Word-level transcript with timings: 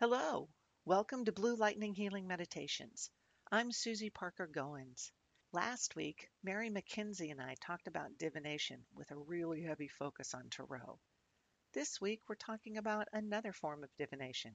Hello, 0.00 0.48
welcome 0.84 1.24
to 1.24 1.30
Blue 1.30 1.54
Lightning 1.54 1.94
Healing 1.94 2.26
Meditations. 2.26 3.10
I'm 3.52 3.70
Susie 3.70 4.10
Parker 4.10 4.48
Goins. 4.52 5.12
Last 5.52 5.94
week, 5.94 6.28
Mary 6.42 6.68
McKenzie 6.68 7.30
and 7.30 7.40
I 7.40 7.54
talked 7.60 7.86
about 7.86 8.18
divination 8.18 8.84
with 8.96 9.12
a 9.12 9.16
really 9.16 9.62
heavy 9.62 9.86
focus 9.86 10.34
on 10.34 10.50
tarot. 10.50 10.98
This 11.74 12.00
week, 12.00 12.22
we're 12.28 12.34
talking 12.34 12.76
about 12.76 13.06
another 13.12 13.52
form 13.52 13.84
of 13.84 13.96
divination. 13.96 14.52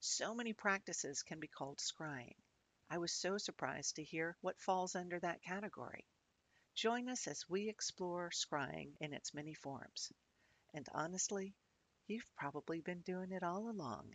So 0.00 0.34
many 0.34 0.52
practices 0.52 1.22
can 1.22 1.40
be 1.40 1.48
called 1.48 1.78
scrying. 1.78 2.36
I 2.90 2.98
was 2.98 3.14
so 3.14 3.38
surprised 3.38 3.96
to 3.96 4.04
hear 4.04 4.36
what 4.42 4.60
falls 4.60 4.94
under 4.94 5.18
that 5.20 5.42
category. 5.42 6.04
Join 6.74 7.08
us 7.08 7.26
as 7.26 7.48
we 7.48 7.70
explore 7.70 8.30
scrying 8.30 8.92
in 9.00 9.14
its 9.14 9.32
many 9.32 9.54
forms. 9.54 10.12
And 10.74 10.86
honestly, 10.92 11.54
you've 12.08 12.30
probably 12.36 12.82
been 12.82 13.00
doing 13.00 13.32
it 13.32 13.42
all 13.42 13.70
along. 13.70 14.12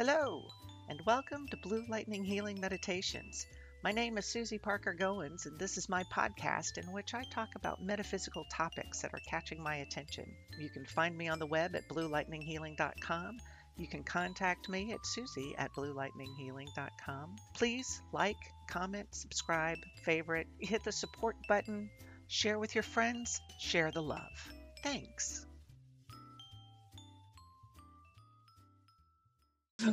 Hello, 0.00 0.48
and 0.88 0.98
welcome 1.04 1.46
to 1.48 1.58
Blue 1.58 1.84
Lightning 1.90 2.24
Healing 2.24 2.58
Meditations. 2.58 3.46
My 3.84 3.92
name 3.92 4.16
is 4.16 4.24
Susie 4.24 4.56
Parker 4.56 4.96
Goins, 4.98 5.44
and 5.44 5.58
this 5.58 5.76
is 5.76 5.90
my 5.90 6.04
podcast 6.04 6.78
in 6.78 6.90
which 6.90 7.12
I 7.12 7.22
talk 7.24 7.50
about 7.54 7.84
metaphysical 7.84 8.46
topics 8.50 9.02
that 9.02 9.12
are 9.12 9.20
catching 9.28 9.62
my 9.62 9.76
attention. 9.76 10.24
You 10.58 10.70
can 10.70 10.86
find 10.86 11.14
me 11.18 11.28
on 11.28 11.38
the 11.38 11.44
web 11.44 11.76
at 11.76 11.86
bluelightninghealing.com. 11.90 13.36
You 13.76 13.88
can 13.88 14.02
contact 14.02 14.70
me 14.70 14.90
at 14.94 15.04
susie 15.04 15.54
at 15.58 15.70
bluelightninghealing.com. 15.74 17.36
Please 17.52 18.00
like, 18.10 18.40
comment, 18.70 19.08
subscribe, 19.10 19.76
favorite, 20.02 20.46
hit 20.60 20.82
the 20.82 20.92
support 20.92 21.36
button, 21.46 21.90
share 22.26 22.58
with 22.58 22.74
your 22.74 22.84
friends, 22.84 23.38
share 23.58 23.90
the 23.90 24.02
love. 24.02 24.48
Thanks. 24.82 25.44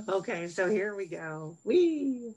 Okay, 0.10 0.48
so 0.48 0.70
here 0.70 0.96
we 0.96 1.06
go. 1.06 1.56
We 1.64 2.34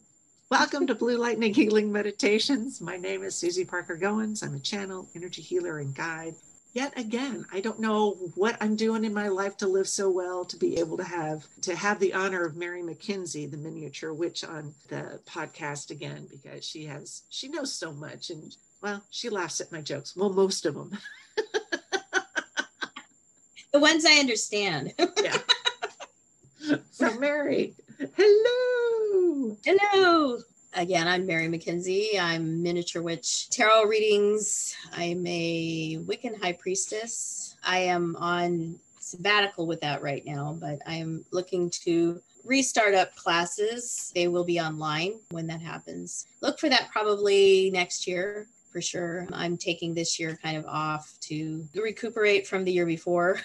welcome 0.51 0.87
to 0.87 0.95
Blue 0.95 1.17
Lightning 1.17 1.53
Healing 1.53 1.91
Meditations. 1.91 2.81
My 2.81 2.97
name 2.97 3.25
is 3.25 3.35
Susie 3.35 3.65
Parker 3.65 3.97
Goins. 3.97 4.45
I'm 4.45 4.55
a 4.55 4.61
channel, 4.61 5.09
energy 5.17 5.43
healer, 5.43 5.79
and 5.79 5.93
guide. 5.93 6.35
Yet 6.75 6.97
again, 6.97 7.45
I 7.53 7.61
don't 7.61 7.81
know 7.81 8.13
what 8.37 8.57
I'm 8.61 8.77
doing 8.77 9.05
in 9.05 9.13
my 9.13 9.27
life 9.29 9.57
to 9.59 9.67
live 9.67 9.89
so 9.89 10.09
well 10.11 10.45
to 10.45 10.57
be 10.57 10.79
able 10.79 10.97
to 10.99 11.05
have 11.05 11.45
to 11.63 11.75
have 11.75 11.99
the 11.99 12.15
honor 12.15 12.45
of 12.45 12.55
Mary 12.55 12.83
McKenzie, 12.83 13.51
the 13.51 13.57
miniature 13.57 14.15
witch, 14.15 14.45
on 14.45 14.73
the 14.89 15.19
podcast 15.27 15.91
again 15.91 16.29
because 16.31 16.65
she 16.65 16.85
has 16.85 17.23
she 17.31 17.49
knows 17.49 17.73
so 17.73 17.93
much 17.93 18.31
and 18.31 18.55
well, 18.81 19.03
she 19.11 19.29
laughs 19.29 19.61
at 19.61 19.73
my 19.73 19.81
jokes. 19.81 20.15
Well, 20.15 20.31
most 20.33 20.67
of 20.67 20.75
them. 20.75 20.97
the 23.73 23.81
ones 23.81 24.05
I 24.05 24.19
understand. 24.21 24.95
yeah. 25.21 25.39
So, 26.91 27.19
Mary, 27.19 27.75
hello. 28.17 29.57
Hello. 29.65 30.39
Again, 30.75 31.09
I'm 31.09 31.27
Mary 31.27 31.49
McKenzie. 31.49 32.21
I'm 32.21 32.63
miniature 32.63 33.03
witch 33.03 33.51
tarot 33.51 33.85
readings. 33.85 34.77
I'm 34.93 35.27
a 35.27 35.99
Wiccan 35.99 36.41
high 36.41 36.53
priestess. 36.53 37.57
I 37.65 37.79
am 37.79 38.15
on 38.17 38.79
sabbatical 39.01 39.67
with 39.67 39.81
that 39.81 40.03
right 40.03 40.25
now, 40.25 40.57
but 40.61 40.79
I'm 40.87 41.25
looking 41.33 41.71
to 41.85 42.21
restart 42.45 42.95
up 42.95 43.17
classes. 43.17 44.13
They 44.15 44.29
will 44.29 44.45
be 44.45 44.61
online 44.61 45.15
when 45.31 45.47
that 45.49 45.61
happens. 45.61 46.27
Look 46.41 46.61
for 46.61 46.69
that 46.69 46.89
probably 46.93 47.71
next 47.73 48.07
year 48.07 48.47
for 48.71 48.81
sure. 48.81 49.27
I'm 49.33 49.57
taking 49.57 49.95
this 49.95 50.21
year 50.21 50.39
kind 50.43 50.57
of 50.57 50.65
off 50.67 51.19
to 51.23 51.67
recuperate 51.75 52.47
from 52.47 52.65
the 52.65 52.73
year 52.73 52.87
before. 52.87 53.41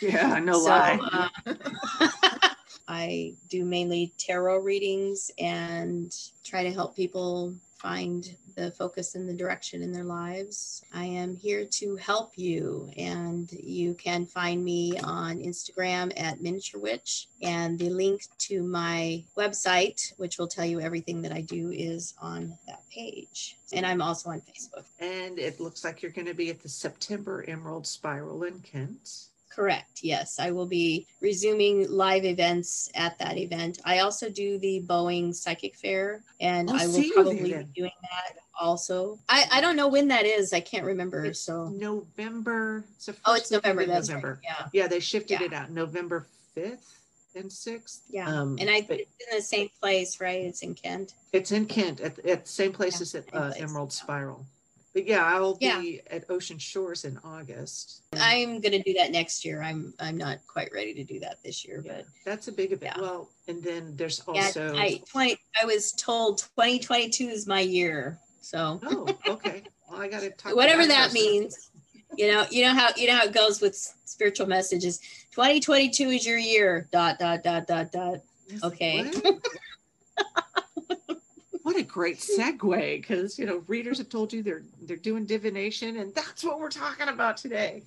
Yeah, 0.00 0.38
no 0.38 0.52
so, 0.60 0.68
lie. 0.68 1.28
Uh, 1.46 2.48
I 2.88 3.34
do 3.48 3.64
mainly 3.64 4.12
tarot 4.18 4.58
readings 4.58 5.30
and 5.38 6.14
try 6.44 6.62
to 6.62 6.72
help 6.72 6.96
people 6.96 7.54
find 7.82 8.36
the 8.54 8.70
focus 8.72 9.14
and 9.14 9.28
the 9.28 9.34
direction 9.34 9.82
in 9.82 9.92
their 9.92 10.04
lives. 10.04 10.84
I 10.92 11.04
am 11.04 11.34
here 11.34 11.64
to 11.64 11.96
help 11.96 12.32
you, 12.36 12.90
and 12.96 13.50
you 13.52 13.94
can 13.94 14.26
find 14.26 14.64
me 14.64 14.98
on 14.98 15.38
Instagram 15.38 16.12
at 16.20 16.40
Miniature 16.40 16.80
Witch. 16.80 17.28
And 17.42 17.78
the 17.78 17.90
link 17.90 18.22
to 18.40 18.62
my 18.62 19.24
website, 19.36 20.12
which 20.18 20.38
will 20.38 20.46
tell 20.46 20.64
you 20.64 20.80
everything 20.80 21.22
that 21.22 21.32
I 21.32 21.40
do, 21.40 21.70
is 21.70 22.14
on 22.20 22.56
that 22.68 22.82
page. 22.90 23.56
And 23.72 23.84
I'm 23.86 24.02
also 24.02 24.30
on 24.30 24.42
Facebook. 24.42 24.84
And 25.00 25.38
it 25.38 25.58
looks 25.58 25.82
like 25.82 26.02
you're 26.02 26.12
going 26.12 26.26
to 26.26 26.34
be 26.34 26.50
at 26.50 26.62
the 26.62 26.68
September 26.68 27.44
Emerald 27.48 27.86
Spiral 27.86 28.44
in 28.44 28.60
Kent. 28.60 29.28
Correct. 29.54 30.02
Yes, 30.02 30.38
I 30.38 30.50
will 30.50 30.66
be 30.66 31.06
resuming 31.20 31.90
live 31.90 32.24
events 32.24 32.90
at 32.94 33.18
that 33.18 33.36
event. 33.36 33.80
I 33.84 33.98
also 33.98 34.30
do 34.30 34.58
the 34.58 34.82
Boeing 34.86 35.34
Psychic 35.34 35.76
Fair, 35.76 36.22
and 36.40 36.70
I'll 36.70 36.80
I 36.80 36.86
will 36.86 37.12
probably 37.12 37.42
be 37.42 37.64
doing 37.74 37.92
that 38.02 38.38
also. 38.58 39.18
I, 39.28 39.44
I 39.52 39.60
don't 39.60 39.76
know 39.76 39.88
when 39.88 40.08
that 40.08 40.24
is. 40.24 40.52
I 40.52 40.60
can't 40.60 40.84
remember. 40.84 41.24
It's 41.26 41.40
so 41.40 41.68
November. 41.68 42.84
It's 42.96 43.10
oh, 43.26 43.34
it's 43.34 43.50
November. 43.50 43.84
That's 43.84 44.08
November. 44.08 44.40
Right. 44.42 44.56
Yeah. 44.72 44.82
Yeah, 44.82 44.88
they 44.88 45.00
shifted 45.00 45.40
yeah. 45.40 45.46
it 45.46 45.52
out 45.52 45.70
November 45.70 46.26
fifth 46.54 46.98
and 47.34 47.50
6th. 47.50 48.00
Yeah. 48.08 48.28
Um, 48.28 48.56
and 48.60 48.68
I 48.68 48.82
but, 48.82 49.00
it's 49.00 49.12
in 49.30 49.36
the 49.36 49.42
same 49.42 49.70
place, 49.80 50.20
right? 50.20 50.42
It's 50.42 50.62
in 50.62 50.74
Kent. 50.74 51.14
It's 51.32 51.52
in 51.52 51.66
Kent 51.66 52.00
at, 52.00 52.18
at 52.26 52.44
the 52.44 52.50
same 52.50 52.72
place 52.72 52.96
yeah, 52.96 53.02
as 53.02 53.14
at 53.14 53.34
uh. 53.34 53.52
Emerald 53.56 53.92
Spiral. 53.92 54.44
But 54.94 55.06
yeah, 55.06 55.24
I'll 55.24 55.56
yeah. 55.60 55.80
be 55.80 56.02
at 56.10 56.24
Ocean 56.28 56.58
Shores 56.58 57.04
in 57.04 57.18
August. 57.24 58.02
I'm 58.20 58.60
going 58.60 58.72
to 58.72 58.82
do 58.82 58.92
that 58.94 59.10
next 59.10 59.44
year. 59.44 59.62
I'm 59.62 59.94
I'm 59.98 60.18
not 60.18 60.38
quite 60.46 60.70
ready 60.74 60.92
to 60.94 61.04
do 61.04 61.18
that 61.20 61.38
this 61.42 61.64
year, 61.64 61.82
yeah, 61.84 61.92
but 61.96 62.06
that's 62.26 62.48
a 62.48 62.52
big 62.52 62.72
event. 62.72 62.96
Yeah. 62.96 63.02
Well, 63.02 63.30
and 63.48 63.62
then 63.62 63.96
there's 63.96 64.20
also 64.20 64.74
I 64.76 65.00
20 65.10 65.36
I 65.60 65.64
was 65.64 65.92
told 65.92 66.38
2022 66.38 67.24
is 67.24 67.46
my 67.46 67.60
year. 67.60 68.18
So 68.42 68.80
Oh, 68.84 69.08
okay. 69.28 69.62
Well, 69.90 70.00
I 70.00 70.08
got 70.08 70.20
to 70.20 70.30
talk 70.30 70.54
Whatever 70.54 70.86
that 70.86 71.12
means. 71.12 71.70
You 72.18 72.30
know, 72.30 72.44
you 72.50 72.62
know 72.66 72.74
how 72.74 72.90
you 72.94 73.06
know 73.06 73.16
how 73.16 73.24
it 73.24 73.32
goes 73.32 73.62
with 73.62 73.74
spiritual 74.04 74.46
messages. 74.46 74.98
2022 75.32 76.08
is 76.10 76.26
your 76.26 76.36
year. 76.36 76.86
Dot 76.92 77.18
dot 77.18 77.42
dot 77.42 77.66
dot 77.66 77.90
dot. 77.92 78.20
Okay. 78.62 79.10
what 81.62 81.76
a 81.76 81.82
great 81.82 82.18
segue 82.38 83.00
because 83.00 83.38
you 83.38 83.46
know 83.46 83.62
readers 83.68 83.98
have 83.98 84.08
told 84.08 84.32
you 84.32 84.42
they're 84.42 84.62
they're 84.82 84.96
doing 84.96 85.26
divination 85.26 85.96
and 85.98 86.14
that's 86.14 86.44
what 86.44 86.58
we're 86.60 86.70
talking 86.70 87.08
about 87.08 87.36
today. 87.36 87.82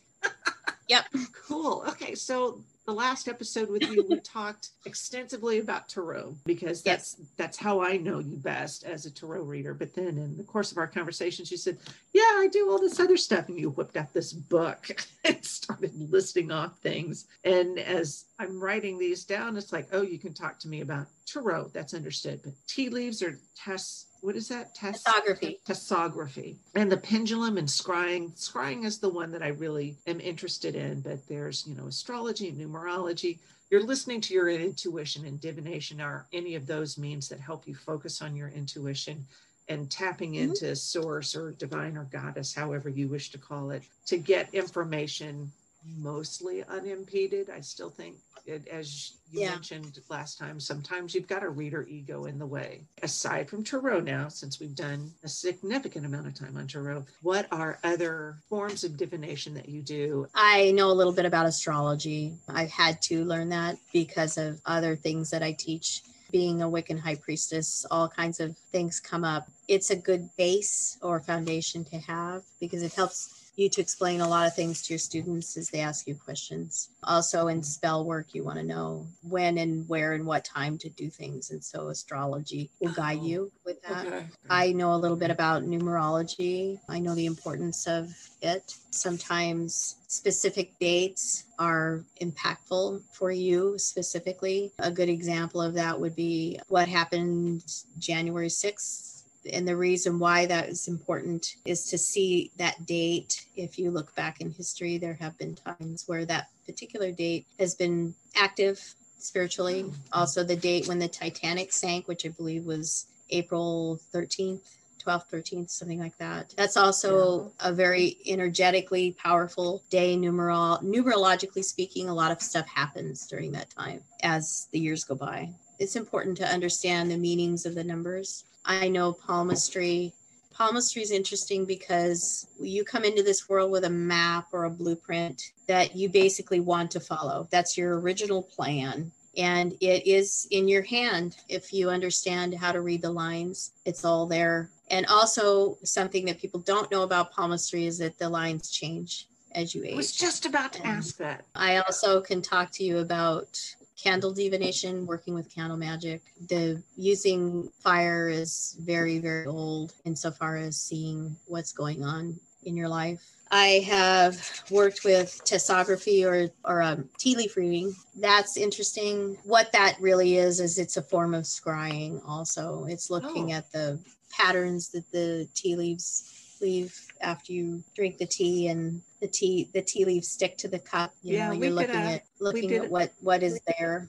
Yep. 0.88 1.06
Cool. 1.48 1.84
Okay 1.88 2.16
so 2.16 2.60
the 2.86 2.94
last 2.94 3.28
episode 3.28 3.70
with 3.70 3.82
you 3.84 4.06
we 4.08 4.20
talked 4.20 4.70
extensively 4.86 5.60
about 5.60 5.90
tarot 5.90 6.36
because 6.46 6.84
that's 6.84 7.16
yes. 7.18 7.28
that's 7.36 7.58
how 7.58 7.82
i 7.82 7.98
know 7.98 8.20
you 8.20 8.38
best 8.38 8.84
as 8.84 9.06
a 9.06 9.12
tarot 9.12 9.44
reader. 9.44 9.74
But 9.74 9.94
then 9.94 10.18
in 10.18 10.38
the 10.38 10.44
course 10.44 10.72
of 10.72 10.78
our 10.78 10.88
conversations 10.88 11.50
you 11.50 11.58
said 11.58 11.78
yeah 12.14 12.22
i 12.22 12.48
do 12.52 12.70
all 12.70 12.80
this 12.80 13.00
other 13.00 13.18
stuff. 13.18 13.50
And 13.50 13.60
you 13.60 13.72
whipped 13.72 13.98
out 13.98 14.14
this 14.14 14.34
book 14.34 14.96
and 15.26 15.44
started 15.44 15.92
listing 16.12 16.52
off 16.52 16.78
things. 16.80 17.26
And 17.44 17.80
as 17.80 18.26
i'm 18.40 18.60
writing 18.60 18.98
these 18.98 19.24
down 19.26 19.58
it's 19.58 19.74
like 19.74 19.88
oh 19.92 20.04
you 20.04 20.20
can 20.20 20.34
talk 20.34 20.60
to 20.60 20.68
me 20.68 20.82
about 20.82 21.08
tarot. 21.26 21.72
That's 21.74 21.94
understood. 21.94 22.42
But 22.44 22.54
tea 22.68 22.90
leaves 22.90 23.22
or 23.22 23.40
tests 23.56 24.06
what 24.26 24.36
is 24.36 24.48
that? 24.48 24.74
Test- 24.74 25.06
tessography. 25.06 25.62
Tessography. 25.64 26.56
And 26.74 26.92
the 26.92 26.98
pendulum 26.98 27.58
and 27.58 27.68
scrying. 27.68 28.36
Scrying 28.36 28.84
is 28.84 28.98
the 28.98 29.10
one 29.10 29.32
that 29.32 29.44
I 29.44 29.50
really 29.50 29.96
am 30.08 30.20
interested 30.20 30.76
in, 30.76 31.02
but 31.02 31.26
there's, 31.28 31.66
you 31.68 31.76
know, 31.76 31.86
astrology 31.86 32.50
and 32.50 32.58
numerology. 32.58 33.38
You're 33.70 33.84
listening 33.84 34.22
to 34.22 34.34
your 34.34 34.50
intuition 34.50 35.26
and 35.26 35.40
divination 35.40 36.02
are 36.02 36.26
any 36.34 36.56
of 36.56 36.66
those 36.66 36.98
means 36.98 37.30
that 37.30 37.40
help 37.40 37.68
you 37.68 37.76
focus 37.76 38.24
on 38.24 38.36
your 38.36 38.50
intuition 38.50 39.24
and 39.70 39.92
tapping 39.92 40.34
mm-hmm. 40.34 40.50
into 40.50 40.76
source 40.76 41.36
or 41.36 41.52
divine 41.52 41.96
or 41.96 42.06
goddess, 42.06 42.54
however 42.54 42.90
you 42.90 43.08
wish 43.08 43.30
to 43.32 43.38
call 43.38 43.70
it, 43.70 43.84
to 44.08 44.18
get 44.18 44.54
information 44.54 45.52
mostly 45.98 46.64
unimpeded. 46.64 47.50
I 47.50 47.62
still 47.62 47.90
think, 47.90 48.16
it, 48.46 48.68
as 48.68 49.14
you 49.32 49.42
yeah. 49.42 49.52
mentioned 49.52 50.00
last 50.10 50.38
time, 50.38 50.60
sometimes 50.60 51.16
you've 51.16 51.28
got 51.28 51.44
a 51.44 51.50
reader 51.50 51.86
ego 51.90 52.26
in 52.26 52.38
the 52.38 52.46
way. 52.46 52.82
Aside 53.02 53.50
from 53.50 53.64
Tarot 53.64 54.02
now, 54.02 54.28
since 54.28 54.60
we've 54.60 54.76
done 54.76 55.12
a 55.24 55.28
significant 55.28 56.06
amount 56.06 56.28
of 56.28 56.36
time 56.36 56.58
on 56.58 56.68
Tarot, 56.68 57.06
what 57.22 57.48
are 57.52 57.80
other 57.84 58.38
forms 58.50 58.84
of 58.84 58.98
divination 58.98 59.54
that 59.56 59.70
you 59.70 59.82
do? 59.82 60.28
I 60.36 60.72
know 60.72 60.92
a 60.92 60.94
little 60.94 61.14
bit 61.14 61.26
about 61.26 61.46
astrology. 61.46 62.34
I've 62.48 62.72
had 62.72 63.02
to 63.04 63.26
learn 63.26 63.50
that 63.50 63.78
because 63.94 64.38
of 64.38 64.62
other 64.66 64.96
things 64.96 65.30
that 65.32 65.44
I 65.44 65.54
teach 65.54 66.02
being 66.32 66.62
a 66.62 66.70
Wiccan 66.70 67.00
high 67.00 67.16
priestess, 67.16 67.86
all 67.90 68.10
kinds 68.10 68.40
of 68.40 68.58
things 68.72 69.00
come 69.00 69.24
up. 69.24 69.48
It's 69.68 69.90
a 69.90 69.96
good 69.96 70.30
base 70.38 70.98
or 71.02 71.20
foundation 71.20 71.86
to 71.86 71.98
have 72.00 72.44
because 72.60 72.84
it 72.84 72.94
helps 72.94 73.45
you 73.58 73.70
to 73.70 73.82
explain 73.82 74.22
a 74.22 74.28
lot 74.28 74.48
of 74.48 74.56
things 74.56 74.82
to 74.84 74.94
your 74.94 75.00
students 75.00 75.58
as 75.58 75.70
they 75.70 75.80
ask 75.80 76.08
you 76.08 76.16
questions. 76.16 76.90
Also, 77.04 77.48
in 77.48 77.64
spell 77.64 78.06
work, 78.06 78.34
you 78.34 78.44
want 78.44 78.58
to 78.58 78.64
know 78.64 79.06
when 79.28 79.58
and 79.58 79.88
where 79.88 80.14
and 80.14 80.26
what 80.26 80.46
time 80.46 80.78
to 80.80 80.90
do 80.90 81.10
things. 81.10 81.52
And 81.52 81.64
so, 81.64 81.88
astrology 81.90 82.70
will 82.80 82.92
guide 82.92 83.20
Oh, 83.22 83.26
you 83.26 83.52
with 83.66 83.82
that. 83.84 84.08
Okay. 84.08 84.26
I 84.50 84.72
know 84.74 84.94
a 84.94 84.98
little 84.98 85.18
bit 85.18 85.32
about 85.32 85.64
numerology. 85.64 86.80
I 86.90 87.00
know 87.00 87.16
the 87.16 87.26
importance 87.26 87.88
of 87.88 88.14
it. 88.42 88.76
Sometimes 88.90 89.96
specific 90.08 90.78
dates 90.80 91.46
are 91.60 92.04
impactful 92.22 93.02
for 93.12 93.32
you 93.32 93.78
specifically. 93.78 94.72
A 94.80 94.92
good 94.92 95.10
example 95.10 95.62
of 95.62 95.74
that 95.76 96.00
would 96.00 96.16
be 96.16 96.60
what 96.68 96.88
happened 96.88 97.64
January 97.98 98.50
6th. 98.50 99.15
And 99.52 99.68
the 99.68 99.76
reason 99.76 100.20
why 100.20 100.46
that 100.48 100.70
is 100.70 100.88
important 100.88 101.56
is 101.66 101.86
to 101.88 101.98
see 101.98 102.52
that 102.58 102.86
date. 102.86 103.46
If 103.56 103.78
you 103.78 103.92
look 103.92 104.16
back 104.16 104.42
in 104.42 104.52
history, 104.52 104.98
there 104.98 105.14
have 105.16 105.38
been 105.38 105.56
times 105.56 106.04
where 106.08 106.26
that 106.26 106.50
particular 106.66 107.12
date 107.12 107.46
has 107.60 107.76
been 107.76 108.16
active 108.36 108.96
spiritually. 109.20 109.92
Also, 110.14 110.44
the 110.44 110.56
date 110.56 110.88
when 110.88 111.00
the 111.00 111.08
Titanic 111.08 111.74
sank, 111.74 112.08
which 112.08 112.26
I 112.26 112.30
believe 112.30 112.66
was 112.66 113.08
April 113.30 114.00
13th, 114.14 114.62
12th, 115.06 115.30
13th, 115.32 115.70
something 115.70 116.00
like 116.00 116.18
that. 116.18 116.54
That's 116.58 116.78
also 116.78 117.52
a 117.60 117.72
very 117.72 118.18
energetically 118.26 119.16
powerful 119.22 119.84
day. 119.90 120.16
Numeral, 120.16 120.80
numerologically 120.80 121.64
speaking, 121.64 122.10
a 122.10 122.14
lot 122.14 122.32
of 122.32 122.42
stuff 122.42 122.68
happens 122.68 123.28
during 123.28 123.52
that 123.52 123.70
time 123.70 124.02
as 124.24 124.68
the 124.72 124.80
years 124.80 125.04
go 125.04 125.16
by. 125.16 125.52
It's 125.80 125.96
important 125.96 126.38
to 126.38 126.48
understand 126.48 127.12
the 127.12 127.18
meanings 127.18 127.66
of 127.66 127.76
the 127.76 127.84
numbers. 127.84 128.46
I 128.66 128.88
know 128.88 129.14
palmistry. 129.14 130.14
Palmistry 130.54 131.02
is 131.02 131.12
interesting 131.12 131.66
because 131.66 132.48
you 132.60 132.84
come 132.86 133.04
into 133.04 133.24
this 133.24 133.50
world 133.50 133.72
with 133.72 133.84
a 133.84 133.90
map 133.90 134.48
or 134.54 134.64
a 134.64 134.70
blueprint 134.70 135.52
that 135.68 135.96
you 135.96 136.08
basically 136.10 136.62
want 136.62 136.92
to 136.92 137.00
follow. 137.00 137.48
That's 137.52 137.78
your 137.78 138.00
original 138.00 138.42
plan 138.42 139.12
and 139.38 139.74
it 139.82 140.08
is 140.08 140.48
in 140.52 140.68
your 140.68 140.82
hand 140.82 141.36
if 141.50 141.74
you 141.74 141.90
understand 141.90 142.54
how 142.56 142.72
to 142.72 142.80
read 142.82 143.02
the 143.02 143.12
lines 143.12 143.72
it's 143.84 144.06
all 144.06 144.26
there 144.26 144.70
and 144.92 145.06
also 145.08 145.78
something 145.84 146.26
that 146.26 146.40
people 146.40 146.60
don't 146.62 146.90
know 146.90 147.04
about 147.04 147.34
palmistry 147.34 147.86
is 147.86 147.98
that 147.98 148.18
the 148.18 148.30
lines 148.30 148.70
change 148.70 149.28
as 149.54 149.74
you 149.76 149.84
age. 149.84 149.94
I 149.94 149.96
was 149.98 150.12
just 150.16 150.46
about 150.46 150.74
to 150.74 150.80
And- 150.86 150.98
ask 151.00 151.18
that. 151.18 151.44
i 151.56 151.78
also 151.78 152.22
can 152.22 152.42
talk 152.42 152.72
to 152.74 152.84
you 152.86 153.00
about 153.00 153.60
candle 154.02 154.34
divination 154.34 155.06
working 155.06 155.34
with 155.34 155.54
candle 155.54 155.78
magic 155.78 156.22
the 156.50 156.82
using 156.98 157.70
fire 157.80 158.28
is 158.30 158.76
very 158.82 159.20
very 159.20 159.46
old 159.46 159.94
insofar 160.06 160.58
as 160.58 160.78
seeing 160.80 161.36
what's 161.48 161.72
going 161.72 162.04
on 162.04 162.38
in 162.64 162.76
your 162.76 162.90
life 162.90 163.22
I 163.52 163.84
have 163.88 164.64
worked 164.72 165.04
with 165.06 165.40
tessography 165.46 166.26
or 166.26 166.50
or 166.70 166.82
um, 166.82 167.08
tea 167.20 167.36
leaf 167.36 167.56
reading. 167.56 167.96
That's 168.20 168.58
interesting. 168.58 169.38
What 169.44 169.72
that 169.72 169.98
really 170.02 170.38
is 170.38 170.60
is 170.60 170.80
it's 170.80 170.98
a 170.98 171.02
form 171.04 171.36
of 171.36 171.44
scrying. 171.44 172.22
Also, 172.28 172.86
it's 172.90 173.12
looking 173.12 173.54
Oh. 173.54 173.58
at 173.58 173.72
the 173.72 174.00
patterns 174.32 174.90
that 174.90 175.10
the 175.12 175.48
tea 175.54 175.76
leaves 175.76 176.58
leave 176.60 177.00
after 177.22 177.54
you 177.54 177.84
drink 177.96 178.18
the 178.18 178.26
tea, 178.26 178.68
and 178.68 179.04
the 179.26 179.32
tea 179.32 179.70
the 179.74 179.82
tea 179.82 180.06
leaves 180.06 180.28
stick 180.28 180.58
to 180.58 180.68
the 180.68 180.80
cup. 180.80 181.12
You 181.24 181.38
Yeah, 181.38 181.50
know, 181.52 181.58
we 181.58 181.66
you're 181.68 181.76
looking 181.76 181.96
a- 181.96 182.14
at 182.16 182.24
looking 182.40 182.74
at 182.74 182.90
what 182.90 183.12
what 183.22 183.42
is 183.42 183.60
there. 183.80 184.08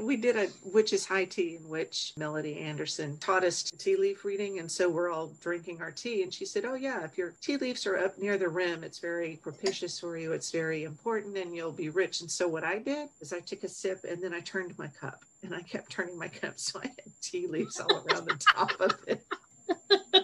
We 0.00 0.16
did 0.16 0.36
a 0.36 0.48
witch's 0.64 1.04
high 1.04 1.26
tea 1.26 1.56
in 1.56 1.68
which 1.68 2.14
Melody 2.16 2.58
Anderson 2.58 3.18
taught 3.18 3.44
us 3.44 3.62
tea 3.62 3.94
leaf 3.96 4.24
reading. 4.24 4.58
And 4.58 4.70
so 4.70 4.88
we're 4.88 5.10
all 5.10 5.34
drinking 5.42 5.82
our 5.82 5.90
tea. 5.90 6.22
And 6.22 6.32
she 6.32 6.46
said, 6.46 6.64
Oh, 6.64 6.72
yeah, 6.74 7.04
if 7.04 7.18
your 7.18 7.34
tea 7.42 7.58
leaves 7.58 7.86
are 7.86 7.98
up 7.98 8.16
near 8.18 8.38
the 8.38 8.48
rim, 8.48 8.84
it's 8.84 9.00
very 9.00 9.36
propitious 9.42 10.00
for 10.00 10.16
you. 10.16 10.32
It's 10.32 10.50
very 10.50 10.84
important 10.84 11.36
and 11.36 11.54
you'll 11.54 11.72
be 11.72 11.90
rich. 11.90 12.22
And 12.22 12.30
so 12.30 12.48
what 12.48 12.64
I 12.64 12.78
did 12.78 13.10
is 13.20 13.34
I 13.34 13.40
took 13.40 13.64
a 13.64 13.68
sip 13.68 14.00
and 14.08 14.22
then 14.22 14.32
I 14.32 14.40
turned 14.40 14.78
my 14.78 14.88
cup 14.88 15.26
and 15.42 15.54
I 15.54 15.60
kept 15.60 15.90
turning 15.92 16.18
my 16.18 16.28
cup. 16.40 16.54
So 16.58 16.80
I 16.82 16.86
had 16.86 17.12
tea 17.20 17.46
leaves 17.46 17.78
all 17.78 17.98
around 18.06 18.24
the 18.28 18.36
top 18.54 18.72
of 18.80 18.94
it. 19.06 19.26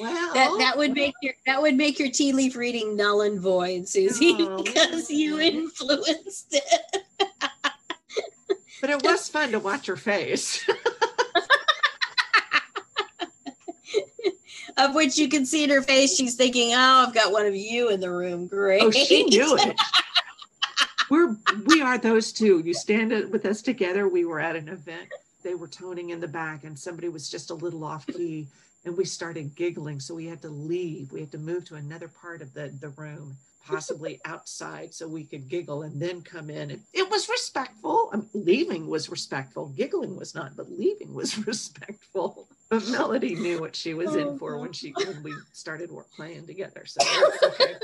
Well, 0.00 0.34
That 0.34 0.56
that 0.58 0.76
would 0.78 0.94
make 0.94 1.14
your 1.22 1.34
that 1.46 1.60
would 1.60 1.74
make 1.76 1.98
your 1.98 2.10
tea 2.10 2.32
leaf 2.32 2.54
reading 2.56 2.94
null 2.96 3.22
and 3.22 3.40
void, 3.40 3.88
Susie, 3.88 4.36
Oh, 4.38 4.62
because 4.64 5.10
you 5.10 5.40
influenced 5.40 6.54
it. 6.54 7.04
but 8.80 8.90
it 8.90 9.02
was 9.02 9.28
fun 9.28 9.50
to 9.52 9.58
watch 9.58 9.86
her 9.86 9.96
face. 9.96 10.64
of 14.76 14.94
which 14.94 15.18
you 15.18 15.28
can 15.28 15.44
see 15.44 15.64
in 15.64 15.70
her 15.70 15.82
face, 15.82 16.14
she's 16.16 16.36
thinking, 16.36 16.74
"Oh, 16.74 17.04
I've 17.06 17.14
got 17.14 17.32
one 17.32 17.46
of 17.46 17.56
you 17.56 17.88
in 17.90 18.00
the 18.00 18.10
room. 18.10 18.46
Great." 18.46 18.82
Oh, 18.82 18.90
she 18.90 19.24
knew 19.24 19.56
it. 19.56 19.76
We're 21.10 21.36
we 21.66 21.80
are 21.82 21.98
those 21.98 22.32
two. 22.32 22.60
You 22.60 22.74
stand 22.74 23.10
with 23.32 23.46
us 23.46 23.62
together. 23.62 24.08
We 24.08 24.24
were 24.24 24.40
at 24.40 24.56
an 24.56 24.68
event. 24.68 25.08
They 25.42 25.54
were 25.54 25.68
toning 25.68 26.10
in 26.10 26.20
the 26.20 26.28
back, 26.28 26.64
and 26.64 26.78
somebody 26.78 27.08
was 27.08 27.28
just 27.30 27.50
a 27.50 27.54
little 27.54 27.82
off 27.84 28.06
key, 28.06 28.46
and 28.88 28.96
we 28.96 29.04
started 29.04 29.54
giggling. 29.54 30.00
So 30.00 30.14
we 30.14 30.26
had 30.26 30.42
to 30.42 30.48
leave. 30.48 31.12
We 31.12 31.20
had 31.20 31.30
to 31.32 31.38
move 31.38 31.66
to 31.66 31.76
another 31.76 32.08
part 32.08 32.42
of 32.42 32.52
the 32.54 32.74
the 32.80 32.88
room, 32.90 33.36
possibly 33.64 34.18
outside, 34.24 34.94
so 34.94 35.06
we 35.06 35.24
could 35.24 35.48
giggle 35.48 35.82
and 35.82 36.00
then 36.00 36.22
come 36.22 36.50
in. 36.50 36.70
And 36.70 36.82
it 36.92 37.08
was 37.08 37.28
respectful. 37.28 38.10
I 38.12 38.16
mean, 38.16 38.28
leaving 38.34 38.88
was 38.88 39.10
respectful. 39.10 39.68
Giggling 39.68 40.16
was 40.16 40.34
not, 40.34 40.56
but 40.56 40.70
leaving 40.70 41.14
was 41.14 41.38
respectful. 41.46 42.48
But 42.70 42.88
Melody 42.88 43.34
knew 43.34 43.60
what 43.60 43.76
she 43.76 43.94
was 43.94 44.14
in 44.14 44.28
oh, 44.28 44.38
for 44.38 44.58
when 44.58 44.72
she 44.72 44.92
when 44.92 45.22
we 45.22 45.34
started 45.52 45.90
work 45.90 46.10
playing 46.16 46.46
together. 46.46 46.84
So 46.86 47.00
okay, 47.44 47.74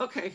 okay. 0.00 0.32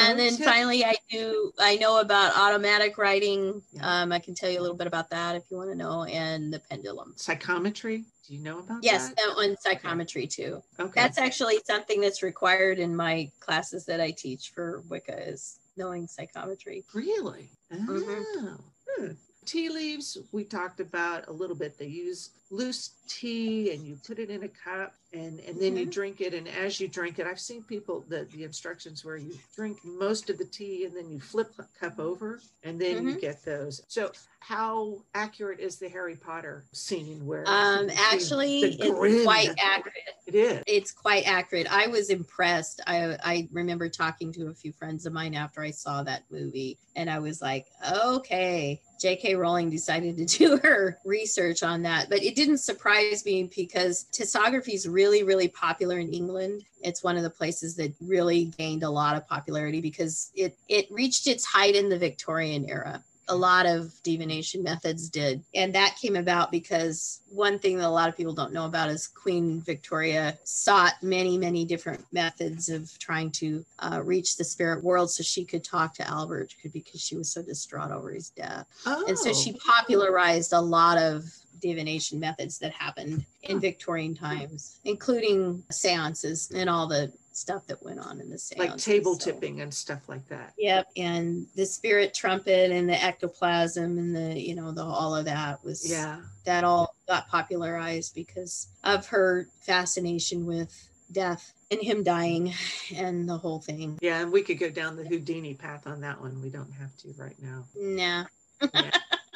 And 0.00 0.18
then 0.18 0.36
finally, 0.36 0.84
I 0.84 0.94
do. 1.10 1.52
I 1.58 1.76
know 1.76 2.00
about 2.00 2.36
automatic 2.36 2.98
writing. 2.98 3.62
Um, 3.80 4.12
I 4.12 4.18
can 4.18 4.34
tell 4.34 4.50
you 4.50 4.60
a 4.60 4.62
little 4.62 4.76
bit 4.76 4.86
about 4.86 5.10
that 5.10 5.36
if 5.36 5.44
you 5.50 5.56
want 5.56 5.70
to 5.70 5.76
know, 5.76 6.04
and 6.04 6.52
the 6.52 6.58
pendulum. 6.58 7.14
Psychometry. 7.16 8.04
Do 8.26 8.34
you 8.34 8.40
know 8.40 8.58
about 8.58 8.82
that? 8.82 8.84
Yes, 8.84 9.08
that? 9.08 9.16
that 9.16 9.36
one 9.36 9.56
psychometry 9.58 10.26
too. 10.26 10.62
Okay. 10.78 10.92
That's 10.94 11.18
actually 11.18 11.60
something 11.66 12.00
that's 12.00 12.22
required 12.22 12.78
in 12.78 12.94
my 12.94 13.30
classes 13.40 13.86
that 13.86 14.00
I 14.00 14.10
teach 14.10 14.50
for 14.54 14.82
Wicca 14.88 15.28
is 15.28 15.58
knowing 15.76 16.06
psychometry. 16.06 16.84
really. 16.92 17.50
Mhm. 17.72 17.86
Oh. 17.88 18.56
Hmm. 18.88 19.12
Tea 19.46 19.70
leaves, 19.70 20.18
we 20.32 20.44
talked 20.44 20.80
about 20.80 21.26
a 21.28 21.32
little 21.32 21.56
bit. 21.56 21.78
They 21.78 21.86
use 21.86 22.30
loose 22.50 22.90
tea 23.08 23.72
and 23.72 23.86
you 23.86 23.98
put 24.06 24.18
it 24.18 24.30
in 24.30 24.42
a 24.42 24.48
cup 24.48 24.94
and, 25.12 25.40
and 25.40 25.60
then 25.60 25.76
you 25.76 25.86
Mhm. 25.86 25.90
drink 25.90 26.20
it. 26.20 26.34
And 26.34 26.48
as 26.48 26.80
you 26.80 26.88
drink 26.88 27.18
it, 27.18 27.26
I've 27.26 27.40
seen 27.40 27.62
people, 27.62 28.04
the, 28.08 28.24
the 28.32 28.44
instructions 28.44 29.04
where 29.04 29.16
you 29.16 29.38
drink 29.54 29.78
most 29.84 30.30
of 30.30 30.38
the 30.38 30.44
tea 30.44 30.84
and 30.84 30.96
then 30.96 31.10
you 31.10 31.20
flip 31.20 31.54
the 31.56 31.66
cup 31.78 31.98
over 31.98 32.40
and 32.62 32.80
then 32.80 33.06
you 33.06 33.14
Mhm. 33.14 33.20
get 33.20 33.42
those. 33.44 33.82
So, 33.88 34.12
how 34.40 35.02
accurate 35.14 35.60
is 35.60 35.76
the 35.76 35.88
Harry 35.88 36.16
Potter 36.16 36.64
scene 36.72 37.26
where 37.26 37.46
Um, 37.46 37.90
actually, 37.96 38.76
it's 38.80 39.24
quite 39.24 39.50
accurate. 39.58 39.94
It 40.26 40.34
is. 40.34 40.62
It's 40.66 40.92
quite 40.92 41.26
accurate. 41.26 41.66
I 41.70 41.86
was 41.86 42.08
impressed. 42.10 42.80
I 42.86 43.16
I 43.24 43.48
remember 43.52 43.88
talking 43.88 44.32
to 44.34 44.48
a 44.48 44.54
few 44.54 44.72
friends 44.72 45.06
of 45.06 45.12
mine 45.12 45.34
after 45.34 45.60
I 45.62 45.70
saw 45.70 46.02
that 46.04 46.22
movie, 46.30 46.78
and 46.96 47.10
I 47.10 47.18
was 47.18 47.40
like, 47.42 47.66
okay. 47.92 48.80
J.K. 49.00 49.36
Rowling 49.36 49.70
decided 49.70 50.16
to 50.16 50.24
do 50.24 50.56
her 50.62 50.98
research 51.04 51.62
on 51.62 51.82
that, 51.82 52.10
but 52.10 52.20
it 52.22 52.34
didn't 52.38 52.58
surprise 52.58 53.24
me 53.24 53.50
because 53.56 54.06
tessography 54.12 54.74
is 54.74 54.86
really, 54.86 55.24
really 55.24 55.48
popular 55.48 55.98
in 55.98 56.12
England. 56.12 56.64
It's 56.82 57.02
one 57.02 57.16
of 57.16 57.24
the 57.24 57.30
places 57.30 57.74
that 57.76 57.92
really 58.00 58.44
gained 58.56 58.84
a 58.84 58.90
lot 58.90 59.16
of 59.16 59.26
popularity 59.26 59.80
because 59.80 60.30
it 60.36 60.56
it 60.68 60.86
reached 60.88 61.26
its 61.26 61.44
height 61.44 61.74
in 61.74 61.88
the 61.88 61.98
Victorian 61.98 62.70
era 62.70 63.02
a 63.30 63.36
lot 63.36 63.66
of 63.66 63.92
divination 64.02 64.62
methods 64.62 65.10
did. 65.10 65.42
And 65.54 65.74
that 65.74 65.98
came 66.00 66.16
about 66.16 66.50
because 66.50 67.20
one 67.28 67.58
thing 67.58 67.76
that 67.76 67.86
a 67.86 67.90
lot 67.90 68.08
of 68.08 68.16
people 68.16 68.32
don't 68.32 68.54
know 68.54 68.64
about 68.64 68.88
is 68.88 69.06
Queen 69.06 69.60
Victoria 69.60 70.38
sought 70.44 70.94
many, 71.02 71.36
many 71.36 71.66
different 71.66 72.04
methods 72.10 72.70
of 72.70 72.90
trying 72.98 73.30
to 73.32 73.64
uh, 73.80 74.00
reach 74.02 74.36
the 74.36 74.44
spirit 74.44 74.82
world 74.82 75.10
so 75.10 75.22
she 75.22 75.44
could 75.44 75.62
talk 75.62 75.94
to 75.94 76.08
Albert 76.08 76.54
because 76.72 77.02
she 77.02 77.16
was 77.16 77.30
so 77.30 77.42
distraught 77.42 77.90
over 77.90 78.12
his 78.12 78.30
death. 78.30 78.66
Oh. 78.86 79.04
And 79.06 79.18
so 79.18 79.34
she 79.34 79.52
popularized 79.52 80.52
a 80.52 80.60
lot 80.60 80.96
of 80.96 81.24
divination 81.60 82.18
methods 82.20 82.58
that 82.58 82.72
happened 82.72 83.24
in 83.42 83.60
Victorian 83.60 84.14
times, 84.14 84.78
including 84.84 85.62
seances 85.70 86.50
and 86.54 86.68
all 86.70 86.86
the 86.86 87.12
stuff 87.32 87.66
that 87.68 87.80
went 87.84 88.00
on 88.00 88.20
in 88.20 88.28
the 88.30 88.38
seances. 88.38 88.68
like 88.70 88.76
table 88.78 89.14
So- 89.18 89.30
tipping 89.30 89.60
and 89.60 89.72
stuff 89.72 90.08
like 90.08 90.26
that. 90.28 90.54
Yep, 90.58 90.88
and 90.96 91.46
the 91.54 91.66
spirit 91.66 92.12
trumpet 92.12 92.70
and 92.72 92.88
the 92.88 93.00
ectoplasm 93.02 93.96
and 93.98 94.14
the 94.16 94.40
you 94.40 94.54
know 94.56 94.72
the 94.72 94.82
all 94.84 95.14
of 95.14 95.24
that 95.26 95.62
was 95.64 95.88
Yeah. 95.88 96.20
that 96.44 96.64
all 96.64 96.96
got 97.06 97.28
popularized 97.28 98.14
because 98.14 98.66
of 98.82 99.06
her 99.06 99.48
fascination 99.60 100.46
with 100.46 100.88
death 101.12 101.52
and 101.70 101.80
him 101.80 102.02
dying 102.02 102.52
and 102.94 103.28
the 103.28 103.38
whole 103.38 103.60
thing. 103.60 103.98
Yeah, 104.02 104.20
and 104.20 104.32
we 104.32 104.42
could 104.42 104.58
go 104.58 104.68
down 104.70 104.96
the 104.96 105.06
Houdini 105.06 105.54
path 105.54 105.86
on 105.86 106.00
that 106.00 106.20
one. 106.20 106.42
We 106.42 106.50
don't 106.50 106.72
have 106.72 106.94
to 106.98 107.14
right 107.16 107.36
now. 107.40 107.66
Nah, 107.76 108.24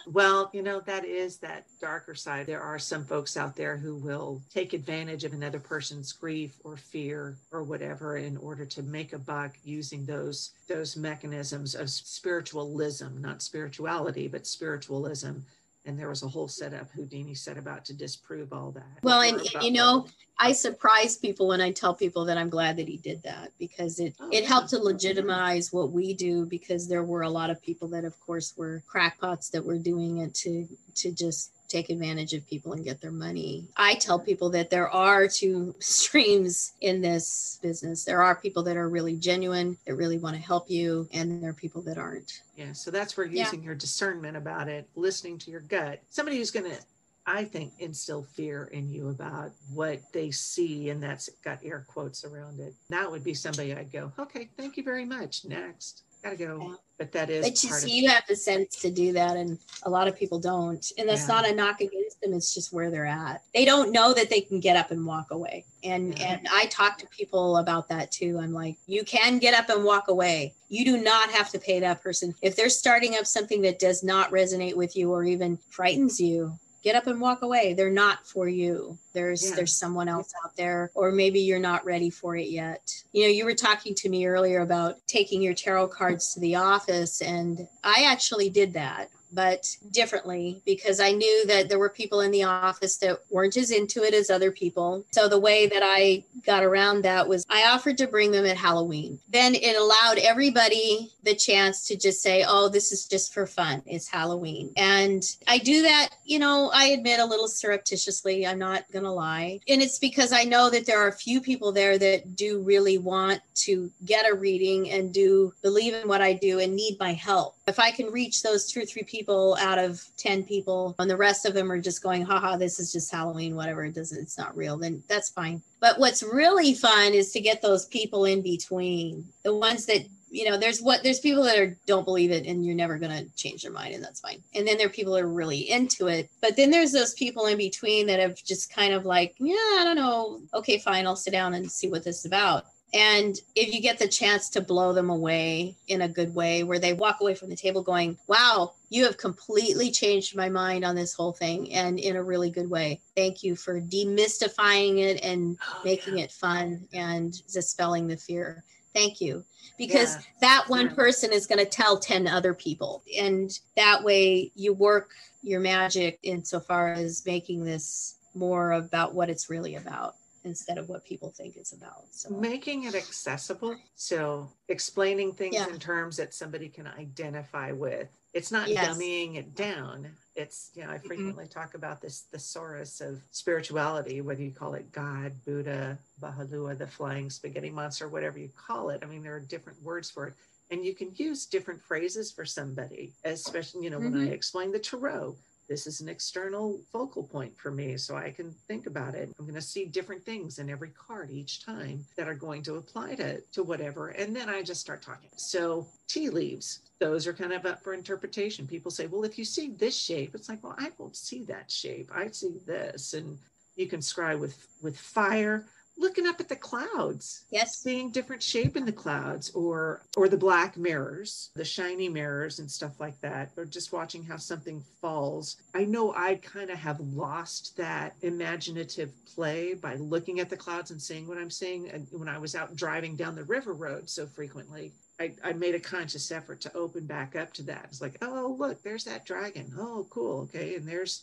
Well, 0.07 0.51
you 0.53 0.63
know, 0.63 0.81
that 0.81 1.05
is 1.05 1.39
that 1.39 1.67
darker 1.81 2.15
side. 2.15 2.47
There 2.47 2.61
are 2.61 2.79
some 2.79 3.05
folks 3.05 3.37
out 3.37 3.55
there 3.55 3.77
who 3.77 3.97
will 3.97 4.43
take 4.53 4.73
advantage 4.73 5.25
of 5.25 5.33
another 5.33 5.61
person's 5.61 6.13
grief 6.13 6.59
or 6.65 6.77
fear 6.77 7.37
or 7.53 7.63
whatever 7.63 8.17
in 8.17 8.37
order 8.37 8.65
to 8.67 8.83
make 8.83 9.13
a 9.13 9.19
buck 9.19 9.55
using 9.65 10.05
those 10.05 10.53
those 10.69 10.97
mechanisms 10.97 11.75
of 11.75 11.89
spiritualism, 11.91 13.21
not 13.21 13.43
spirituality, 13.43 14.27
but 14.29 14.47
spiritualism 14.47 15.39
and 15.85 15.99
there 15.99 16.09
was 16.09 16.23
a 16.23 16.29
whole 16.29 16.49
setup 16.49 16.91
Houdini 16.93 17.35
set 17.35 17.59
about 17.59 17.85
to 17.87 17.95
disprove 17.95 18.53
all 18.53 18.71
that. 18.73 19.03
Well, 19.03 19.21
and, 19.21 19.41
and 19.55 19.63
you 19.63 19.73
know, 19.73 20.07
I 20.39 20.53
surprise 20.53 21.17
people 21.17 21.49
when 21.49 21.61
I 21.61 21.73
tell 21.73 21.95
people 21.95 22.25
that 22.27 22.39
I'm 22.39 22.49
glad 22.49 22.77
that 22.77 22.89
he 22.89 22.97
did 22.97 23.23
that 23.23 23.53
because 23.59 23.99
it 23.99 24.15
oh, 24.21 24.29
it 24.31 24.43
yeah. 24.43 24.49
helped 24.49 24.71
to 24.71 24.79
legitimize 24.79 25.73
what 25.73 25.93
we 25.93 26.15
do 26.15 26.47
because 26.47 26.89
there 26.89 27.05
were 27.05 27.23
a 27.23 27.31
lot 27.31 27.51
of 27.51 27.63
people 27.63 27.89
that 27.89 28.05
of 28.05 28.19
course 28.21 28.55
were 28.57 28.83
crackpots 28.87 29.51
that 29.51 29.65
were 29.65 29.79
doing 29.79 30.19
it 30.19 30.35
to 30.35 30.67
to 30.97 31.13
just 31.13 31.53
take 31.73 31.91
advantage 31.91 32.35
of 32.35 32.47
people 32.47 32.73
and 32.73 32.85
get 32.85 33.01
their 33.01 33.11
money. 33.11 33.65
I 33.77 33.95
tell 33.95 34.19
people 34.19 34.51
that 34.51 34.71
there 34.71 34.91
are 34.91 35.27
two 35.27 35.75
streams 35.81 36.73
in 36.81 37.01
this 37.01 37.59
business. 37.63 38.05
There 38.05 38.23
are 38.23 38.37
people 38.37 38.63
that 38.65 38.77
are 38.77 38.89
really 38.89 39.17
genuine, 39.17 39.77
that 39.87 39.95
really 39.95 40.19
want 40.19 40.37
to 40.37 40.43
help 40.43 40.71
you, 40.71 41.09
and 41.13 41.43
there 41.43 41.51
are 41.51 41.55
people 41.55 41.83
that 41.83 41.99
aren't. 41.99 42.43
Yeah. 42.57 42.73
So 42.73 42.91
that's 42.91 43.17
where 43.17 43.27
using 43.27 43.61
yeah. 43.61 43.67
your 43.67 43.75
discernment 43.75 44.37
about 44.37 44.69
it, 44.69 44.89
listening 44.95 45.39
to 45.39 45.51
your 45.51 45.61
gut. 45.61 46.03
Somebody 46.11 46.37
who's 46.37 46.51
going 46.51 46.71
to 46.71 46.79
I 47.25 47.45
think 47.45 47.73
instill 47.79 48.25
fear 48.25 48.65
in 48.73 48.91
you 48.91 49.09
about 49.09 49.53
what 49.73 50.01
they 50.13 50.33
see, 50.33 50.91
and 50.91 51.01
that's 51.01 51.29
got 51.45 51.61
air 51.63 51.85
quotes 51.87 52.25
around 52.25 52.59
it. 52.59 52.75
That 52.91 53.11
would 53.11 53.23
be 53.23 53.35
somebody 53.35 53.73
I'd 53.73 53.93
go, 53.93 54.13
okay, 54.19 54.49
thank 54.57 54.77
you 54.77 54.83
very 54.83 55.05
much. 55.05 55.45
Next, 55.45 56.03
gotta 56.23 56.37
go. 56.37 56.59
Yeah. 56.61 56.75
But 56.99 57.13
that 57.13 57.31
is 57.31 57.45
but 57.45 57.63
you 57.65 57.71
see 57.71 57.91
you 57.91 58.09
have 58.09 58.23
the 58.29 58.37
sense 58.37 58.77
to 58.81 58.91
do 58.91 59.13
that 59.13 59.37
and 59.37 59.59
a 59.83 59.91
lot 59.91 60.07
of 60.07 60.17
people 60.17 60.39
don't. 60.39 60.85
And 60.97 61.09
that's 61.09 61.29
yeah. 61.29 61.35
not 61.35 61.49
a 61.49 61.55
knock 61.55 61.81
against 61.81 62.21
them 62.21 62.33
it's 62.33 62.55
just 62.55 62.73
where 62.73 62.91
they're 62.91 63.07
at. 63.07 63.43
They 63.55 63.65
don't 63.65 63.91
know 63.91 64.15
that 64.15 64.31
they 64.31 64.41
can 64.41 64.61
get 64.61 64.77
up 64.77 64.93
and 64.93 65.05
walk 65.05 65.33
away. 65.33 65.65
And 65.83 66.17
yeah. 66.19 66.35
and 66.35 66.49
i 66.53 66.67
talk 66.67 66.99
to 66.99 67.07
people 67.09 67.57
about 67.57 67.89
that 67.89 68.13
too. 68.13 68.39
I'm 68.41 68.53
like 68.53 68.77
you 68.87 69.05
can 69.05 69.39
get 69.39 69.55
up 69.55 69.69
and 69.69 69.85
walk 69.85 70.09
away. 70.09 70.55
You 70.69 70.85
do 70.85 71.03
not 71.03 71.31
have 71.31 71.51
to 71.51 71.59
pay 71.59 71.81
that 71.81 72.03
person. 72.03 72.35
If 72.41 72.55
they're 72.55 72.69
starting 72.69 73.17
up 73.17 73.27
something 73.27 73.63
that 73.63 73.79
does 73.79 74.05
not 74.05 74.31
resonate 74.31 74.77
with 74.77 74.97
you 74.97 75.13
or 75.13 75.25
even 75.25 75.59
frightens 75.71 76.21
you 76.21 76.57
get 76.83 76.97
up 76.97 77.07
and 77.07 77.21
walk 77.21 77.43
away. 77.43 77.75
They're 77.75 77.91
not 77.91 78.27
for 78.27 78.49
you. 78.49 78.99
There's 79.13 79.49
yeah. 79.49 79.57
there's 79.57 79.75
someone 79.75 80.09
else 80.09 80.33
out 80.45 80.57
there 80.57 80.91
or 80.95 81.13
maybe 81.13 81.41
you're 81.41 81.59
not 81.59 81.85
ready 81.85 82.11
for 82.11 82.37
it 82.37 82.49
yet. 82.49 82.93
You 83.13 83.25
know 83.25 83.29
you 83.29 83.45
were 83.45 83.55
talking 83.55 83.95
to 83.97 84.09
me 84.09 84.27
earlier 84.27 84.61
about 84.61 84.97
taking 85.07 85.43
your 85.43 85.55
tarot 85.55 85.89
cards 85.89 86.35
to 86.35 86.41
the 86.41 86.57
office 86.57 87.21
and 87.21 87.67
i 87.85 88.05
actually 88.07 88.51
did 88.51 88.73
that 88.73 89.09
but 89.33 89.77
differently 89.91 90.61
because 90.65 91.01
I 91.01 91.13
knew 91.13 91.47
that 91.47 91.69
there 91.69 91.79
were 91.79 91.89
people 91.89 92.21
in 92.21 92.31
the 92.31 92.45
office 92.45 92.97
that 92.99 93.21
weren't 93.31 93.57
as 93.57 93.71
into 93.71 94.03
it 94.03 94.15
as 94.15 94.31
other 94.31 94.51
people. 94.51 95.05
So 95.11 95.29
the 95.29 95.41
way 95.41 95.67
that 95.67 95.83
I 95.85 96.25
got 96.47 96.63
around 96.63 97.03
that 97.03 97.29
was 97.29 97.45
I 97.49 97.69
offered 97.69 97.99
to 97.99 98.07
bring 98.07 98.31
them 98.31 98.47
at 98.47 98.57
Halloween. 98.57 99.19
Then 99.29 99.55
it 99.55 99.77
allowed 99.77 100.19
everybody 100.19 101.13
the 101.23 101.35
chance 101.35 101.87
to 101.89 101.97
just 101.97 102.23
say, 102.23 102.45
oh, 102.47 102.69
this 102.69 102.93
is 102.93 103.07
just 103.07 103.33
for 103.33 103.47
fun. 103.47 103.83
It's 103.87 104.09
Halloween. 104.09 104.73
And 104.77 105.25
I 105.47 105.59
do 105.59 105.83
that, 105.83 106.11
you 106.25 106.39
know, 106.39 106.71
I 106.75 106.87
admit 106.87 107.21
a 107.21 107.25
little 107.25 107.49
surreptitiously. 107.49 108.47
I'm 108.47 108.59
not 108.59 108.91
going 108.93 109.05
to 109.05 109.11
lie. 109.11 109.61
And 109.69 109.81
it's 109.81 109.99
because 109.99 110.33
I 110.33 110.45
know 110.45 110.71
that 110.71 110.87
there 110.87 111.01
are 111.01 111.09
a 111.09 111.13
few 111.13 111.41
people 111.41 111.73
there 111.73 111.99
that 111.99 112.37
do 112.37 112.61
really 112.61 112.99
want 112.99 113.41
to 113.55 113.91
get 114.05 114.31
a 114.31 114.35
reading 114.35 114.91
and 114.91 115.13
do 115.13 115.53
believe 115.63 115.95
in 115.95 116.09
what 116.09 116.21
I 116.21 116.33
do 116.33 116.59
and 116.59 116.75
need 116.75 116.99
my 116.99 117.13
help. 117.13 117.57
If 117.67 117.79
I 117.79 117.91
can 117.91 118.07
reach 118.07 118.43
those 118.43 118.67
two 118.67 118.83
or 118.83 118.85
three 118.85 119.05
people 119.05 119.57
out 119.61 119.79
of 119.79 120.05
10 120.17 120.45
people 120.45 120.97
and 120.99 121.09
the 121.09 121.17
rest 121.17 121.47
of 121.47 121.55
them 121.55 121.71
are 121.71 121.81
just 121.81 122.03
going, 122.03 122.25
haha, 122.25 122.57
this 122.57 122.81
is 122.81 122.93
just 122.93 123.13
Halloween, 123.13 123.55
whatever, 123.55 123.85
it 123.85 123.95
doesn't, 123.95 124.21
it's 124.21 124.37
not 124.37 124.57
real, 124.57 124.77
then 124.77 125.03
that's 125.09 125.31
fine. 125.31 125.63
But 125.81 125.99
what's 125.99 126.23
really 126.23 126.75
fun 126.75 127.13
is 127.13 127.31
to 127.33 127.41
get 127.41 127.63
those 127.63 127.87
people 127.87 128.25
in 128.25 128.43
between, 128.43 129.25
the 129.45 129.55
ones 129.55 129.87
that 129.87 130.07
you 130.33 130.49
know 130.49 130.57
there's 130.57 130.81
what 130.81 131.03
there's 131.03 131.21
people 131.21 131.45
that 131.45 131.59
are 131.59 131.77
don't 131.87 132.07
believe 132.07 132.31
it 132.31 132.47
and 132.47 132.65
you're 132.65 132.75
never 132.75 132.99
going 132.99 133.13
to 133.13 133.31
change 133.37 133.63
their 133.63 133.71
mind 133.71 133.95
and 133.95 134.03
that's 134.03 134.21
fine. 134.21 134.43
And 134.55 134.67
then 134.67 134.79
there 134.79 134.87
are 134.87 134.91
people 134.91 135.13
that 135.13 135.23
are 135.23 135.29
really 135.29 135.71
into 135.71 136.09
it 136.09 136.31
but 136.41 136.57
then 136.57 136.71
there's 136.71 136.91
those 136.91 137.13
people 137.15 137.47
in 137.47 137.59
between 137.59 138.07
that 138.07 138.19
have 138.19 138.43
just 138.43 138.73
kind 138.75 138.95
of 138.95 139.05
like 139.05 139.35
yeah 139.39 139.55
i 139.55 139.83
don't 139.85 139.97
know. 139.97 140.41
Okay 140.55 140.79
fine 140.79 141.07
i'll 141.07 141.17
sit 141.17 141.33
down 141.33 141.55
and 141.55 141.71
see 141.71 141.89
what 141.89 142.03
this 142.03 142.21
is 142.21 142.25
about 142.25 142.65
and 142.95 143.41
if 143.57 143.73
you 143.73 143.81
get 143.81 143.99
the 143.99 144.09
chance 144.09 144.51
to 144.51 144.61
blow 144.61 144.93
them 144.93 145.09
away 145.09 145.77
in 145.89 146.03
a 146.03 146.09
good 146.09 146.35
way, 146.35 146.63
where 146.63 146.79
they 146.79 146.93
walk 146.93 147.21
away 147.23 147.35
from 147.35 147.49
the 147.49 147.57
table 147.57 147.83
going, 147.83 148.19
wow, 148.27 148.75
you 148.91 149.05
have 149.05 149.17
completely 149.17 149.91
changed 149.91 150.37
my 150.37 150.51
mind 150.51 150.85
on 150.85 150.95
this 150.95 151.15
whole 151.15 151.33
thing 151.33 151.73
and 151.73 151.99
in 151.99 152.17
a 152.17 152.23
really 152.23 152.51
good 152.51 152.69
way. 152.69 153.01
Thank 153.17 153.43
you 153.43 153.57
for 153.57 153.81
demystifying 153.81 154.99
it 154.99 155.25
and 155.25 155.57
oh, 155.67 155.81
making 155.85 156.19
yeah. 156.19 156.25
it 156.25 156.33
fun 156.33 156.87
and 156.93 157.35
dispelling 157.51 158.07
the 158.07 158.17
fear. 158.17 158.63
Thank 158.95 159.23
you. 159.23 159.43
Because 159.79 160.17
yeah. 160.17 160.23
that 160.43 160.65
one 160.69 160.89
yeah. 160.89 160.95
person 160.95 161.33
is 161.33 161.47
going 161.47 161.61
to 161.61 161.65
tell 161.65 161.99
10 161.99 162.29
other 162.29 162.53
people. 162.53 163.03
And 163.19 163.59
that 163.75 164.05
way 164.05 164.53
you 164.55 164.75
work 164.75 165.13
your 165.43 165.61
magic 165.61 166.19
insofar 166.23 166.93
as 166.93 167.25
making 167.25 167.65
this 167.65 168.17
more 168.35 168.73
about 168.73 169.15
what 169.15 169.31
it's 169.31 169.49
really 169.49 169.77
about 169.77 170.15
instead 170.45 170.79
of 170.79 170.89
what 170.89 171.05
people 171.05 171.31
think 171.31 171.57
it's 171.57 171.73
about. 171.73 172.05
So 172.11 172.31
making 172.31 172.85
it 172.85 172.95
accessible. 172.95 173.77
So 173.95 174.49
explaining 174.69 175.33
things 175.33 175.55
yeah. 175.55 175.69
in 175.69 175.79
terms 175.79 176.17
that 176.17 176.35
somebody 176.35 176.69
can 176.69 176.87
identify 176.87 177.73
with. 177.73 178.09
It's 178.35 178.51
not 178.51 178.69
yes. 178.69 178.89
dummying 178.89 179.37
it 179.37 179.55
down. 179.55 180.09
It's, 180.35 180.71
you 180.75 180.83
know, 180.83 180.91
I 180.91 180.95
mm-hmm. 180.95 181.07
frequently 181.07 181.45
mm-hmm. 181.45 181.61
talk 181.61 181.75
about 181.75 182.01
this 182.01 182.25
thesaurus 182.33 183.01
of 183.03 183.21
spirituality, 183.31 184.23
whether 184.23 184.43
you 184.43 184.51
call 184.51 184.75
it 184.75 184.91
God, 184.91 185.33
Buddha, 185.45 185.99
Baha'u'llah, 186.21 186.77
the 186.77 186.87
flying 186.87 187.29
spaghetti 187.29 187.71
monster, 187.71 188.09
whatever 188.09 188.39
you 188.39 188.49
call 188.57 188.89
it. 188.89 189.03
I 189.03 189.07
mean, 189.07 189.23
there 189.23 189.37
are 189.37 189.41
different 189.41 189.83
words 189.83 190.11
for 190.11 190.29
it. 190.29 190.35
And 190.71 190.83
you 190.83 190.95
can 190.95 191.13
use 191.17 191.45
different 191.45 191.83
phrases 191.83 192.33
for 192.33 192.47
somebody, 192.47 193.13
especially, 193.25 193.85
you 193.85 193.91
know, 193.91 193.99
mm-hmm. 193.99 194.13
when 194.13 194.21
I 194.23 194.25
mm-hmm. 194.25 194.33
explain 194.33 194.73
the 194.73 194.79
tarot 194.79 195.37
this 195.69 195.87
is 195.87 196.01
an 196.01 196.09
external 196.09 196.81
focal 196.93 197.25
point 197.25 197.57
for 197.57 197.71
me 197.71 197.97
so 197.97 198.17
I 198.17 198.31
can 198.31 198.51
think 198.69 198.87
about 198.87 199.15
it. 199.15 199.33
I'm 199.39 199.45
going 199.45 199.55
to 199.55 199.63
see 199.63 199.85
different 199.85 200.25
things 200.25 200.59
in 200.59 200.69
every 200.69 200.91
card 200.91 201.31
each 201.31 201.65
time 201.65 202.05
that 202.17 202.29
are 202.29 202.35
going 202.35 202.63
to 202.65 202.77
apply 202.77 203.15
to, 203.17 203.41
to 203.41 203.63
whatever. 203.63 204.09
And 204.09 204.35
then 204.35 204.49
I 204.49 204.63
just 204.63 204.81
start 204.81 205.03
talking. 205.03 205.31
So 205.37 205.87
tea 206.09 206.31
leaves, 206.31 206.81
those 206.99 207.27
are 207.27 207.33
kind 207.33 207.53
of 207.53 207.67
up 207.67 207.83
for 207.83 207.95
interpretation. 207.95 208.67
People 208.67 208.91
say, 208.91 209.07
well, 209.07 209.25
if 209.25 209.39
you 209.39 209.45
see 209.45 209.71
this 209.71 209.97
shape, 209.97 210.35
it's 210.35 210.49
like, 210.49 210.63
well, 210.63 210.77
I 210.79 210.91
don't 210.99 211.17
see 211.17 211.45
that 211.45 211.71
shape. 211.71 212.11
I 212.15 212.29
see 212.29 212.61
this. 212.67 213.15
And 213.15 213.39
you 213.77 213.87
can 213.87 214.01
scry 214.01 214.39
with 214.39 214.67
with 214.83 214.99
fire 214.99 215.67
looking 215.99 216.27
up 216.27 216.41
at 216.41 216.49
the 216.49 216.57
clouds 216.57 217.45
yes 217.51 217.77
seeing 217.77 218.11
different 218.11 218.43
shape 218.43 218.77
in 218.77 218.85
the 218.85 218.93
clouds 218.93 219.51
or 219.51 220.03
or 220.17 220.29
the 220.29 220.37
black 220.37 220.77
mirrors 220.77 221.51
the 221.55 221.65
shiny 221.65 222.09
mirrors 222.09 222.59
and 222.59 222.71
stuff 222.71 222.99
like 223.01 223.21
that 223.21 223.51
or 223.57 223.65
just 223.65 223.93
watching 223.93 224.23
how 224.23 224.37
something 224.37 224.83
falls 225.01 225.57
i 225.75 225.85
know 225.85 226.13
i 226.15 226.35
kind 226.37 226.71
of 226.71 226.79
have 226.79 226.99
lost 227.01 227.77
that 227.77 228.15
imaginative 228.23 229.11
play 229.27 229.75
by 229.75 229.95
looking 229.97 230.41
at 230.41 230.49
the 230.49 230.57
clouds 230.57 230.91
and 230.91 231.01
seeing 231.01 231.27
what 231.29 231.39
i'm 231.39 231.51
seeing 231.51 231.89
and 231.91 232.07
when 232.11 232.29
i 232.29 232.39
was 232.39 232.55
out 232.55 232.75
driving 232.75 233.17
down 233.17 233.35
the 233.35 233.45
river 233.45 233.73
road 233.73 234.09
so 234.09 234.27
frequently 234.27 234.93
I, 235.21 235.35
I 235.45 235.53
made 235.53 235.75
a 235.77 235.81
conscious 235.81 236.33
effort 236.33 236.61
to 236.63 236.77
open 236.77 237.07
back 237.07 237.37
up 237.37 237.53
to 237.55 237.63
that. 237.65 237.85
It's 237.85 238.01
like, 238.01 238.17
oh, 238.23 238.57
look, 238.59 238.83
there's 238.83 239.05
that 239.05 239.25
dragon. 239.25 239.73
Oh, 239.79 240.07
cool. 240.11 240.41
Okay. 240.43 240.75
And 240.75 240.89
there's 240.89 241.23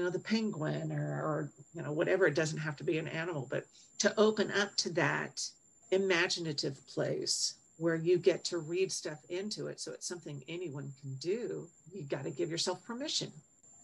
you 0.00 0.06
know 0.06 0.10
the 0.10 0.18
penguin 0.18 0.92
or, 0.92 1.12
or 1.12 1.50
you 1.74 1.82
know 1.82 1.92
whatever 1.92 2.26
it 2.26 2.34
doesn't 2.34 2.58
have 2.58 2.74
to 2.76 2.84
be 2.84 2.96
an 2.96 3.06
animal 3.06 3.46
but 3.50 3.64
to 3.98 4.18
open 4.18 4.50
up 4.52 4.74
to 4.76 4.90
that 4.90 5.46
imaginative 5.90 6.78
place 6.88 7.54
where 7.76 7.96
you 7.96 8.16
get 8.16 8.44
to 8.44 8.58
read 8.58 8.90
stuff 8.92 9.18
into 9.30 9.66
it. 9.66 9.80
So 9.80 9.92
it's 9.92 10.06
something 10.06 10.42
anyone 10.48 10.92
can 11.00 11.14
do. 11.14 11.66
You 11.92 12.02
got 12.02 12.24
to 12.24 12.30
give 12.30 12.50
yourself 12.50 12.82
permission 12.84 13.30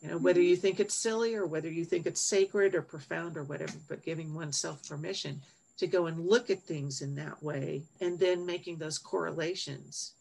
you 0.03 0.11
know 0.11 0.19
whether 0.19 0.41
you 0.41 0.55
mm-hmm. 0.55 0.63
think 0.63 0.81
it's 0.81 0.95
silly 0.95 1.35
or 1.35 1.47
whether 1.47 1.71
you 1.71 1.85
think 1.85 2.07
it's 2.07 2.21
sacred 2.21 2.75
or 2.75 2.83
profound 2.83 3.37
or 3.37 3.45
whatever 3.45 3.73
but 3.89 4.05
giving 4.05 4.35
oneself 4.35 4.87
permission 4.87 5.41
to 5.79 5.87
go 5.87 6.07
and 6.07 6.27
look 6.27 6.51
at 6.51 6.63
things 6.63 7.03
in 7.03 7.15
that 7.15 7.43
way 7.43 7.83
and 8.01 8.19
then 8.19 8.47
making 8.47 8.77
those 8.77 8.99
correlations 8.99 10.13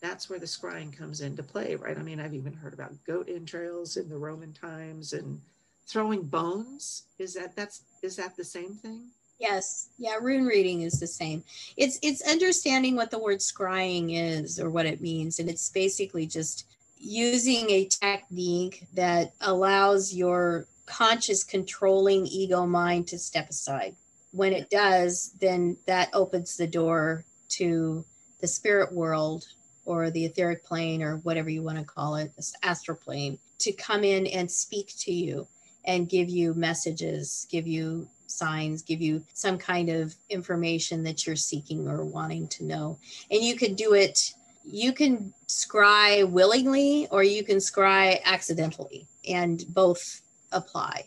that's 0.00 0.30
where 0.30 0.38
the 0.38 0.46
scrying 0.46 0.96
comes 0.96 1.20
into 1.20 1.42
play, 1.42 1.74
right? 1.74 1.98
I 1.98 2.02
mean, 2.02 2.20
I've 2.20 2.34
even 2.34 2.52
heard 2.52 2.74
about 2.74 2.92
goat 3.04 3.28
entrails 3.28 3.96
in 3.96 4.08
the 4.08 4.16
Roman 4.16 4.52
times 4.52 5.12
and 5.12 5.40
throwing 5.86 6.22
bones. 6.22 7.04
Is 7.18 7.34
that 7.34 7.56
that's 7.56 7.82
is 8.02 8.16
that 8.16 8.36
the 8.36 8.44
same 8.44 8.74
thing? 8.74 9.06
Yes. 9.40 9.88
Yeah, 9.98 10.16
rune 10.20 10.46
reading 10.46 10.82
is 10.82 11.00
the 11.00 11.06
same. 11.06 11.42
It's 11.76 11.98
it's 12.02 12.28
understanding 12.28 12.96
what 12.96 13.10
the 13.10 13.18
word 13.18 13.38
scrying 13.38 14.10
is 14.12 14.60
or 14.60 14.70
what 14.70 14.86
it 14.86 15.00
means 15.00 15.38
and 15.38 15.48
it's 15.48 15.70
basically 15.70 16.26
just 16.26 16.66
using 16.98 17.70
a 17.70 17.86
technique 17.86 18.84
that 18.94 19.32
allows 19.40 20.12
your 20.12 20.66
conscious 20.86 21.44
controlling 21.44 22.26
ego 22.26 22.66
mind 22.66 23.06
to 23.08 23.18
step 23.18 23.50
aside. 23.50 23.94
When 24.32 24.52
it 24.52 24.70
does, 24.70 25.32
then 25.40 25.76
that 25.86 26.10
opens 26.12 26.56
the 26.56 26.66
door 26.66 27.24
to 27.50 28.04
the 28.40 28.46
spirit 28.46 28.92
world 28.92 29.46
or 29.88 30.10
the 30.10 30.26
etheric 30.26 30.62
plane 30.64 31.02
or 31.02 31.16
whatever 31.18 31.48
you 31.48 31.62
want 31.62 31.78
to 31.78 31.84
call 31.84 32.16
it, 32.16 32.30
this 32.36 32.54
astral 32.62 32.96
plane, 32.96 33.38
to 33.58 33.72
come 33.72 34.04
in 34.04 34.26
and 34.26 34.50
speak 34.50 34.92
to 34.98 35.10
you 35.10 35.46
and 35.86 36.10
give 36.10 36.28
you 36.28 36.52
messages, 36.52 37.46
give 37.50 37.66
you 37.66 38.06
signs, 38.26 38.82
give 38.82 39.00
you 39.00 39.24
some 39.32 39.56
kind 39.56 39.88
of 39.88 40.14
information 40.28 41.02
that 41.02 41.26
you're 41.26 41.36
seeking 41.36 41.88
or 41.88 42.04
wanting 42.04 42.46
to 42.48 42.64
know. 42.64 42.98
And 43.30 43.42
you 43.42 43.56
could 43.56 43.76
do 43.76 43.94
it, 43.94 44.34
you 44.62 44.92
can 44.92 45.32
scry 45.46 46.28
willingly 46.28 47.08
or 47.10 47.22
you 47.22 47.42
can 47.42 47.56
scry 47.56 48.22
accidentally, 48.24 49.06
and 49.26 49.64
both 49.68 50.20
apply. 50.52 51.06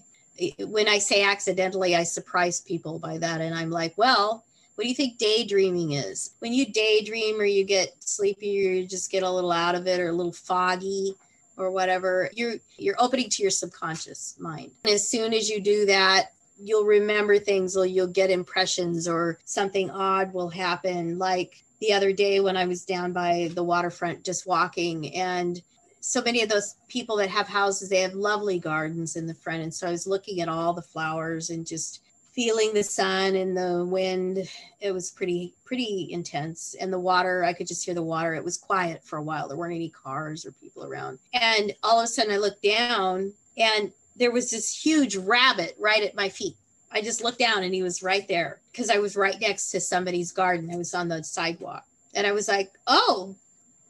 When 0.57 0.87
I 0.87 0.97
say 0.97 1.21
accidentally, 1.21 1.95
I 1.95 2.01
surprise 2.01 2.61
people 2.61 2.97
by 2.97 3.19
that. 3.19 3.41
And 3.41 3.53
I'm 3.53 3.69
like, 3.69 3.95
well, 3.95 4.43
what 4.75 4.83
do 4.83 4.89
you 4.89 4.95
think 4.95 5.17
daydreaming 5.17 5.91
is? 5.91 6.31
When 6.39 6.53
you 6.53 6.65
daydream 6.65 7.39
or 7.39 7.45
you 7.45 7.63
get 7.63 7.93
sleepy 7.99 8.67
or 8.67 8.71
you 8.71 8.87
just 8.87 9.11
get 9.11 9.23
a 9.23 9.29
little 9.29 9.51
out 9.51 9.75
of 9.75 9.87
it 9.87 9.99
or 9.99 10.09
a 10.09 10.13
little 10.13 10.31
foggy 10.31 11.15
or 11.57 11.71
whatever, 11.71 12.29
you're 12.33 12.55
you're 12.77 12.95
opening 12.99 13.29
to 13.29 13.41
your 13.41 13.51
subconscious 13.51 14.35
mind. 14.39 14.71
And 14.83 14.93
as 14.93 15.07
soon 15.07 15.33
as 15.33 15.49
you 15.49 15.61
do 15.61 15.85
that, 15.87 16.31
you'll 16.61 16.85
remember 16.85 17.39
things 17.39 17.75
or 17.75 17.85
you'll 17.85 18.07
get 18.07 18.29
impressions 18.29 19.07
or 19.07 19.39
something 19.45 19.89
odd 19.89 20.33
will 20.33 20.49
happen 20.49 21.17
like 21.17 21.63
the 21.79 21.93
other 21.93 22.13
day 22.13 22.39
when 22.39 22.55
I 22.55 22.65
was 22.65 22.85
down 22.85 23.11
by 23.11 23.49
the 23.53 23.63
waterfront 23.63 24.23
just 24.23 24.45
walking 24.45 25.15
and 25.15 25.61
so 25.99 26.21
many 26.21 26.41
of 26.41 26.49
those 26.49 26.75
people 26.87 27.17
that 27.17 27.29
have 27.29 27.47
houses 27.47 27.89
they 27.89 28.01
have 28.01 28.13
lovely 28.13 28.59
gardens 28.59 29.15
in 29.15 29.25
the 29.25 29.33
front 29.33 29.63
and 29.63 29.73
so 29.73 29.87
I 29.87 29.91
was 29.91 30.05
looking 30.05 30.41
at 30.41 30.49
all 30.49 30.73
the 30.73 30.81
flowers 30.81 31.49
and 31.49 31.65
just 31.65 32.01
feeling 32.31 32.73
the 32.73 32.83
sun 32.83 33.35
and 33.35 33.55
the 33.55 33.85
wind 33.85 34.47
it 34.79 34.91
was 34.91 35.11
pretty 35.11 35.53
pretty 35.65 36.07
intense. 36.11 36.75
And 36.79 36.91
the 36.91 36.99
water 36.99 37.43
i 37.43 37.53
could 37.53 37.67
just 37.67 37.85
hear 37.85 37.93
the 37.93 38.01
water. 38.01 38.33
It 38.33 38.43
was 38.43 38.57
quiet 38.57 39.03
for 39.03 39.17
a 39.17 39.23
while. 39.23 39.47
There 39.47 39.57
weren't 39.57 39.75
any 39.75 39.89
cars 39.89 40.45
or 40.45 40.51
people 40.51 40.85
around. 40.85 41.19
And 41.33 41.73
all 41.83 41.99
of 41.99 42.05
a 42.05 42.07
sudden 42.07 42.33
i 42.33 42.37
looked 42.37 42.63
down 42.63 43.33
and 43.57 43.91
there 44.15 44.31
was 44.31 44.49
this 44.49 44.73
huge 44.73 45.15
rabbit 45.15 45.75
right 45.79 46.03
at 46.03 46.15
my 46.15 46.29
feet. 46.29 46.55
I 46.91 47.01
just 47.01 47.23
looked 47.23 47.39
down 47.39 47.63
and 47.63 47.73
he 47.73 47.83
was 47.83 48.03
right 48.03 48.27
there 48.27 48.59
because 48.71 48.89
i 48.89 48.97
was 48.97 49.15
right 49.15 49.39
next 49.39 49.71
to 49.71 49.79
somebody's 49.79 50.31
garden. 50.31 50.71
I 50.73 50.77
was 50.77 50.93
on 50.93 51.07
the 51.07 51.23
sidewalk. 51.23 51.85
And 52.13 52.25
i 52.27 52.31
was 52.31 52.47
like 52.47 52.71
oh 52.87 53.35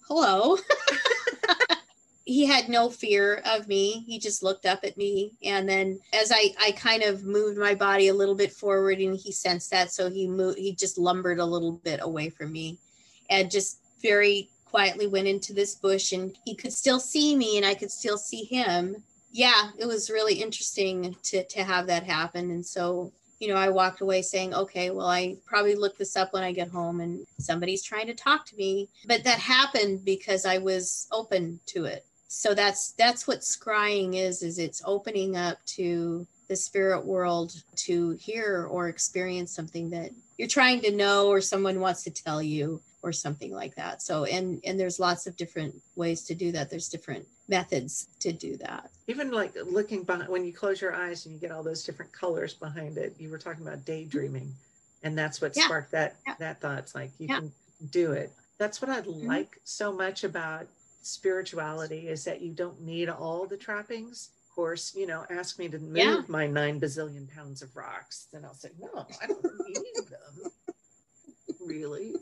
hello 0.07 0.57
he 2.32 2.46
had 2.46 2.70
no 2.70 2.90
fear 2.90 3.42
of 3.46 3.68
me. 3.68 4.04
He 4.08 4.18
just 4.18 4.42
looked 4.42 4.66
up 4.66 4.80
at 4.84 4.98
me. 4.98 5.34
And 5.44 5.68
then 5.68 6.00
as 6.14 6.32
I, 6.34 6.56
I 6.60 6.72
kind 6.72 7.04
of 7.04 7.26
moved 7.26 7.58
my 7.58 7.76
body 7.76 8.08
a 8.08 8.14
little 8.14 8.36
bit 8.36 8.54
forward 8.54 9.00
and 9.00 9.18
he 9.18 9.32
sensed 9.32 9.72
that. 9.72 9.92
So 9.92 10.10
he 10.10 10.28
moved, 10.28 10.58
he 10.58 10.74
just 10.74 10.98
lumbered 10.98 11.40
a 11.40 11.46
little 11.46 11.74
bit 11.74 12.00
away 12.02 12.30
from 12.30 12.52
me 12.52 12.78
and 13.30 13.52
just 13.52 13.80
very 14.02 14.50
quietly 14.66 15.08
went 15.08 15.28
into 15.28 15.54
this 15.54 15.76
bush 15.76 16.14
and 16.14 16.36
he 16.46 16.56
could 16.56 16.72
still 16.72 17.00
see 17.00 17.36
me 17.36 17.58
and 17.58 17.66
I 17.66 17.74
could 17.74 17.92
still 17.92 18.18
see 18.18 18.46
him. 18.46 19.04
Yeah, 19.32 19.72
it 19.78 19.86
was 19.86 20.10
really 20.10 20.36
interesting 20.36 21.16
to, 21.24 21.44
to 21.44 21.64
have 21.64 21.88
that 21.88 22.04
happen. 22.04 22.52
And 22.52 22.66
so, 22.66 23.12
you 23.40 23.50
know, 23.50 23.56
I 23.56 23.70
walked 23.70 24.02
away 24.02 24.22
saying, 24.22 24.54
okay, 24.54 24.90
well, 24.90 25.08
I 25.08 25.38
probably 25.46 25.76
look 25.76 25.98
this 25.98 26.16
up 26.16 26.32
when 26.32 26.44
I 26.44 26.52
get 26.52 26.70
home 26.70 27.02
and 27.02 27.26
somebody's 27.40 27.84
trying 27.84 28.08
to 28.08 28.14
talk 28.14 28.46
to 28.48 28.56
me. 28.56 28.90
But 29.06 29.24
that 29.24 29.40
happened 29.40 30.06
because 30.06 30.46
I 30.46 30.60
was 30.60 31.08
open 31.12 31.60
to 31.68 31.86
it 31.86 32.06
so 32.34 32.54
that's 32.54 32.94
that's 32.94 33.28
what 33.28 33.42
scrying 33.42 34.16
is 34.16 34.42
is 34.42 34.58
it's 34.58 34.82
opening 34.86 35.36
up 35.36 35.58
to 35.66 36.26
the 36.48 36.56
spirit 36.56 37.06
world 37.06 37.62
to 37.76 38.12
hear 38.12 38.68
or 38.72 38.88
experience 38.88 39.54
something 39.54 39.90
that 39.90 40.12
you're 40.38 40.48
trying 40.48 40.80
to 40.80 40.96
know 40.96 41.28
or 41.28 41.42
someone 41.42 41.82
wants 41.82 42.04
to 42.04 42.10
tell 42.10 42.42
you 42.42 42.82
or 43.04 43.12
something 43.12 43.52
like 43.54 43.76
that 43.76 44.02
so 44.02 44.24
and 44.24 44.62
and 44.64 44.80
there's 44.80 44.98
lots 44.98 45.28
of 45.28 45.36
different 45.36 45.76
ways 45.98 46.24
to 46.24 46.34
do 46.34 46.54
that 46.54 46.70
there's 46.70 46.88
different 46.88 47.28
methods 47.50 48.08
to 48.22 48.32
do 48.32 48.56
that 48.56 48.90
even 49.08 49.30
like 49.32 49.54
looking 49.66 50.04
behind 50.04 50.30
when 50.30 50.46
you 50.46 50.54
close 50.54 50.80
your 50.80 50.96
eyes 50.96 51.26
and 51.26 51.36
you 51.36 51.42
get 51.42 51.52
all 51.52 51.64
those 51.64 51.84
different 51.84 52.14
colors 52.14 52.54
behind 52.54 52.98
it 52.98 53.14
you 53.20 53.30
were 53.30 53.38
talking 53.38 53.68
about 53.68 53.84
daydreaming 53.84 54.50
and 55.04 55.18
that's 55.18 55.42
what 55.42 55.52
yeah. 55.58 55.66
sparked 55.66 55.92
that 55.92 56.16
yeah. 56.26 56.36
that 56.40 56.62
thought 56.62 56.78
it's 56.78 56.96
like 56.96 57.12
you 57.20 57.28
yeah. 57.28 57.40
can 57.40 57.52
do 57.90 58.14
it 58.14 58.32
that's 58.58 58.82
what 58.82 58.90
i 58.90 59.02
mm-hmm. 59.02 59.28
like 59.28 59.60
so 59.66 59.92
much 59.92 60.24
about 60.24 60.66
spirituality 61.01 62.08
is 62.08 62.24
that 62.25 62.41
you 62.41 62.51
don't 62.51 62.81
need 62.81 63.10
all 63.10 63.46
the 63.46 63.58
trappings. 63.58 64.29
Of 64.50 64.55
course, 64.55 64.93
you 64.96 65.08
know, 65.08 65.25
ask 65.29 65.58
me 65.60 65.70
to 65.70 65.79
move 65.79 65.98
yeah. 65.98 66.22
my 66.27 66.48
nine 66.48 66.79
bazillion 66.79 67.34
pounds 67.34 67.62
of 67.62 67.75
rocks, 67.75 68.27
then 68.34 68.43
I'll 68.43 68.53
say, 68.53 68.70
no, 68.79 69.08
I 69.22 69.27
don't 69.27 69.43
need 69.67 70.08
them. 70.10 70.51
really? 71.65 72.13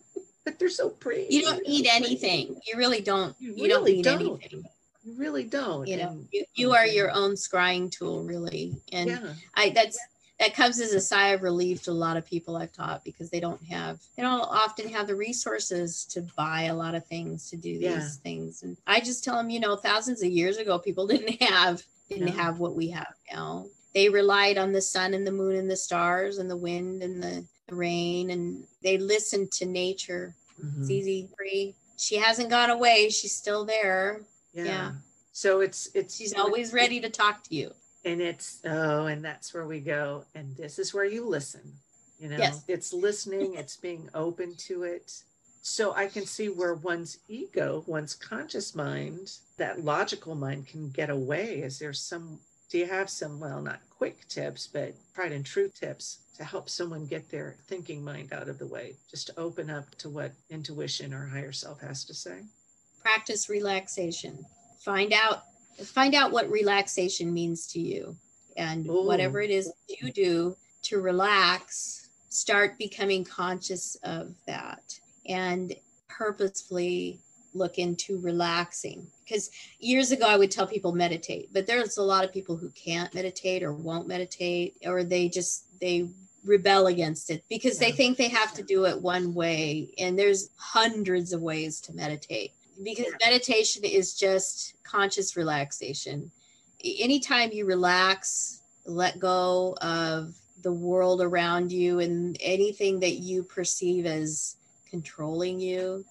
But 0.45 0.59
they're 0.59 0.69
so 0.69 0.89
pretty. 0.89 1.27
You 1.33 1.41
don't 1.41 1.67
need 1.67 1.88
anything. 1.88 2.59
You 2.65 2.77
really 2.77 3.01
don't. 3.01 3.36
You, 3.39 3.53
you 3.55 3.63
really 3.65 4.01
don't 4.01 4.19
need 4.19 4.27
don't. 4.27 4.41
anything. 4.43 4.63
You 5.03 5.17
really 5.17 5.43
don't. 5.43 5.88
You 5.88 5.98
know, 5.98 6.09
and, 6.09 6.27
you, 6.31 6.45
you 6.55 6.74
are 6.74 6.86
your 6.86 7.12
own 7.12 7.31
scrying 7.31 7.91
tool, 7.91 8.24
really. 8.24 8.75
And 8.91 9.09
yeah. 9.09 9.33
I 9.55 9.69
that's 9.69 9.99
that 10.39 10.54
comes 10.54 10.80
as 10.80 10.93
a 10.93 11.02
sigh 11.02 11.30
of 11.30 11.43
relief 11.43 11.84
to 11.84 11.91
a 11.91 11.93
lot 11.93 12.15
of 12.15 12.25
people 12.25 12.56
I've 12.56 12.71
taught 12.71 13.04
because 13.04 13.30
they 13.30 13.41
don't 13.41 13.62
have 13.65 13.99
they 14.15 14.23
don't 14.23 14.39
often 14.39 14.88
have 14.89 15.08
the 15.08 15.15
resources 15.15 16.06
to 16.06 16.21
buy 16.38 16.63
a 16.63 16.75
lot 16.75 16.95
of 16.95 17.06
things 17.06 17.49
to 17.49 17.58
do 17.58 17.73
these 17.73 17.82
yeah. 17.82 18.08
things. 18.23 18.63
And 18.63 18.78
I 18.88 19.02
just 19.02 19.23
tell 19.23 19.36
them, 19.36 19.49
you 19.49 19.60
know, 19.60 19.75
thousands 19.75 20.23
of 20.23 20.30
years 20.30 20.58
ago, 20.58 20.80
people 20.80 21.08
didn't 21.08 21.41
have 21.43 21.84
didn't 22.10 22.36
no. 22.36 22.41
have 22.41 22.60
what 22.60 22.75
we 22.75 22.89
have 22.89 23.13
now. 23.32 23.65
They 23.93 24.08
relied 24.08 24.58
on 24.58 24.71
the 24.71 24.82
sun 24.82 25.13
and 25.13 25.28
the 25.28 25.32
moon 25.32 25.56
and 25.56 25.69
the 25.69 25.75
stars 25.75 26.38
and 26.38 26.49
the 26.49 26.58
wind 26.58 27.04
and 27.04 27.21
the, 27.21 27.45
the 27.67 27.75
rain, 27.75 28.30
and 28.30 28.63
they 28.84 28.97
listened 28.97 29.52
to 29.54 29.65
nature. 29.65 30.36
Mm-hmm. 30.63 30.82
It's 30.82 30.91
easy, 30.91 31.28
free. 31.36 31.75
She 31.97 32.15
hasn't 32.15 32.49
gone 32.49 32.69
away. 32.69 33.10
She's 33.10 33.36
still 33.36 33.65
there. 33.65 34.21
Yeah. 34.54 34.63
yeah. 34.63 34.91
So 35.34 35.60
it's 35.60 35.89
it's 35.93 36.15
she's 36.15 36.34
always 36.34 36.71
ready 36.71 37.02
to 37.02 37.10
talk 37.10 37.43
to 37.45 37.56
you 37.56 37.73
and 38.05 38.21
it's 38.21 38.62
oh 38.65 39.07
and 39.07 39.23
that's 39.23 39.53
where 39.53 39.65
we 39.65 39.79
go 39.79 40.23
and 40.35 40.55
this 40.55 40.79
is 40.79 40.93
where 40.93 41.05
you 41.05 41.27
listen 41.27 41.73
you 42.19 42.27
know? 42.27 42.38
Yes. 42.38 42.63
it's 42.67 42.93
listening 42.93 43.55
it's 43.55 43.77
being 43.77 44.09
open 44.13 44.55
to 44.67 44.83
it. 44.83 45.23
So 45.62 45.93
i 45.93 46.07
can 46.07 46.25
see 46.25 46.49
where 46.49 46.73
one's 46.73 47.19
ego 47.27 47.83
one's 47.88 48.15
conscious 48.15 48.75
mind 48.75 49.31
that 49.57 49.83
logical 49.83 50.35
mind 50.35 50.67
can 50.67 50.89
get 50.89 51.09
away. 51.09 51.62
Is 51.62 51.79
there 51.79 51.93
some 51.93 52.39
do 52.69 52.77
you 52.77 52.85
have 52.85 53.09
some 53.09 53.39
well 53.39 53.62
not 53.62 53.79
quick 53.89 54.27
tips 54.27 54.67
but 54.67 54.93
tried 55.15 55.31
and 55.31 55.45
true 55.45 55.69
tips 55.69 56.19
to 56.38 56.43
help 56.43 56.69
someone 56.69 57.05
get 57.05 57.29
their 57.29 57.57
thinking 57.67 58.03
mind 58.03 58.31
out 58.33 58.49
of 58.49 58.59
the 58.59 58.67
way? 58.67 58.95
Just 59.09 59.27
to 59.27 59.39
open 59.39 59.69
up 59.69 59.89
to 59.95 60.09
what 60.09 60.33
intuition 60.49 61.13
or 61.13 61.25
higher 61.25 61.51
self 61.51 61.81
has 61.81 62.03
to 62.05 62.13
say? 62.13 62.43
Practice 63.01 63.49
relaxation. 63.49 64.45
Find 64.79 65.13
out 65.13 65.43
find 65.84 66.15
out 66.15 66.32
what 66.32 66.50
relaxation 66.50 67.34
means 67.34 67.68
to 67.68 67.80
you 67.80 68.15
and 68.58 68.88
Ooh. 68.88 69.06
whatever 69.06 69.42
it 69.42 69.50
is 69.50 69.72
you 69.88 70.12
do 70.12 70.56
to 70.84 71.00
relax 71.00 72.10
start 72.30 72.78
becoming 72.78 73.24
conscious 73.24 73.96
of 74.04 74.34
that 74.46 75.00
and 75.28 75.74
purposefully 76.08 77.20
look 77.54 77.80
into 77.80 78.20
relaxing. 78.20 79.08
Because 79.24 79.50
years 79.80 80.12
ago 80.12 80.28
i 80.28 80.38
would 80.38 80.52
tell 80.52 80.65
people 80.65 80.92
meditate 80.92 81.54
but 81.54 81.68
there's 81.68 81.98
a 81.98 82.04
lot 82.04 82.24
of 82.24 82.34
people 82.34 82.58
who 82.58 82.70
can't 82.70 83.13
meditate 83.13 83.62
or 83.62 83.74
won't 83.74 84.08
meditate 84.08 84.76
or 84.86 85.04
they 85.04 85.30
just 85.30 85.65
they 85.80 86.08
rebel 86.44 86.88
against 86.88 87.30
it 87.30 87.44
because 87.50 87.78
they 87.78 87.92
think 87.92 88.18
they 88.18 88.28
have 88.28 88.54
to 88.54 88.63
do 88.63 88.86
it 88.86 89.00
one 89.00 89.34
way 89.34 89.94
and 90.00 90.18
there's 90.18 90.50
hundreds 90.58 91.32
of 91.32 91.42
ways 91.42 91.80
to 91.80 91.94
meditate 91.94 92.54
because 92.84 93.13
meditation 93.26 93.84
is 93.84 94.13
just 94.13 94.76
conscious 94.84 95.36
relaxation. 95.36 96.32
Anytime 96.84 97.52
you 97.52 97.65
relax, 97.65 98.62
let 98.86 99.20
go 99.20 99.76
of 99.82 100.36
the 100.62 100.72
world 100.72 101.22
around 101.22 101.72
you 101.72 102.00
and 102.00 102.38
anything 102.42 103.00
that 103.00 103.15
you 103.15 103.44
perceive 103.44 104.06
as 104.06 104.58
controlling 104.89 105.60
you 105.60 106.04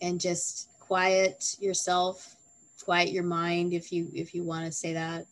and 0.00 0.20
just 0.20 0.68
quiet 0.78 1.56
yourself 1.60 2.36
quiet 2.82 3.10
your 3.10 3.24
mind 3.24 3.74
if 3.74 3.92
you 3.92 4.08
if 4.14 4.34
you 4.34 4.42
want 4.42 4.64
to 4.64 4.72
say 4.72 4.94
that 4.94 5.26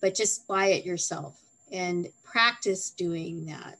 but 0.00 0.14
just 0.14 0.46
quiet 0.46 0.86
yourself 0.86 1.38
and 1.70 2.08
practice 2.24 2.90
doing 2.90 3.44
that 3.44 3.78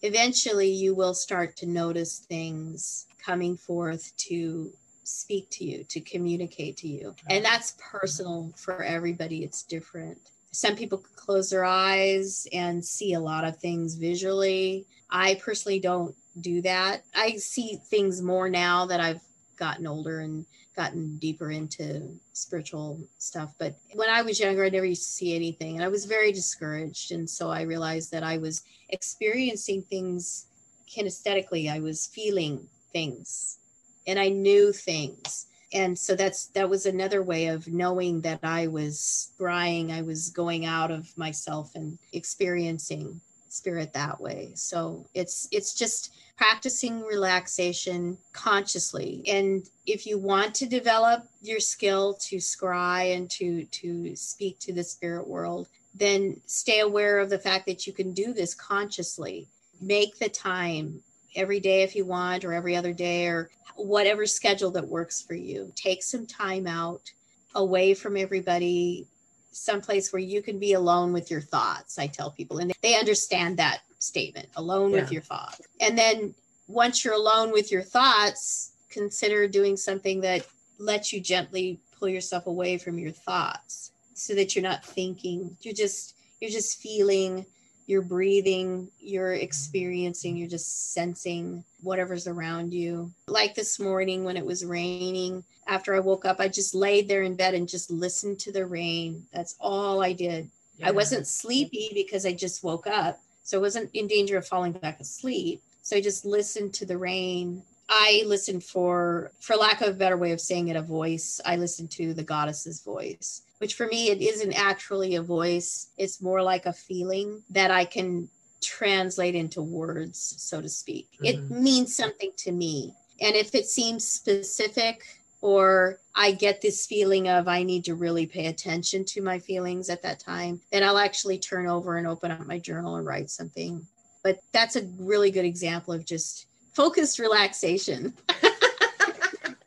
eventually 0.00 0.70
you 0.70 0.94
will 0.94 1.12
start 1.12 1.56
to 1.56 1.66
notice 1.66 2.20
things 2.20 3.06
coming 3.22 3.56
forth 3.56 4.16
to 4.16 4.72
speak 5.12 5.48
to 5.50 5.64
you, 5.64 5.84
to 5.84 6.00
communicate 6.00 6.76
to 6.78 6.88
you. 6.88 7.14
And 7.28 7.44
that's 7.44 7.76
personal 7.78 8.52
for 8.56 8.82
everybody, 8.82 9.44
it's 9.44 9.62
different. 9.62 10.18
Some 10.52 10.76
people 10.76 10.98
could 10.98 11.16
close 11.16 11.50
their 11.50 11.64
eyes 11.64 12.46
and 12.52 12.84
see 12.84 13.14
a 13.14 13.20
lot 13.20 13.44
of 13.44 13.56
things 13.56 13.94
visually. 13.94 14.86
I 15.10 15.36
personally 15.36 15.80
don't 15.80 16.14
do 16.40 16.62
that. 16.62 17.04
I 17.14 17.36
see 17.36 17.78
things 17.90 18.22
more 18.22 18.48
now 18.48 18.86
that 18.86 19.00
I've 19.00 19.20
gotten 19.56 19.86
older 19.86 20.20
and 20.20 20.44
gotten 20.76 21.16
deeper 21.18 21.50
into 21.50 22.08
spiritual 22.32 22.98
stuff. 23.18 23.54
But 23.58 23.76
when 23.94 24.08
I 24.08 24.22
was 24.22 24.40
younger, 24.40 24.64
I 24.64 24.70
never 24.70 24.86
used 24.86 25.02
to 25.02 25.08
see 25.08 25.34
anything. 25.34 25.76
And 25.76 25.84
I 25.84 25.88
was 25.88 26.06
very 26.06 26.32
discouraged. 26.32 27.12
And 27.12 27.28
so 27.28 27.50
I 27.50 27.62
realized 27.62 28.10
that 28.12 28.22
I 28.22 28.38
was 28.38 28.62
experiencing 28.88 29.82
things 29.82 30.46
kinesthetically, 30.88 31.70
I 31.70 31.80
was 31.80 32.06
feeling 32.06 32.66
things 32.92 33.58
and 34.06 34.18
I 34.18 34.28
knew 34.28 34.72
things. 34.72 35.46
and 35.74 35.98
so 35.98 36.14
that's 36.14 36.46
that 36.48 36.68
was 36.68 36.84
another 36.86 37.22
way 37.22 37.46
of 37.46 37.66
knowing 37.68 38.20
that 38.20 38.40
i 38.42 38.66
was 38.66 38.98
scrying 39.38 39.90
i 39.90 40.02
was 40.02 40.28
going 40.30 40.66
out 40.66 40.90
of 40.90 41.16
myself 41.16 41.74
and 41.74 41.98
experiencing 42.12 43.20
spirit 43.48 43.92
that 43.92 44.20
way. 44.20 44.50
So 44.54 45.06
it's 45.14 45.46
it's 45.52 45.74
just 45.74 46.14
practicing 46.36 47.02
relaxation 47.02 48.16
consciously. 48.32 49.22
And 49.28 49.68
if 49.86 50.06
you 50.06 50.18
want 50.18 50.54
to 50.56 50.66
develop 50.66 51.28
your 51.42 51.60
skill 51.60 52.14
to 52.14 52.36
scry 52.36 53.14
and 53.14 53.30
to 53.32 53.64
to 53.66 54.16
speak 54.16 54.58
to 54.60 54.72
the 54.72 54.82
spirit 54.84 55.26
world 55.28 55.68
then 55.94 56.40
stay 56.46 56.80
aware 56.80 57.18
of 57.18 57.28
the 57.28 57.38
fact 57.38 57.66
that 57.66 57.86
you 57.86 57.92
can 57.92 58.12
do 58.12 58.32
this 58.32 58.54
consciously. 58.54 59.46
Make 59.80 60.18
the 60.18 60.28
time 60.28 61.02
every 61.36 61.60
day 61.60 61.82
if 61.82 61.94
you 61.94 62.04
want, 62.04 62.44
or 62.44 62.52
every 62.52 62.76
other 62.76 62.92
day, 62.92 63.26
or 63.26 63.50
whatever 63.86 64.26
schedule 64.26 64.70
that 64.72 64.86
works 64.86 65.22
for 65.22 65.34
you. 65.34 65.72
Take 65.74 66.02
some 66.02 66.26
time 66.26 66.66
out 66.66 67.10
away 67.54 67.94
from 67.94 68.16
everybody, 68.16 69.06
someplace 69.50 70.12
where 70.12 70.22
you 70.22 70.42
can 70.42 70.58
be 70.58 70.72
alone 70.72 71.12
with 71.12 71.30
your 71.30 71.40
thoughts. 71.40 71.98
I 71.98 72.06
tell 72.06 72.30
people, 72.30 72.58
and 72.58 72.72
they 72.82 72.98
understand 72.98 73.58
that 73.58 73.80
statement 73.98 74.48
alone 74.56 74.90
yeah. 74.90 75.00
with 75.00 75.12
your 75.12 75.22
thoughts. 75.22 75.60
And 75.80 75.96
then 75.96 76.34
once 76.66 77.04
you're 77.04 77.14
alone 77.14 77.52
with 77.52 77.70
your 77.70 77.82
thoughts, 77.82 78.72
consider 78.88 79.48
doing 79.48 79.76
something 79.76 80.20
that 80.20 80.46
lets 80.78 81.12
you 81.12 81.20
gently 81.20 81.80
pull 81.98 82.08
yourself 82.08 82.46
away 82.46 82.78
from 82.78 82.98
your 82.98 83.12
thoughts 83.12 83.92
so 84.14 84.34
that 84.34 84.54
you're 84.54 84.62
not 84.62 84.84
thinking 84.84 85.56
you're 85.62 85.74
just 85.74 86.16
you're 86.40 86.50
just 86.50 86.80
feeling 86.80 87.46
you're 87.86 88.02
breathing, 88.02 88.88
you're 89.00 89.34
experiencing, 89.34 90.36
you're 90.36 90.48
just 90.48 90.92
sensing 90.92 91.64
whatever's 91.82 92.26
around 92.26 92.72
you. 92.72 93.12
Like 93.26 93.54
this 93.54 93.78
morning 93.78 94.24
when 94.24 94.36
it 94.36 94.46
was 94.46 94.64
raining, 94.64 95.44
after 95.66 95.94
I 95.94 96.00
woke 96.00 96.24
up, 96.24 96.40
I 96.40 96.48
just 96.48 96.74
laid 96.74 97.08
there 97.08 97.22
in 97.22 97.36
bed 97.36 97.54
and 97.54 97.68
just 97.68 97.90
listened 97.90 98.38
to 98.40 98.52
the 98.52 98.66
rain. 98.66 99.26
That's 99.32 99.56
all 99.60 100.02
I 100.02 100.12
did. 100.12 100.50
Yeah. 100.78 100.88
I 100.88 100.90
wasn't 100.90 101.26
sleepy 101.26 101.90
because 101.94 102.26
I 102.26 102.32
just 102.32 102.64
woke 102.64 102.86
up. 102.86 103.20
So 103.44 103.58
I 103.58 103.60
wasn't 103.60 103.90
in 103.94 104.06
danger 104.06 104.36
of 104.36 104.46
falling 104.46 104.72
back 104.72 105.00
asleep. 105.00 105.62
So 105.82 105.96
I 105.96 106.00
just 106.00 106.24
listened 106.24 106.74
to 106.74 106.86
the 106.86 106.98
rain. 106.98 107.62
I 107.88 108.22
listened 108.26 108.64
for, 108.64 109.32
for 109.40 109.56
lack 109.56 109.80
of 109.80 109.88
a 109.88 109.92
better 109.92 110.16
way 110.16 110.32
of 110.32 110.40
saying 110.40 110.68
it, 110.68 110.76
a 110.76 110.82
voice. 110.82 111.40
I 111.44 111.56
listened 111.56 111.90
to 111.92 112.14
the 112.14 112.22
goddess's 112.22 112.80
voice 112.80 113.42
which 113.62 113.74
for 113.74 113.86
me, 113.86 114.10
it 114.10 114.20
isn't 114.20 114.54
actually 114.54 115.14
a 115.14 115.22
voice. 115.22 115.86
It's 115.96 116.20
more 116.20 116.42
like 116.42 116.66
a 116.66 116.72
feeling 116.72 117.44
that 117.50 117.70
I 117.70 117.84
can 117.84 118.28
translate 118.60 119.36
into 119.36 119.62
words, 119.62 120.34
so 120.38 120.60
to 120.60 120.68
speak. 120.68 121.06
Mm-hmm. 121.14 121.24
It 121.26 121.50
means 121.52 121.94
something 121.94 122.32
to 122.38 122.50
me. 122.50 122.92
And 123.20 123.36
if 123.36 123.54
it 123.54 123.66
seems 123.66 124.04
specific, 124.04 125.04
or 125.42 126.00
I 126.12 126.32
get 126.32 126.60
this 126.60 126.86
feeling 126.86 127.28
of 127.28 127.46
I 127.46 127.62
need 127.62 127.84
to 127.84 127.94
really 127.94 128.26
pay 128.26 128.46
attention 128.46 129.04
to 129.04 129.22
my 129.22 129.38
feelings 129.38 129.90
at 129.90 130.02
that 130.02 130.18
time, 130.18 130.60
then 130.72 130.82
I'll 130.82 130.98
actually 130.98 131.38
turn 131.38 131.68
over 131.68 131.98
and 131.98 132.06
open 132.08 132.32
up 132.32 132.44
my 132.44 132.58
journal 132.58 132.96
and 132.96 133.06
write 133.06 133.30
something. 133.30 133.86
But 134.24 134.40
that's 134.50 134.74
a 134.74 134.88
really 134.98 135.30
good 135.30 135.44
example 135.44 135.94
of 135.94 136.04
just 136.04 136.46
focused 136.74 137.20
relaxation. 137.20 138.14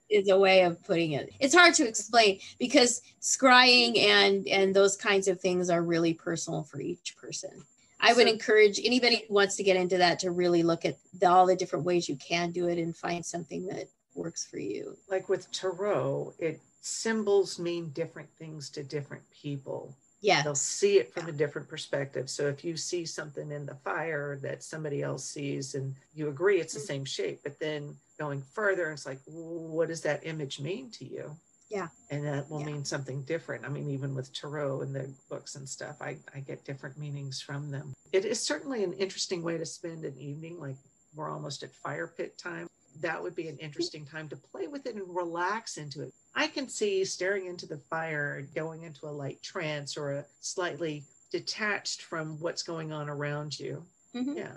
is 0.10 0.30
a 0.30 0.38
way 0.38 0.64
of 0.64 0.82
putting 0.84 1.14
it. 1.14 1.32
It's 1.40 1.56
hard 1.56 1.74
to 1.76 1.88
explain 1.88 2.40
because 2.60 3.02
scrying 3.22 3.98
and 4.00 4.48
and 4.48 4.76
those 4.76 4.96
kinds 4.96 5.28
of 5.28 5.40
things 5.40 5.70
are 5.70 5.82
really 5.82 6.14
personal 6.14 6.64
for 6.64 6.80
each 6.80 7.16
person. 7.18 7.64
I 8.00 8.14
would 8.14 8.28
so, 8.28 8.34
encourage 8.34 8.80
anybody 8.84 9.26
who 9.28 9.34
wants 9.34 9.56
to 9.56 9.64
get 9.64 9.78
into 9.78 9.98
that 9.98 10.20
to 10.20 10.32
really 10.32 10.64
look 10.64 10.86
at 10.86 10.98
the, 11.18 11.30
all 11.30 11.46
the 11.46 11.56
different 11.56 11.86
ways 11.86 12.08
you 12.08 12.18
can 12.18 12.52
do 12.52 12.68
it 12.68 12.78
and 12.78 12.96
find 12.96 13.26
something 13.26 13.66
that 13.68 13.88
works 14.14 14.46
for 14.46 14.60
you. 14.60 14.98
Like 15.10 15.30
with 15.30 15.52
tarot, 15.52 16.34
it 16.38 16.62
symbols 16.82 17.58
mean 17.58 17.90
different 17.90 18.30
things 18.38 18.70
to 18.72 18.84
different 18.84 19.24
people. 19.32 19.96
Yeah. 20.22 20.42
They'll 20.42 20.56
see 20.56 20.98
it 20.98 21.14
from 21.14 21.28
yeah. 21.28 21.34
a 21.34 21.38
different 21.38 21.68
perspective. 21.68 22.30
So 22.30 22.48
if 22.48 22.64
you 22.64 22.78
see 22.78 23.06
something 23.06 23.52
in 23.52 23.66
the 23.66 23.76
fire 23.76 24.40
that 24.42 24.64
somebody 24.64 25.04
else 25.04 25.24
sees 25.24 25.76
and 25.76 25.96
you 26.14 26.30
agree 26.30 26.60
it's 26.60 26.74
the 26.74 26.80
mm-hmm. 26.80 26.88
same 26.88 27.06
shape, 27.06 27.42
but 27.44 27.60
then 27.60 27.96
going 28.20 28.42
further, 28.42 28.92
it's 28.92 29.06
like, 29.06 29.20
what 29.26 29.88
does 29.90 30.02
that 30.02 30.26
image 30.26 30.60
mean 30.60 30.90
to 30.92 31.06
you? 31.06 31.36
Yeah. 31.70 31.88
And 32.12 32.26
that 32.26 32.50
will 32.50 32.60
yeah. 32.62 32.68
mean 32.68 32.86
something 32.86 33.24
different. 33.24 33.66
I 33.66 33.70
mean, 33.70 33.90
even 33.90 34.16
with 34.16 34.34
tarot 34.34 34.82
and 34.82 34.96
the 34.96 35.12
books 35.30 35.56
and 35.56 35.68
stuff, 35.68 35.98
I, 36.02 36.18
I 36.34 36.40
get 36.40 36.64
different 36.64 36.98
meanings 36.98 37.42
from 37.42 37.72
them. 37.72 37.94
It 38.12 38.24
is 38.26 38.40
certainly 38.40 38.84
an 38.84 38.94
interesting 38.94 39.44
way 39.44 39.58
to 39.58 39.66
spend 39.66 40.06
an 40.06 40.16
evening, 40.18 40.60
like 40.60 40.78
we're 41.16 41.30
almost 41.30 41.64
at 41.64 41.74
fire 41.74 42.12
pit 42.16 42.38
time. 42.38 42.68
That 43.02 43.22
would 43.22 43.36
be 43.36 43.48
an 43.48 43.58
interesting 43.58 44.06
time 44.06 44.30
to 44.30 44.38
play 44.38 44.68
with 44.68 44.86
it 44.86 44.96
and 44.96 45.04
relax 45.14 45.78
into 45.78 46.02
it. 46.02 46.14
I 46.36 46.48
can 46.48 46.68
see 46.68 47.06
staring 47.06 47.46
into 47.48 47.66
the 47.66 47.78
fire, 47.78 48.48
going 48.54 48.84
into 48.84 49.08
a 49.08 49.10
light 49.10 49.42
trance 49.42 49.98
or 49.98 50.12
a 50.12 50.26
slightly 50.42 51.04
detached 51.32 52.02
from 52.02 52.40
what's 52.40 52.64
going 52.64 52.92
on 52.92 53.10
around 53.10 53.58
you. 53.60 53.86
Mm-hmm. 54.14 54.38
Yeah 54.38 54.54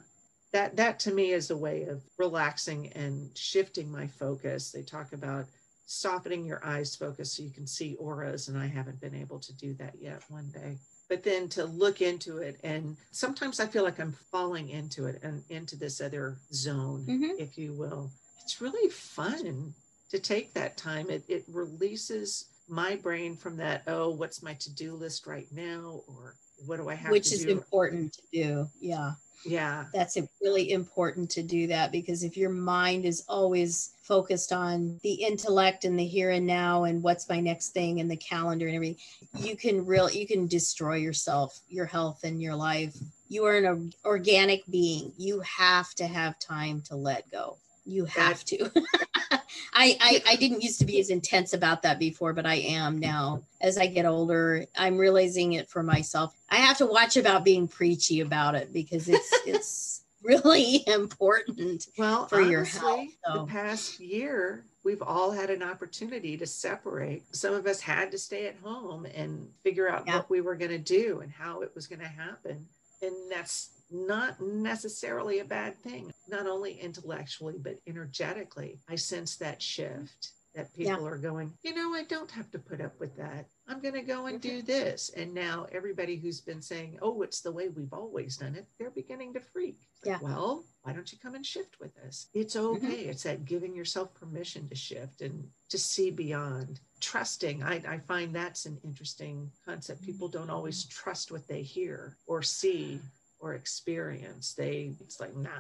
that 0.53 0.77
that 0.77 0.99
to 1.01 1.13
me 1.13 1.33
is 1.33 1.51
a 1.51 1.57
way 1.57 1.85
of 1.85 2.03
relaxing 2.19 2.93
and 2.93 3.31
shifting 3.37 3.91
my 3.91 4.07
focus 4.07 4.71
they 4.71 4.83
talk 4.83 5.13
about 5.13 5.47
softening 5.87 6.45
your 6.45 6.65
eyes 6.65 6.95
focus 6.95 7.33
so 7.33 7.43
you 7.43 7.51
can 7.51 7.67
see 7.67 7.97
auras 7.97 8.49
and 8.49 8.59
i 8.59 8.67
haven't 8.67 9.01
been 9.01 9.15
able 9.15 9.39
to 9.39 9.55
do 9.57 9.75
that 9.75 9.95
yet 10.01 10.23
one 10.29 10.51
day 10.51 10.77
but 11.09 11.23
then 11.23 11.49
to 11.49 11.65
look 11.65 12.03
into 12.03 12.39
it 12.39 12.59
and 12.63 12.97
sometimes 13.11 13.61
i 13.61 13.67
feel 13.67 13.85
like 13.85 13.99
i'm 13.99 14.13
falling 14.31 14.69
into 14.71 15.07
it 15.07 15.21
and 15.23 15.43
into 15.49 15.77
this 15.77 16.01
other 16.01 16.37
zone 16.53 17.05
mm-hmm. 17.09 17.39
if 17.39 17.57
you 17.59 17.73
will 17.73 18.11
it's 18.43 18.61
really 18.61 18.91
fun 18.91 19.75
to 20.11 20.19
take 20.19 20.55
that 20.55 20.77
time. 20.77 21.11
It, 21.11 21.25
it 21.29 21.45
releases 21.49 22.47
my 22.69 22.97
brain 22.97 23.35
from 23.35 23.57
that 23.57 23.83
oh 23.87 24.11
what's 24.11 24.43
my 24.43 24.53
to-do 24.55 24.95
list 24.95 25.27
right 25.27 25.47
now? 25.51 26.03
Or 26.07 26.35
what 26.67 26.77
do 26.79 26.89
i 26.89 26.95
have 26.95 27.11
which 27.11 27.33
is 27.33 27.45
do? 27.45 27.51
important 27.51 28.13
to 28.15 28.23
do 28.33 28.69
yeah. 28.81 29.13
Yeah. 29.45 29.85
That's 29.95 30.19
really 30.43 30.73
important 30.73 31.31
to 31.31 31.43
do 31.43 31.69
that 31.69 31.93
because 31.93 32.25
if 32.25 32.37
your 32.37 32.51
mind 32.51 33.05
is 33.05 33.25
always 33.29 33.93
focused 34.03 34.53
on 34.53 34.99
the 35.03 35.13
intellect 35.13 35.85
and 35.85 35.99
the 35.99 36.05
here 36.05 36.31
and 36.31 36.47
now 36.47 36.85
and 36.85 37.03
what's 37.03 37.29
my 37.29 37.41
next 37.41 37.71
thing 37.71 38.01
and 38.01 38.11
the 38.11 38.17
calendar 38.17 38.67
and 38.67 38.75
everything 38.75 38.97
you 39.39 39.57
can 39.57 39.85
really 39.85 40.19
you 40.19 40.27
can 40.27 40.47
destroy 40.47 40.97
yourself 40.97 41.61
your 41.69 41.87
health 41.87 42.25
and 42.25 42.43
your 42.43 42.57
life. 42.57 42.97
You 43.29 43.45
are 43.45 43.59
an 43.59 43.93
organic 44.05 44.67
being. 44.71 45.13
You 45.19 45.41
have 45.41 45.95
to 45.95 46.07
have 46.07 46.39
time 46.39 46.83
to 46.89 46.97
let 46.97 47.31
go. 47.31 47.59
You 47.85 48.07
have 48.07 48.45
to 48.47 48.71
I, 49.75 49.97
I, 50.01 50.23
I 50.29 50.37
didn't 50.37 50.63
used 50.63 50.79
to 50.81 50.87
be 50.87 51.01
as 51.01 51.11
intense 51.11 51.53
about 51.53 51.83
that 51.83 51.99
before, 51.99 52.33
but 52.33 52.47
I 52.47 52.57
am 52.57 52.99
now. 52.99 53.43
As 53.61 53.77
I 53.79 53.87
get 53.87 54.07
older, 54.07 54.65
I'm 54.77 54.99
realizing 54.99 55.55
it 55.55 55.69
for 55.69 55.83
myself. 55.83 56.35
I 56.51 56.57
have 56.57 56.79
to 56.79 56.87
watch 56.87 57.17
about 57.17 57.45
being 57.45 57.69
preachy 57.69 58.21
about 58.21 58.55
it 58.55 58.73
because 58.73 59.09
it's 59.09 59.33
it's 59.47 60.03
really 60.23 60.87
important 60.89 61.87
well 61.97 62.27
for 62.27 62.37
honestly, 62.37 62.53
your 62.53 62.65
health. 62.65 63.09
So. 63.27 63.33
The 63.41 63.47
past 63.47 64.01
year, 64.01 64.65
we've 64.85 65.03
all 65.03 65.31
had 65.31 65.51
an 65.51 65.63
opportunity 65.63 66.37
to 66.37 66.47
separate. 66.47 67.25
Some 67.35 67.55
of 67.55 67.67
us 67.67 67.81
had 67.81 68.11
to 68.13 68.19
stay 68.19 68.47
at 68.47 68.57
home 68.63 69.07
and 69.15 69.49
figure 69.63 69.89
out 69.89 70.05
yeah. 70.07 70.17
what 70.17 70.31
we 70.31 70.41
were 70.41 70.57
going 70.57 70.71
to 70.71 70.79
do 70.79 71.21
and 71.21 71.31
how 71.31 71.63
it 71.63 71.73
was 71.75 71.87
going 71.87 72.01
to 72.01 72.09
happen. 72.09 72.67
And 73.03 73.13
that's 73.31 73.71
not 73.91 74.41
necessarily 74.41 75.39
a 75.41 75.45
bad 75.45 75.79
thing, 75.79 76.11
not 76.29 76.47
only 76.47 76.73
intellectually, 76.75 77.57
but 77.59 77.77
energetically. 77.87 78.79
I 78.89 78.97
sense 78.97 79.37
that 79.37 79.63
shift 79.63 80.33
that 80.55 80.75
people 80.75 81.03
yeah. 81.03 81.09
are 81.09 81.19
going, 81.19 81.53
you 81.63 81.75
know, 81.75 81.95
I 81.95 82.03
don't 82.05 82.31
have 82.33 82.51
to 82.51 82.59
put 82.59 82.81
up 82.81 82.99
with 82.99 83.17
that. 83.17 83.47
I'm 83.69 83.81
going 83.81 83.95
to 83.95 84.03
go 84.03 84.27
and 84.27 84.41
do 84.41 84.61
this. 84.61 85.11
And 85.17 85.33
now 85.33 85.67
everybody 85.71 86.17
who's 86.17 86.41
been 86.41 86.63
saying, 86.63 86.99
oh, 87.01 87.23
it's 87.23 87.43
the 87.43 87.53
way 87.53 87.69
we've 87.69 87.93
always 87.93 88.37
done 88.37 88.57
it, 88.57 88.67
they're 88.79 88.91
beginning 88.91 89.35
to 89.35 89.41
freak. 89.41 89.79
Yeah. 90.05 90.19
Well, 90.21 90.65
why 90.83 90.93
don't 90.93 91.11
you 91.13 91.19
come 91.23 91.35
and 91.35 91.47
shift 91.47 91.79
with 91.81 91.97
us? 92.07 92.29
It's 92.35 92.57
mm-hmm. 92.57 92.77
okay. 92.77 93.03
Mm-hmm. 93.03 93.11
It's 93.11 93.23
that 93.23 93.45
giving 93.45 93.75
yourself 93.77 94.13
permission 94.15 94.69
to 94.69 94.75
shift 94.75 95.21
and 95.21 95.47
to 95.69 95.79
see 95.79 96.11
beyond. 96.11 96.81
Trusting, 97.01 97.63
I, 97.63 97.81
I 97.89 97.99
find 97.99 98.35
that's 98.35 98.67
an 98.67 98.79
interesting 98.83 99.51
concept. 99.65 100.03
People 100.03 100.27
don't 100.27 100.51
always 100.51 100.85
trust 100.87 101.31
what 101.31 101.47
they 101.47 101.63
hear 101.63 102.17
or 102.27 102.43
see 102.43 103.01
or 103.41 103.55
experience. 103.55 104.55
They 104.55 104.93
it's 105.01 105.21
like, 105.21 105.37
nah, 105.37 105.51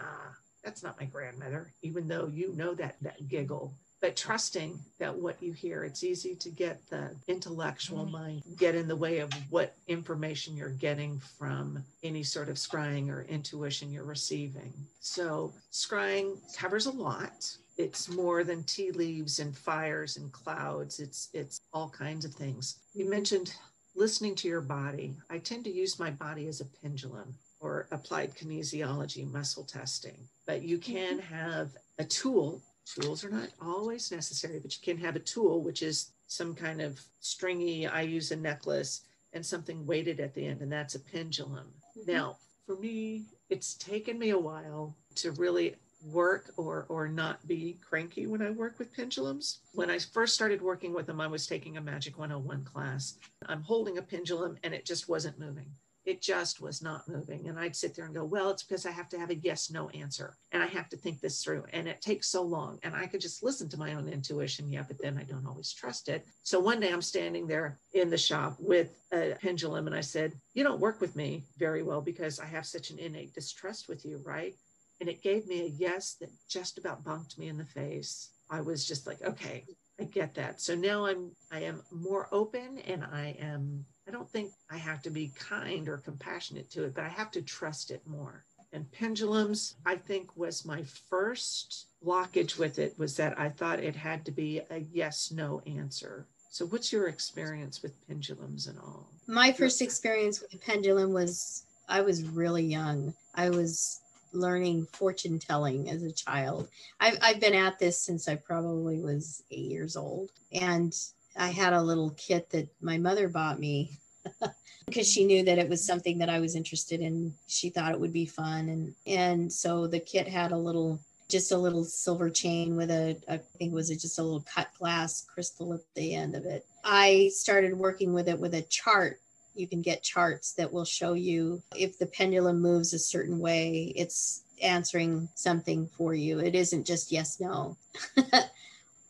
that's 0.65 0.83
not 0.83 1.01
my 1.01 1.07
grandmother, 1.07 1.73
even 1.83 2.09
though 2.09 2.31
you 2.33 2.55
know 2.55 2.75
that 2.75 2.97
that 3.03 3.29
giggle. 3.29 3.75
But 4.01 4.15
trusting 4.15 4.79
that 5.01 5.17
what 5.17 5.43
you 5.43 5.53
hear, 5.53 5.83
it's 5.83 6.05
easy 6.05 6.37
to 6.37 6.51
get 6.51 6.89
the 6.89 7.11
intellectual 7.27 8.05
mm-hmm. 8.05 8.13
mind 8.13 8.43
get 8.57 8.77
in 8.77 8.87
the 8.87 8.95
way 8.95 9.19
of 9.19 9.33
what 9.51 9.75
information 9.89 10.57
you're 10.57 10.69
getting 10.69 11.19
from 11.37 11.83
any 12.05 12.23
sort 12.23 12.49
of 12.49 12.57
scrying 12.57 13.09
or 13.11 13.23
intuition 13.23 13.91
you're 13.91 14.05
receiving. 14.05 14.73
So 15.01 15.53
scrying 15.73 16.37
covers 16.57 16.87
a 16.87 16.93
lot 16.93 17.57
it's 17.79 18.09
more 18.09 18.43
than 18.43 18.65
tea 18.65 18.91
leaves 18.91 19.39
and 19.39 19.57
fires 19.57 20.17
and 20.17 20.31
clouds 20.33 20.99
it's 20.99 21.29
it's 21.33 21.61
all 21.73 21.89
kinds 21.89 22.25
of 22.25 22.35
things 22.35 22.81
you 22.93 23.05
mm-hmm. 23.05 23.13
mentioned 23.13 23.55
listening 23.95 24.35
to 24.35 24.49
your 24.49 24.61
body 24.61 25.15
i 25.31 25.39
tend 25.39 25.65
to 25.65 25.71
use 25.71 25.99
my 25.99 26.11
body 26.11 26.49
as 26.49 26.61
a 26.61 26.65
pendulum 26.83 27.35
or 27.61 27.89
applied 27.91 28.35
kinesiology 28.37 29.31
muscle 29.31 29.65
testing. 29.65 30.17
But 30.47 30.63
you 30.63 30.79
can 30.79 31.19
mm-hmm. 31.19 31.35
have 31.35 31.71
a 31.99 32.05
tool 32.05 32.63
tools 32.95 33.25
are 33.25 33.31
not 33.31 33.49
always 33.61 34.11
necessary, 34.11 34.59
but 34.59 34.75
you 34.75 34.81
can 34.83 35.03
have 35.03 35.17
a 35.17 35.21
tool, 35.21 35.63
which 35.63 35.83
is 35.83 36.13
some 36.27 36.55
kind 36.55 36.81
of 36.81 37.01
stringy, 37.21 37.87
I 37.87 38.03
use 38.03 38.31
a 38.31 38.37
necklace 38.37 39.03
and 39.33 39.45
something 39.45 39.87
weighted 39.87 40.21
at 40.21 40.35
the 40.35 40.47
end, 40.47 40.61
and 40.63 40.73
that's 40.73 40.95
a 40.95 41.01
pendulum. 41.01 41.67
Mm-hmm. 41.99 42.11
Now, 42.11 42.37
for 42.67 42.77
me, 42.77 43.25
it's 43.51 43.75
taken 43.75 44.19
me 44.19 44.31
a 44.31 44.39
while 44.39 44.97
to 45.17 45.33
really 45.33 45.77
work 46.05 46.53
or 46.57 46.87
or 46.89 47.09
not 47.09 47.45
be 47.49 47.77
cranky 47.87 48.29
when 48.29 48.41
I 48.41 48.51
work 48.51 48.79
with 48.79 48.95
pendulums. 48.95 49.59
When 49.73 49.91
I 49.91 49.99
first 49.99 50.35
started 50.35 50.63
working 50.63 50.95
with 50.95 51.07
them, 51.07 51.21
I 51.21 51.27
was 51.27 51.47
taking 51.47 51.77
a 51.77 51.81
Magic 51.81 52.19
101 52.19 52.65
class. 52.65 53.15
I'm 53.47 53.63
holding 53.63 53.99
a 53.99 54.03
pendulum 54.03 54.57
and 54.63 54.73
it 54.73 54.85
just 54.85 55.09
wasn't 55.09 55.41
moving. 55.41 55.67
It 56.09 56.23
just 56.23 56.63
was 56.63 56.81
not 56.81 57.07
moving. 57.07 57.49
And 57.49 57.59
I'd 57.59 57.77
sit 57.77 57.95
there 57.95 58.07
and 58.07 58.15
go, 58.15 58.25
well, 58.25 58.49
it's 58.49 58.63
because 58.63 58.87
I 58.87 58.91
have 58.91 59.11
to 59.11 59.19
have 59.19 59.29
a 59.29 59.35
yes 59.35 59.71
no 59.71 59.91
answer 59.91 60.39
and 60.53 60.63
I 60.63 60.67
have 60.67 60.89
to 60.89 60.97
think 60.97 61.21
this 61.21 61.45
through. 61.45 61.65
And 61.75 61.87
it 61.87 62.01
takes 62.01 62.29
so 62.29 62.41
long. 62.41 62.79
And 62.83 62.95
I 62.95 63.05
could 63.05 63.21
just 63.21 63.43
listen 63.43 63.69
to 63.69 63.77
my 63.77 63.93
own 63.93 64.09
intuition. 64.09 64.73
Yeah, 64.73 64.85
but 64.89 64.97
then 65.03 65.19
I 65.19 65.25
don't 65.25 65.47
always 65.47 65.71
trust 65.71 66.09
it. 66.09 66.25
So 66.43 66.61
one 66.61 66.81
day 66.81 66.91
I'm 66.95 67.03
standing 67.03 67.47
there 67.47 67.79
in 67.93 68.09
the 68.09 68.17
shop 68.17 68.57
with 68.59 68.99
a 69.13 69.35
pendulum 69.43 69.87
and 69.87 69.95
I 69.95 70.01
said, 70.01 70.33
You 70.55 70.65
don't 70.65 70.81
work 70.81 71.03
with 71.03 71.15
me 71.15 71.45
very 71.59 71.83
well 71.83 72.01
because 72.01 72.41
I 72.41 72.47
have 72.47 72.65
such 72.65 72.89
an 72.89 72.99
innate 72.99 73.35
distrust 73.35 73.87
with 73.87 74.07
you, 74.07 74.23
right? 74.25 74.55
And 75.01 75.11
it 75.11 75.23
gave 75.23 75.47
me 75.47 75.61
a 75.61 75.75
yes 75.77 76.17
that 76.23 76.31
just 76.49 76.79
about 76.79 77.05
bunked 77.05 77.39
me 77.39 77.49
in 77.49 77.59
the 77.59 77.67
face. 77.67 78.31
I 78.51 78.63
was 78.63 78.89
just 78.89 79.07
like, 79.07 79.21
okay, 79.23 79.67
I 80.01 80.05
get 80.05 80.35
that. 80.37 80.63
So 80.63 80.75
now 80.75 81.05
I'm 81.05 81.33
I 81.53 81.61
am 81.65 81.83
more 81.93 82.29
open 82.33 82.79
and 82.87 83.05
I 83.05 83.37
am 83.39 83.85
I 84.09 84.11
don't 84.11 84.31
think 84.31 84.53
I 84.71 84.79
have 84.79 85.03
to 85.03 85.11
be 85.11 85.33
kind 85.39 85.87
or 85.87 85.99
compassionate 85.99 86.71
to 86.71 86.85
it, 86.85 86.95
but 86.95 87.05
I 87.05 87.09
have 87.09 87.31
to 87.33 87.43
trust 87.43 87.91
it 87.91 88.01
more. 88.07 88.43
And 88.73 88.91
pendulums, 88.91 89.77
I 89.85 89.97
think, 89.97 90.35
was 90.35 90.65
my 90.65 90.83
first 90.83 91.87
blockage 92.05 92.59
with 92.59 92.79
it 92.79 92.99
was 92.99 93.17
that 93.17 93.39
I 93.39 93.51
thought 93.51 93.81
it 93.81 93.95
had 93.95 94.25
to 94.25 94.31
be 94.31 94.61
a 94.71 94.79
yes 94.93 95.31
no 95.31 95.61
answer. 95.67 96.27
So, 96.51 96.67
what's 96.67 96.93
your 96.93 97.09
experience 97.09 97.83
with 97.83 98.07
pendulums 98.07 98.67
and 98.67 98.79
all? 98.79 99.11
My 99.27 99.53
first 99.53 99.83
experience 99.83 100.41
with 100.41 100.55
a 100.55 100.59
pendulum 100.59 101.13
was 101.13 101.65
I 101.89 102.01
was 102.01 102.25
really 102.25 102.65
young. 102.65 103.15
I 103.35 103.51
was 103.51 104.01
learning 104.33 104.87
fortune 104.93 105.39
telling 105.39 105.91
as 105.91 106.03
a 106.03 106.13
child. 106.13 106.69
I've, 107.01 107.19
I've 107.23 107.41
been 107.41 107.55
at 107.55 107.79
this 107.79 108.01
since 108.01 108.29
I 108.29 108.37
probably 108.37 109.01
was 109.01 109.43
eight 109.51 109.71
years 109.71 109.97
old. 109.97 110.31
And 110.53 110.95
I 111.39 111.49
had 111.49 111.73
a 111.73 111.83
little 111.83 112.11
kit 112.17 112.51
that 112.51 112.69
my 112.81 112.99
mother 112.99 113.29
bought 113.29 113.61
me 113.61 113.99
because 114.87 115.11
she 115.11 115.25
knew 115.25 115.45
that 115.45 115.59
it 115.59 115.69
was 115.69 115.85
something 115.85 116.19
that 116.19 116.29
I 116.29 116.41
was 116.41 116.55
interested 116.55 117.01
in. 117.01 117.35
She 117.47 117.71
thought 117.71 117.93
it 117.93 118.01
would 118.01 118.13
be 118.13 118.27
fun. 118.27 118.69
And, 118.69 118.95
and 119.07 119.53
so 119.53 119.87
the 119.87 120.01
kit 120.01 120.29
had 120.29 120.53
a 120.53 120.57
little 120.57 121.01
just 121.29 121.53
a 121.53 121.59
little 121.59 121.85
silver 121.85 122.31
chain 122.31 122.75
with 122.75 122.91
a, 122.91 123.15
I 123.29 123.37
think 123.37 123.73
it 123.73 123.75
was 123.75 123.91
just 123.91 124.19
a 124.19 124.23
little 124.23 124.47
cut 124.53 124.69
glass 124.79 125.27
crystal 125.27 125.75
at 125.75 125.81
the 125.95 126.15
end 126.15 126.35
of 126.35 126.47
it. 126.47 126.65
I 126.85 127.31
started 127.35 127.77
working 127.77 128.15
with 128.15 128.29
it 128.29 128.39
with 128.39 128.55
a 128.55 128.63
chart 128.63 129.21
you 129.59 129.67
can 129.67 129.83
get 129.83 130.03
charts 130.03 130.53
that 130.53 130.73
will 130.73 130.85
show 130.85 131.15
you 131.15 131.63
if 131.77 131.99
the 131.99 132.07
pendulum 132.07 132.61
moves 132.61 132.95
a 132.95 132.99
certain 132.99 133.39
way, 133.39 133.93
it's 133.97 134.45
answering 134.63 135.29
something 135.35 135.89
for 135.97 136.15
you. 136.15 136.39
It 136.39 136.55
isn't 136.55 136.87
just 136.87 137.13
yes, 137.13 137.41
no. 137.41 137.77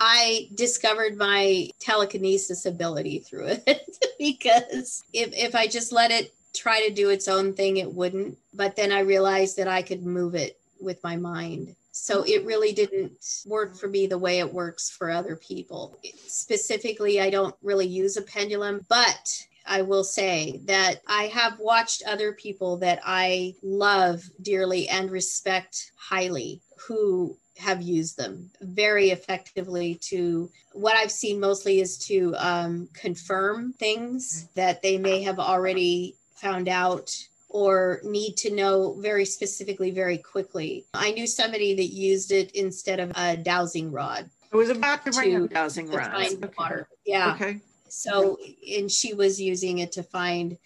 I 0.01 0.49
discovered 0.55 1.17
my 1.17 1.71
telekinesis 1.81 2.67
ability 2.67 3.21
through 3.21 3.57
it 3.67 3.99
because 4.19 5.03
if, 5.13 5.33
if 5.35 5.55
I 5.55 5.67
just 5.67 5.93
let 5.93 6.11
it 6.11 6.33
try 6.55 6.87
to 6.87 6.95
do 6.95 7.11
its 7.11 7.29
own 7.29 7.55
thing, 7.55 7.79
it 7.79 7.93
wouldn't. 7.93 8.39
But 8.55 8.77
then 8.77 8.93
I 8.93 9.01
realized 9.01 9.57
that 9.57 9.69
I 9.69 9.83
could 9.83 10.05
move 10.05 10.35
it 10.35 10.59
with 10.81 11.03
my 11.03 11.17
mind. 11.17 11.75
So 11.91 12.23
it 12.23 12.45
really 12.45 12.73
didn't 12.73 13.13
work 13.45 13.77
for 13.77 13.89
me 13.89 14.07
the 14.07 14.19
way 14.19 14.39
it 14.39 14.55
works 14.55 14.89
for 14.89 15.11
other 15.11 15.35
people. 15.35 15.99
Specifically, 16.29 17.21
I 17.21 17.29
don't 17.29 17.57
really 17.61 17.89
use 17.89 18.17
a 18.17 18.23
pendulum, 18.23 18.87
but 18.89 19.47
I 19.67 19.83
will 19.83 20.05
say 20.05 20.61
that 20.65 21.03
I 21.07 21.25
have 21.25 21.59
watched 21.59 22.05
other 22.07 22.33
people 22.33 22.79
that 22.79 23.01
I 23.05 23.55
love 23.63 24.23
dearly 24.41 24.89
and 24.89 25.11
respect 25.11 25.93
highly 25.97 26.63
who 26.87 27.37
have 27.59 27.83
used 27.83 28.17
them 28.17 28.51
very 28.61 29.11
effectively 29.11 29.97
to 29.97 30.51
what 30.73 30.97
I've 30.97 31.11
seen 31.11 31.41
mostly 31.41 31.81
is 31.81 31.99
to 32.07 32.35
um, 32.39 32.89
confirm 32.95 33.73
things 33.73 34.49
that 34.55 34.81
they 34.81 34.97
may 34.97 35.23
have 35.23 35.39
already 35.39 36.15
found 36.37 36.69
out 36.69 37.15
or 37.49 38.01
need 38.05 38.37
to 38.37 38.55
know 38.55 38.95
very 39.01 39.25
specifically 39.25 39.91
very 39.91 40.19
quickly. 40.19 40.85
I 40.95 41.13
knew 41.13 41.27
somebody 41.27 41.75
that 41.75 41.87
used 41.87 42.31
it 42.31 42.53
instead 42.53 43.01
of 43.01 43.11
a 43.17 43.37
dowsing 43.37 43.91
rod. 43.91 44.31
It 44.53 44.57
was 44.57 44.71
about 44.71 45.05
to 45.05 45.11
bring 45.11 45.43
up 45.43 45.51
dowsing 45.51 45.91
rod. 45.91 46.13
Find 46.13 46.45
okay. 46.45 46.55
water. 46.59 46.89
Yeah. 47.05 47.35
Okay. 47.35 47.61
So, 47.89 48.39
and 48.79 48.91
she 48.91 49.15
was 49.15 49.41
using 49.41 49.79
it 49.79 49.93
to 49.93 50.03
find 50.03 50.59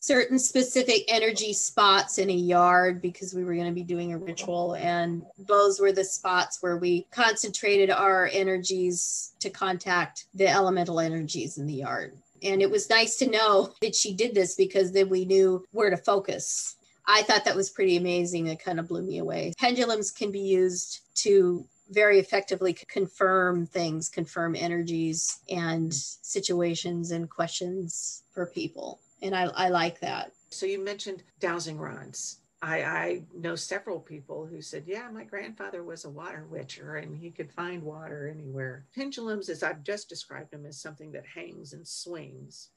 certain 0.00 0.38
specific 0.38 1.04
energy 1.08 1.52
spots 1.52 2.18
in 2.18 2.30
a 2.30 2.34
yard 2.34 3.00
because 3.00 3.34
we 3.34 3.44
were 3.44 3.54
going 3.54 3.66
to 3.66 3.72
be 3.72 3.82
doing 3.82 4.12
a 4.12 4.18
ritual. 4.18 4.74
And 4.74 5.22
those 5.38 5.80
were 5.80 5.92
the 5.92 6.04
spots 6.04 6.62
where 6.62 6.76
we 6.76 7.06
concentrated 7.10 7.90
our 7.90 8.28
energies 8.32 9.32
to 9.40 9.50
contact 9.50 10.26
the 10.34 10.48
elemental 10.48 11.00
energies 11.00 11.58
in 11.58 11.66
the 11.66 11.74
yard. 11.74 12.16
And 12.42 12.62
it 12.62 12.70
was 12.70 12.90
nice 12.90 13.16
to 13.16 13.30
know 13.30 13.74
that 13.82 13.94
she 13.94 14.14
did 14.14 14.34
this 14.34 14.54
because 14.54 14.92
then 14.92 15.08
we 15.08 15.24
knew 15.24 15.64
where 15.72 15.90
to 15.90 15.96
focus. 15.96 16.76
I 17.06 17.22
thought 17.22 17.44
that 17.44 17.56
was 17.56 17.70
pretty 17.70 17.96
amazing. 17.96 18.46
It 18.46 18.62
kind 18.62 18.78
of 18.78 18.88
blew 18.88 19.02
me 19.02 19.18
away. 19.18 19.52
Pendulums 19.58 20.10
can 20.10 20.30
be 20.30 20.40
used 20.40 21.00
to 21.16 21.66
very 21.90 22.18
effectively 22.18 22.72
confirm 22.72 23.66
things, 23.66 24.08
confirm 24.08 24.54
energies 24.54 25.40
and 25.50 25.92
situations 25.92 27.10
and 27.10 27.28
questions 27.28 28.22
for 28.32 28.46
people. 28.46 29.00
And 29.22 29.34
I, 29.34 29.44
I 29.54 29.68
like 29.68 30.00
that. 30.00 30.32
So 30.50 30.66
you 30.66 30.82
mentioned 30.82 31.22
dowsing 31.38 31.78
rods. 31.78 32.38
I, 32.62 32.82
I 32.82 33.22
know 33.34 33.56
several 33.56 34.00
people 34.00 34.46
who 34.46 34.60
said, 34.60 34.84
Yeah, 34.86 35.08
my 35.10 35.24
grandfather 35.24 35.82
was 35.82 36.04
a 36.04 36.10
water 36.10 36.46
witcher 36.50 36.96
and 36.96 37.16
he 37.16 37.30
could 37.30 37.50
find 37.50 37.82
water 37.82 38.28
anywhere. 38.28 38.84
Pendulums, 38.94 39.48
as 39.48 39.62
I've 39.62 39.82
just 39.82 40.08
described 40.08 40.50
them, 40.50 40.66
is 40.66 40.80
something 40.80 41.12
that 41.12 41.24
hangs 41.26 41.72
and 41.72 41.86
swings. 41.86 42.68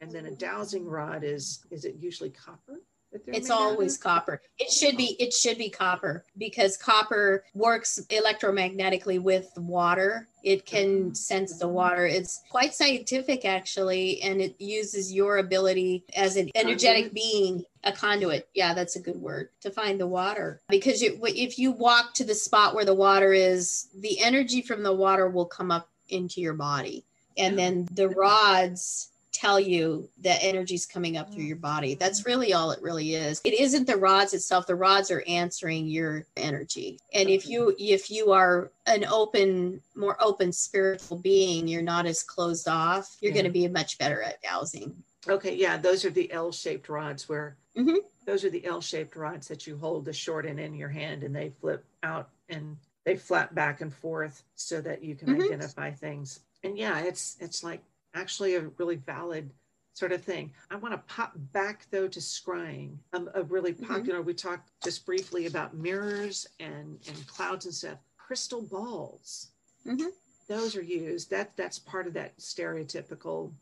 And 0.00 0.10
then 0.10 0.26
a 0.26 0.28
mm-hmm. 0.28 0.36
dowsing 0.36 0.86
rod 0.86 1.24
is 1.24 1.64
is 1.70 1.84
it 1.84 1.96
usually 1.98 2.30
copper? 2.30 2.80
It's 3.26 3.50
always 3.50 3.96
copper. 3.96 4.42
It 4.58 4.70
should 4.70 4.96
be 4.96 5.16
it 5.18 5.32
should 5.32 5.58
be 5.58 5.70
copper 5.70 6.24
because 6.38 6.76
copper 6.76 7.44
works 7.54 8.00
electromagnetically 8.10 9.20
with 9.20 9.50
water. 9.56 10.28
It 10.42 10.66
can 10.66 10.86
mm-hmm. 10.86 11.14
sense 11.14 11.58
the 11.58 11.68
water. 11.68 12.06
It's 12.06 12.42
quite 12.50 12.74
scientific 12.74 13.44
actually 13.44 14.22
and 14.22 14.40
it 14.40 14.60
uses 14.60 15.12
your 15.12 15.38
ability 15.38 16.04
as 16.16 16.36
an 16.36 16.50
energetic 16.54 17.12
being 17.12 17.64
a 17.84 17.92
conduit. 17.92 18.48
Yeah 18.54 18.74
that's 18.74 18.96
a 18.96 19.00
good 19.00 19.20
word 19.20 19.50
to 19.60 19.70
find 19.70 20.00
the 20.00 20.06
water. 20.06 20.60
Because 20.68 21.02
it, 21.02 21.18
if 21.22 21.58
you 21.58 21.72
walk 21.72 22.14
to 22.14 22.24
the 22.24 22.34
spot 22.34 22.74
where 22.74 22.84
the 22.84 22.94
water 22.94 23.32
is 23.32 23.88
the 23.94 24.20
energy 24.20 24.62
from 24.62 24.82
the 24.82 24.94
water 24.94 25.28
will 25.28 25.46
come 25.46 25.70
up 25.70 25.88
into 26.08 26.40
your 26.40 26.54
body. 26.54 27.04
And 27.38 27.58
then 27.58 27.88
the 27.92 28.10
rods 28.10 29.08
tell 29.32 29.58
you 29.58 30.08
that 30.22 30.42
energy's 30.42 30.86
coming 30.86 31.16
up 31.16 31.32
through 31.32 31.44
your 31.44 31.56
body. 31.56 31.94
That's 31.94 32.26
really 32.26 32.52
all 32.52 32.70
it 32.70 32.82
really 32.82 33.14
is. 33.14 33.40
It 33.44 33.58
isn't 33.58 33.86
the 33.86 33.96
rods 33.96 34.34
itself. 34.34 34.66
The 34.66 34.74
rods 34.74 35.10
are 35.10 35.24
answering 35.26 35.86
your 35.86 36.26
energy. 36.36 36.98
And 37.12 37.28
if 37.28 37.48
you 37.48 37.74
if 37.78 38.10
you 38.10 38.32
are 38.32 38.70
an 38.86 39.04
open, 39.04 39.80
more 39.96 40.16
open 40.20 40.52
spiritual 40.52 41.18
being, 41.18 41.66
you're 41.66 41.82
not 41.82 42.06
as 42.06 42.22
closed 42.22 42.68
off, 42.68 43.16
you're 43.20 43.30
yeah. 43.30 43.42
going 43.42 43.52
to 43.52 43.58
be 43.58 43.66
much 43.68 43.98
better 43.98 44.22
at 44.22 44.42
dowsing. 44.42 44.94
Okay, 45.28 45.54
yeah, 45.54 45.76
those 45.76 46.04
are 46.04 46.10
the 46.10 46.32
L-shaped 46.32 46.88
rods 46.88 47.28
where 47.28 47.56
mm-hmm. 47.76 47.98
those 48.26 48.44
are 48.44 48.50
the 48.50 48.66
L-shaped 48.66 49.14
rods 49.14 49.46
that 49.48 49.66
you 49.66 49.76
hold 49.76 50.04
the 50.04 50.12
short 50.12 50.46
end 50.46 50.58
in 50.58 50.74
your 50.74 50.88
hand 50.88 51.22
and 51.22 51.34
they 51.34 51.50
flip 51.60 51.84
out 52.02 52.30
and 52.48 52.76
they 53.04 53.16
flap 53.16 53.54
back 53.54 53.80
and 53.80 53.94
forth 53.94 54.42
so 54.56 54.80
that 54.80 55.02
you 55.02 55.14
can 55.14 55.28
mm-hmm. 55.28 55.42
identify 55.42 55.90
things. 55.90 56.40
And 56.64 56.76
yeah, 56.76 57.00
it's 57.00 57.36
it's 57.40 57.62
like 57.64 57.82
actually 58.14 58.54
a 58.54 58.68
really 58.78 58.96
valid 58.96 59.52
sort 59.94 60.12
of 60.12 60.22
thing. 60.22 60.52
I 60.70 60.76
want 60.76 60.94
to 60.94 61.14
pop 61.14 61.32
back 61.52 61.86
though 61.90 62.08
to 62.08 62.20
scrying. 62.20 62.96
Um, 63.12 63.30
a 63.34 63.42
really 63.42 63.72
mm-hmm. 63.72 63.86
popular. 63.86 64.18
Mm-hmm. 64.20 64.26
We 64.26 64.34
talked 64.34 64.70
just 64.82 65.04
briefly 65.04 65.46
about 65.46 65.74
mirrors 65.74 66.46
and 66.60 66.98
and 67.08 67.26
clouds 67.26 67.66
and 67.66 67.74
stuff. 67.74 67.98
Crystal 68.16 68.62
balls. 68.62 69.48
Mm-hmm. 69.86 70.08
Those 70.48 70.76
are 70.76 70.82
used. 70.82 71.30
That 71.30 71.56
that's 71.56 71.78
part 71.78 72.06
of 72.06 72.14
that 72.14 72.36
stereotypical 72.38 73.52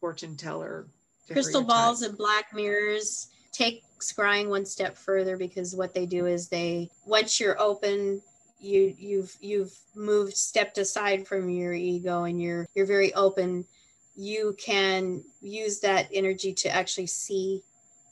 fortune 0.00 0.36
teller. 0.36 0.86
Crystal 1.30 1.62
balls 1.62 2.02
and 2.02 2.18
black 2.18 2.52
mirrors 2.52 3.28
take 3.52 3.82
scrying 4.00 4.48
one 4.48 4.66
step 4.66 4.96
further 4.96 5.36
because 5.36 5.76
what 5.76 5.94
they 5.94 6.06
do 6.06 6.26
is 6.26 6.48
they 6.48 6.90
once 7.06 7.38
you're 7.38 7.60
open 7.60 8.20
you 8.58 8.94
you've 8.98 9.36
you've 9.40 9.76
moved 9.94 10.36
stepped 10.36 10.78
aside 10.78 11.26
from 11.26 11.48
your 11.48 11.72
ego 11.72 12.24
and 12.24 12.40
you're 12.40 12.66
you're 12.74 12.86
very 12.86 13.14
open 13.14 13.64
you 14.16 14.56
can 14.58 15.22
use 15.40 15.80
that 15.80 16.08
energy 16.12 16.52
to 16.52 16.68
actually 16.68 17.06
see 17.06 17.62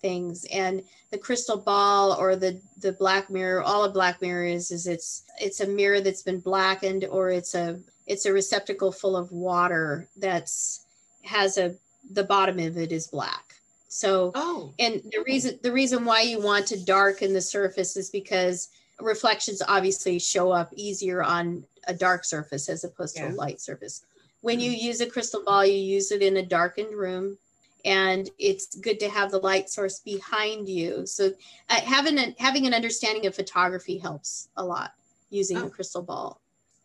things. 0.00 0.46
And 0.52 0.82
the 1.10 1.18
crystal 1.18 1.58
ball 1.58 2.12
or 2.12 2.36
the 2.36 2.60
the 2.80 2.92
black 2.92 3.30
mirror 3.30 3.62
all 3.62 3.84
a 3.84 3.90
black 3.90 4.22
mirror 4.22 4.44
is 4.44 4.70
is 4.70 4.86
it's 4.86 5.24
it's 5.40 5.60
a 5.60 5.66
mirror 5.66 6.00
that's 6.00 6.22
been 6.22 6.40
blackened 6.40 7.04
or 7.04 7.30
it's 7.30 7.54
a 7.54 7.78
it's 8.06 8.26
a 8.26 8.32
receptacle 8.32 8.92
full 8.92 9.16
of 9.16 9.30
water 9.30 10.08
that's 10.16 10.86
has 11.24 11.58
a 11.58 11.74
the 12.12 12.24
bottom 12.24 12.58
of 12.58 12.78
it 12.78 12.92
is 12.92 13.06
black. 13.06 13.54
So 13.88 14.32
Oh, 14.34 14.72
and 14.78 15.02
the 15.12 15.22
reason 15.26 15.58
the 15.62 15.72
reason 15.72 16.04
why 16.04 16.22
you 16.22 16.40
want 16.40 16.66
to 16.68 16.84
darken 16.84 17.32
the 17.32 17.40
surface 17.40 17.96
is 17.96 18.10
because 18.10 18.68
reflections 19.00 19.62
obviously 19.66 20.18
show 20.18 20.50
up 20.50 20.70
easier 20.74 21.22
on 21.22 21.64
a 21.88 21.94
dark 21.94 22.24
surface 22.24 22.68
as 22.68 22.84
opposed 22.84 23.16
to 23.16 23.28
a 23.28 23.30
light 23.30 23.60
surface 23.60 24.04
when 24.42 24.60
you 24.60 24.70
use 24.70 25.00
a 25.00 25.06
crystal 25.06 25.42
ball 25.44 25.64
you 25.64 25.76
use 25.76 26.10
it 26.12 26.22
in 26.22 26.36
a 26.38 26.42
darkened 26.46 26.94
room 26.96 27.36
and 27.84 28.28
it's 28.38 28.76
good 28.76 29.00
to 29.00 29.08
have 29.08 29.30
the 29.30 29.38
light 29.38 29.70
source 29.70 30.00
behind 30.00 30.68
you 30.68 31.06
so 31.06 31.30
uh, 31.70 31.80
having 31.80 32.18
a, 32.18 32.34
having 32.38 32.66
an 32.66 32.74
understanding 32.74 33.26
of 33.26 33.34
photography 33.34 33.98
helps 33.98 34.48
a 34.56 34.64
lot 34.64 34.92
using 35.30 35.58
Oh. 35.58 35.66
a 35.66 35.70
crystal 35.70 36.02
ball 36.02 36.40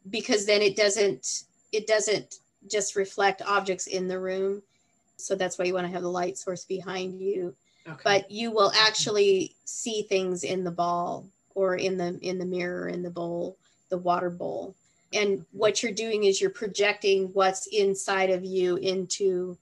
because 0.10 0.46
then 0.46 0.62
it 0.62 0.76
doesn't 0.76 1.44
it 1.72 1.88
doesn't 1.88 2.36
just 2.70 2.96
reflect 2.96 3.42
objects 3.46 3.88
in 3.88 4.08
the 4.08 4.20
room 4.20 4.62
so 5.18 5.36
that's 5.36 5.58
why 5.58 5.66
you 5.66 5.74
want 5.74 5.86
to 5.86 5.92
have 5.94 6.02
the 6.02 6.10
light 6.10 6.38
source 6.38 6.66
behind 6.66 7.20
you 7.20 7.54
okay. 7.88 8.02
but 8.04 8.32
you 8.32 8.52
will 8.52 8.72
actually 8.76 9.56
see 9.66 10.04
things 10.04 10.44
in 10.44 10.64
the 10.64 10.72
ball 10.72 11.26
or 11.56 11.76
in 11.76 11.98
the 11.98 12.18
in 12.22 12.38
the 12.38 12.46
mirror 12.46 12.88
in 12.88 13.02
the 13.02 13.10
bowl 13.10 13.58
the 13.90 13.98
water 13.98 14.30
bowl 14.30 14.76
and 15.16 15.46
what 15.52 15.82
you're 15.82 15.92
doing 16.06 16.26
is 16.26 16.40
you're 16.42 16.50
projecting 16.64 17.30
what's 17.34 17.68
inside 17.68 18.30
of 18.30 18.44
you 18.44 18.76
into 18.78 19.58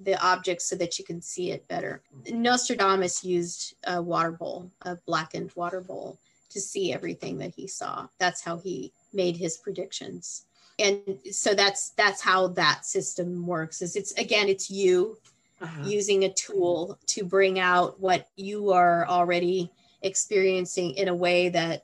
the 0.00 0.16
object 0.24 0.62
so 0.62 0.76
that 0.76 0.98
you 0.98 1.04
can 1.04 1.20
see 1.20 1.50
it 1.50 1.66
better. 1.68 2.02
Nostradamus 2.30 3.24
used 3.24 3.74
a 3.84 4.00
water 4.00 4.30
bowl 4.32 4.70
a 4.82 4.96
blackened 5.06 5.50
water 5.56 5.80
bowl 5.80 6.18
to 6.50 6.60
see 6.60 6.92
everything 6.92 7.38
that 7.38 7.52
he 7.54 7.66
saw. 7.66 8.06
That's 8.18 8.40
how 8.40 8.58
he 8.58 8.92
made 9.12 9.36
his 9.36 9.56
predictions. 9.56 10.44
And 10.78 11.18
so 11.32 11.54
that's 11.54 11.90
that's 11.90 12.20
how 12.22 12.48
that 12.48 12.86
system 12.86 13.46
works 13.46 13.82
is 13.82 13.96
it's 13.96 14.12
again 14.12 14.48
it's 14.48 14.70
you 14.70 15.18
Uh-huh. 15.60 15.82
using 15.84 16.22
a 16.24 16.32
tool 16.46 16.96
to 17.14 17.24
bring 17.24 17.58
out 17.58 17.98
what 17.98 18.28
you 18.36 18.70
are 18.70 19.04
already 19.08 19.68
experiencing 20.02 20.90
in 20.96 21.08
a 21.08 21.14
way 21.26 21.48
that 21.50 21.82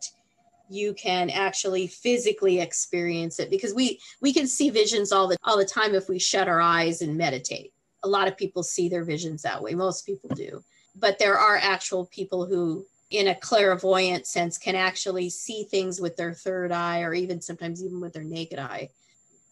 you 0.68 0.94
can 0.94 1.30
actually 1.30 1.86
physically 1.86 2.60
experience 2.60 3.38
it 3.38 3.50
because 3.50 3.74
we 3.74 4.00
we 4.20 4.32
can 4.32 4.46
see 4.46 4.70
visions 4.70 5.12
all 5.12 5.28
the 5.28 5.36
all 5.44 5.58
the 5.58 5.64
time 5.64 5.94
if 5.94 6.08
we 6.08 6.18
shut 6.18 6.48
our 6.48 6.60
eyes 6.60 7.02
and 7.02 7.16
meditate. 7.16 7.72
A 8.02 8.08
lot 8.08 8.28
of 8.28 8.36
people 8.36 8.62
see 8.62 8.88
their 8.88 9.04
visions 9.04 9.42
that 9.42 9.62
way. 9.62 9.74
Most 9.74 10.06
people 10.06 10.30
do. 10.34 10.62
But 10.94 11.18
there 11.18 11.38
are 11.38 11.56
actual 11.56 12.06
people 12.06 12.46
who 12.46 12.86
in 13.10 13.28
a 13.28 13.34
clairvoyant 13.34 14.26
sense 14.26 14.58
can 14.58 14.74
actually 14.74 15.30
see 15.30 15.64
things 15.64 16.00
with 16.00 16.16
their 16.16 16.34
third 16.34 16.72
eye 16.72 17.02
or 17.02 17.14
even 17.14 17.40
sometimes 17.40 17.82
even 17.82 18.00
with 18.00 18.12
their 18.12 18.24
naked 18.24 18.58
eye 18.58 18.88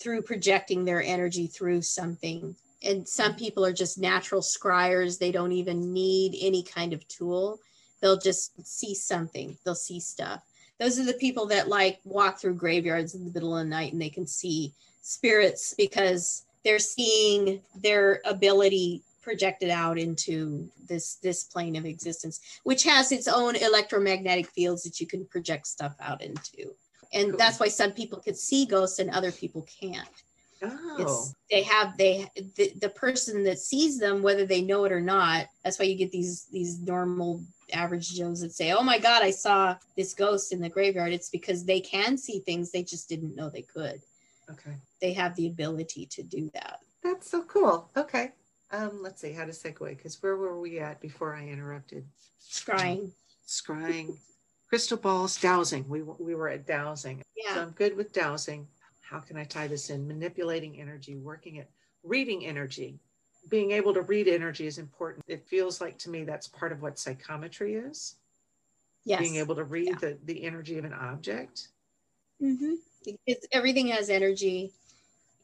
through 0.00 0.22
projecting 0.22 0.84
their 0.84 1.02
energy 1.02 1.46
through 1.46 1.82
something. 1.82 2.56
And 2.82 3.06
some 3.06 3.36
people 3.36 3.64
are 3.64 3.72
just 3.72 3.98
natural 3.98 4.40
scryers. 4.40 5.18
They 5.18 5.30
don't 5.30 5.52
even 5.52 5.92
need 5.92 6.36
any 6.40 6.64
kind 6.64 6.92
of 6.92 7.06
tool. 7.06 7.60
They'll 8.00 8.18
just 8.18 8.66
see 8.66 8.94
something. 8.94 9.56
They'll 9.64 9.76
see 9.76 10.00
stuff 10.00 10.42
those 10.82 10.98
are 10.98 11.04
the 11.04 11.12
people 11.14 11.46
that 11.46 11.68
like 11.68 12.00
walk 12.04 12.40
through 12.40 12.54
graveyards 12.54 13.14
in 13.14 13.24
the 13.24 13.30
middle 13.30 13.56
of 13.56 13.64
the 13.64 13.70
night 13.70 13.92
and 13.92 14.02
they 14.02 14.08
can 14.08 14.26
see 14.26 14.74
spirits 15.00 15.74
because 15.78 16.44
they're 16.64 16.80
seeing 16.80 17.60
their 17.82 18.20
ability 18.24 19.02
projected 19.22 19.70
out 19.70 19.96
into 19.96 20.68
this 20.88 21.14
this 21.22 21.44
plane 21.44 21.76
of 21.76 21.86
existence 21.86 22.40
which 22.64 22.82
has 22.82 23.12
its 23.12 23.28
own 23.28 23.54
electromagnetic 23.54 24.48
fields 24.48 24.82
that 24.82 24.98
you 25.00 25.06
can 25.06 25.24
project 25.26 25.66
stuff 25.68 25.94
out 26.00 26.20
into. 26.20 26.74
And 27.12 27.30
Cool. 27.30 27.38
that's 27.38 27.60
why 27.60 27.68
some 27.68 27.92
people 27.92 28.18
can 28.18 28.34
see 28.34 28.66
ghosts 28.66 28.98
and 28.98 29.10
other 29.10 29.30
people 29.30 29.62
can't. 29.80 30.08
Oh, 30.64 30.96
it's 30.98 31.34
they 31.50 31.62
have 31.62 31.96
they 31.96 32.28
the, 32.56 32.72
the 32.80 32.88
person 32.88 33.44
that 33.44 33.58
sees 33.58 33.98
them 33.98 34.22
whether 34.22 34.46
they 34.46 34.62
know 34.62 34.84
it 34.84 34.92
or 34.92 35.00
not 35.00 35.46
that's 35.64 35.78
why 35.78 35.84
you 35.84 35.96
get 35.96 36.12
these 36.12 36.46
these 36.52 36.80
normal 36.80 37.42
average 37.72 38.14
joes 38.14 38.40
that 38.40 38.52
say 38.52 38.72
oh 38.72 38.82
my 38.82 38.98
god 38.98 39.22
i 39.22 39.30
saw 39.30 39.74
this 39.96 40.14
ghost 40.14 40.52
in 40.52 40.60
the 40.60 40.68
graveyard 40.68 41.12
it's 41.12 41.30
because 41.30 41.64
they 41.64 41.80
can 41.80 42.16
see 42.16 42.40
things 42.40 42.70
they 42.70 42.82
just 42.82 43.08
didn't 43.08 43.34
know 43.34 43.48
they 43.48 43.62
could 43.62 44.00
okay. 44.50 44.76
they 45.00 45.12
have 45.12 45.34
the 45.36 45.46
ability 45.46 46.06
to 46.06 46.22
do 46.22 46.50
that 46.54 46.80
That's 47.02 47.30
so 47.30 47.42
cool. 47.42 47.90
Okay. 47.96 48.30
Um, 48.70 49.02
let's 49.02 49.20
see 49.20 49.32
how 49.32 49.44
to 49.44 49.50
segue 49.50 49.96
because 49.96 50.22
where 50.22 50.36
were 50.36 50.58
we 50.58 50.78
at 50.78 51.00
before 51.00 51.34
I 51.34 51.46
interrupted? 51.46 52.06
scrying 52.40 53.10
Scrying, 53.46 54.16
crystal 54.68 54.96
balls, 54.96 55.38
dowsing. 55.38 55.86
We 55.88 56.02
we 56.02 56.34
were 56.34 56.48
at 56.48 56.66
dowsing. 56.66 57.22
Yeah. 57.36 57.54
So 57.54 57.62
I'm 57.62 57.70
good 57.70 57.96
with 57.96 58.12
dowsing. 58.12 58.66
How 59.02 59.18
can 59.18 59.36
I 59.36 59.44
tie 59.44 59.66
this 59.66 59.90
in? 59.90 60.06
Manipulating 60.06 60.80
energy, 60.80 61.16
working 61.16 61.56
it, 61.56 61.68
reading 62.02 62.46
energy. 62.46 62.98
Being 63.48 63.72
able 63.72 63.92
to 63.94 64.02
read 64.02 64.28
energy 64.28 64.66
is 64.66 64.78
important. 64.78 65.24
It 65.28 65.44
feels 65.46 65.80
like 65.80 65.98
to 65.98 66.10
me 66.10 66.24
that's 66.24 66.48
part 66.48 66.72
of 66.72 66.80
what 66.82 66.98
psychometry 66.98 67.74
is. 67.74 68.16
yes 69.04 69.20
Being 69.20 69.36
able 69.36 69.54
to 69.56 69.64
read 69.64 69.88
Yeah. 69.88 69.96
the, 70.00 70.18
the 70.24 70.44
energy 70.44 70.78
of 70.78 70.84
an 70.84 70.92
object. 70.94 71.68
Mm-hmm. 72.40 72.74
It's, 73.26 73.46
everything 73.52 73.88
has 73.88 74.10
energy 74.10 74.72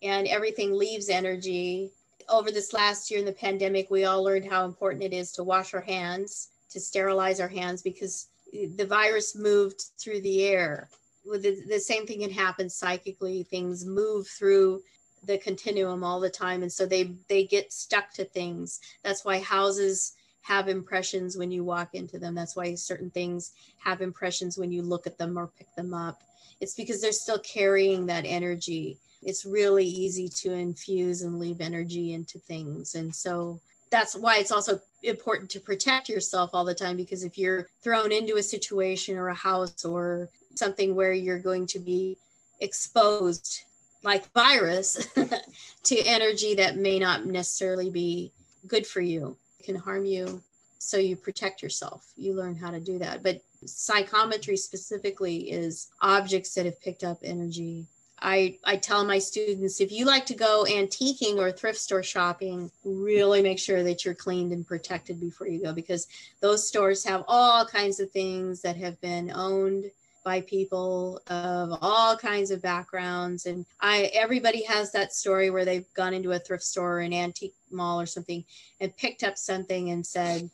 and 0.02 0.26
everything 0.28 0.72
leaves 0.72 1.08
energy. 1.08 1.90
Over 2.28 2.50
this 2.50 2.72
last 2.72 3.10
year 3.10 3.18
in 3.20 3.26
the 3.26 3.32
pandemic, 3.32 3.90
we 3.90 4.04
all 4.04 4.22
learned 4.22 4.44
how 4.50 4.64
important 4.64 5.02
it 5.02 5.12
is 5.12 5.32
to 5.32 5.42
wash 5.42 5.74
our 5.74 5.80
hands, 5.80 6.48
to 6.70 6.78
sterilize 6.80 7.40
our 7.40 7.48
hands 7.48 7.82
because 7.82 8.28
the 8.52 8.86
virus 8.86 9.34
moved 9.36 9.82
through 9.98 10.20
the 10.20 10.44
air. 10.44 10.88
With 11.26 11.42
the, 11.42 11.60
the 11.68 11.80
same 11.80 12.06
thing 12.06 12.20
can 12.20 12.30
happen 12.30 12.70
psychically. 12.70 13.42
Things 13.42 13.84
move 13.84 14.28
through 14.28 14.82
the 15.28 15.38
continuum 15.38 16.02
all 16.02 16.18
the 16.18 16.28
time, 16.28 16.62
and 16.62 16.72
so 16.72 16.84
they 16.84 17.14
they 17.28 17.44
get 17.44 17.72
stuck 17.72 18.12
to 18.14 18.24
things. 18.24 18.80
That's 19.04 19.24
why 19.24 19.38
houses 19.38 20.14
have 20.42 20.68
impressions 20.68 21.36
when 21.36 21.52
you 21.52 21.62
walk 21.62 21.94
into 21.94 22.18
them. 22.18 22.34
That's 22.34 22.56
why 22.56 22.74
certain 22.74 23.10
things 23.10 23.52
have 23.84 24.00
impressions 24.00 24.58
when 24.58 24.72
you 24.72 24.82
look 24.82 25.06
at 25.06 25.18
them 25.18 25.38
or 25.38 25.46
pick 25.46 25.72
them 25.76 25.94
up 25.94 26.20
it's 26.60 26.74
because 26.74 27.00
they're 27.00 27.12
still 27.12 27.38
carrying 27.38 28.06
that 28.06 28.24
energy. 28.26 28.98
It's 29.22 29.44
really 29.44 29.86
easy 29.86 30.28
to 30.28 30.52
infuse 30.52 31.22
and 31.22 31.38
leave 31.38 31.60
energy 31.60 32.12
into 32.14 32.38
things. 32.38 32.94
And 32.94 33.14
so 33.14 33.60
that's 33.90 34.14
why 34.14 34.38
it's 34.38 34.52
also 34.52 34.80
important 35.02 35.50
to 35.50 35.60
protect 35.60 36.08
yourself 36.08 36.50
all 36.52 36.64
the 36.64 36.74
time 36.74 36.96
because 36.96 37.24
if 37.24 37.38
you're 37.38 37.68
thrown 37.82 38.12
into 38.12 38.36
a 38.36 38.42
situation 38.42 39.16
or 39.16 39.28
a 39.28 39.34
house 39.34 39.84
or 39.84 40.28
something 40.54 40.94
where 40.94 41.12
you're 41.12 41.38
going 41.38 41.66
to 41.68 41.78
be 41.78 42.16
exposed 42.60 43.62
like 44.02 44.32
virus 44.32 45.06
to 45.84 45.98
energy 46.00 46.54
that 46.54 46.76
may 46.76 46.98
not 46.98 47.26
necessarily 47.26 47.90
be 47.90 48.32
good 48.66 48.86
for 48.86 49.00
you. 49.00 49.36
It 49.58 49.64
can 49.64 49.76
harm 49.76 50.04
you 50.04 50.42
so 50.78 50.96
you 50.96 51.16
protect 51.16 51.62
yourself. 51.62 52.12
You 52.16 52.34
learn 52.34 52.54
how 52.54 52.70
to 52.70 52.80
do 52.80 52.98
that. 52.98 53.22
But 53.22 53.40
psychometry 53.64 54.56
specifically 54.56 55.50
is 55.50 55.88
objects 56.00 56.54
that 56.54 56.66
have 56.66 56.80
picked 56.80 57.04
up 57.04 57.18
energy. 57.22 57.86
I, 58.20 58.58
I 58.64 58.76
tell 58.76 59.04
my 59.04 59.18
students 59.18 59.80
if 59.80 59.92
you 59.92 60.04
like 60.04 60.26
to 60.26 60.34
go 60.34 60.64
antiquing 60.68 61.36
or 61.36 61.52
thrift 61.52 61.78
store 61.78 62.02
shopping, 62.02 62.70
really 62.84 63.42
make 63.42 63.60
sure 63.60 63.84
that 63.84 64.04
you're 64.04 64.14
cleaned 64.14 64.52
and 64.52 64.66
protected 64.66 65.20
before 65.20 65.46
you 65.46 65.62
go 65.62 65.72
because 65.72 66.08
those 66.40 66.66
stores 66.66 67.04
have 67.04 67.24
all 67.28 67.64
kinds 67.64 68.00
of 68.00 68.10
things 68.10 68.60
that 68.62 68.76
have 68.76 69.00
been 69.00 69.30
owned 69.32 69.90
by 70.28 70.42
people 70.42 71.22
of 71.28 71.78
all 71.80 72.14
kinds 72.14 72.50
of 72.50 72.60
backgrounds 72.60 73.46
and 73.46 73.64
I 73.80 74.10
everybody 74.12 74.62
has 74.64 74.92
that 74.92 75.14
story 75.14 75.48
where 75.48 75.64
they've 75.64 75.90
gone 75.94 76.12
into 76.12 76.32
a 76.32 76.38
thrift 76.38 76.64
store 76.64 76.96
or 76.98 77.00
an 77.00 77.14
antique 77.14 77.54
mall 77.70 77.98
or 77.98 78.04
something 78.04 78.44
and 78.82 78.94
picked 78.98 79.22
up 79.22 79.38
something 79.38 79.88
and 79.88 80.04
said, 80.06 80.50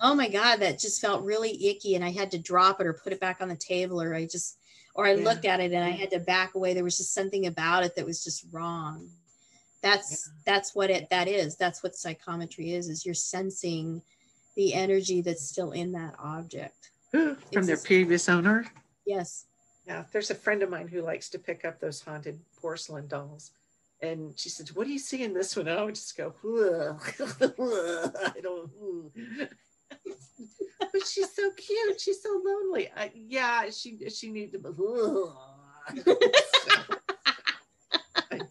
"Oh 0.00 0.14
my 0.14 0.30
god, 0.30 0.60
that 0.60 0.78
just 0.78 1.02
felt 1.02 1.26
really 1.26 1.52
icky 1.68 1.94
and 1.94 2.02
I 2.02 2.10
had 2.10 2.30
to 2.30 2.38
drop 2.38 2.80
it 2.80 2.86
or 2.86 2.94
put 2.94 3.12
it 3.12 3.20
back 3.20 3.42
on 3.42 3.50
the 3.50 3.54
table 3.74 4.00
or 4.00 4.14
I 4.14 4.24
just 4.24 4.56
or 4.94 5.04
I 5.04 5.12
Yeah. 5.12 5.24
looked 5.24 5.44
at 5.44 5.60
it 5.60 5.72
and 5.72 5.84
I 5.84 5.90
had 5.90 6.10
to 6.12 6.20
back 6.20 6.54
away. 6.54 6.72
There 6.72 6.82
was 6.82 6.96
just 6.96 7.12
something 7.12 7.44
about 7.44 7.84
it 7.84 7.96
that 7.96 8.06
was 8.06 8.24
just 8.24 8.46
wrong." 8.50 9.10
That's 9.82 10.30
that's 10.46 10.74
what 10.74 10.88
it 10.88 11.10
that 11.10 11.28
is. 11.28 11.54
That's 11.56 11.82
what 11.82 11.94
psychometry 11.96 12.72
is 12.72 12.88
is 12.88 13.04
you're 13.04 13.14
sensing 13.34 14.00
the 14.56 14.72
energy 14.72 15.20
that's 15.20 15.46
still 15.46 15.72
in 15.72 15.92
that 15.92 16.14
object. 16.18 16.92
From 17.10 17.36
their 17.66 17.74
It's- 17.74 17.84
previous 17.86 18.26
owner. 18.30 18.66
Yes. 19.08 19.46
Yeah, 19.86 20.04
there's 20.12 20.30
a 20.30 20.34
friend 20.34 20.62
of 20.62 20.68
mine 20.68 20.86
who 20.86 21.00
likes 21.00 21.30
to 21.30 21.38
pick 21.38 21.64
up 21.64 21.80
those 21.80 22.02
haunted 22.02 22.38
porcelain 22.60 23.08
dolls. 23.08 23.52
And 24.02 24.38
she 24.38 24.50
said, 24.50 24.68
What 24.68 24.86
do 24.86 24.92
you 24.92 24.98
see 24.98 25.24
in 25.24 25.32
this 25.32 25.56
one? 25.56 25.66
And 25.66 25.80
I 25.80 25.82
would 25.82 25.94
just 25.94 26.14
go, 26.16 26.34
I 26.44 28.40
don't. 28.42 28.70
Hmm. 28.78 29.06
but 30.92 31.06
she's 31.06 31.34
so 31.34 31.50
cute. 31.56 32.00
She's 32.00 32.22
so 32.22 32.40
lonely. 32.44 32.90
I, 32.94 33.10
yeah, 33.14 33.70
she 33.70 33.98
she 34.10 34.30
needed 34.30 34.62
to. 34.62 35.32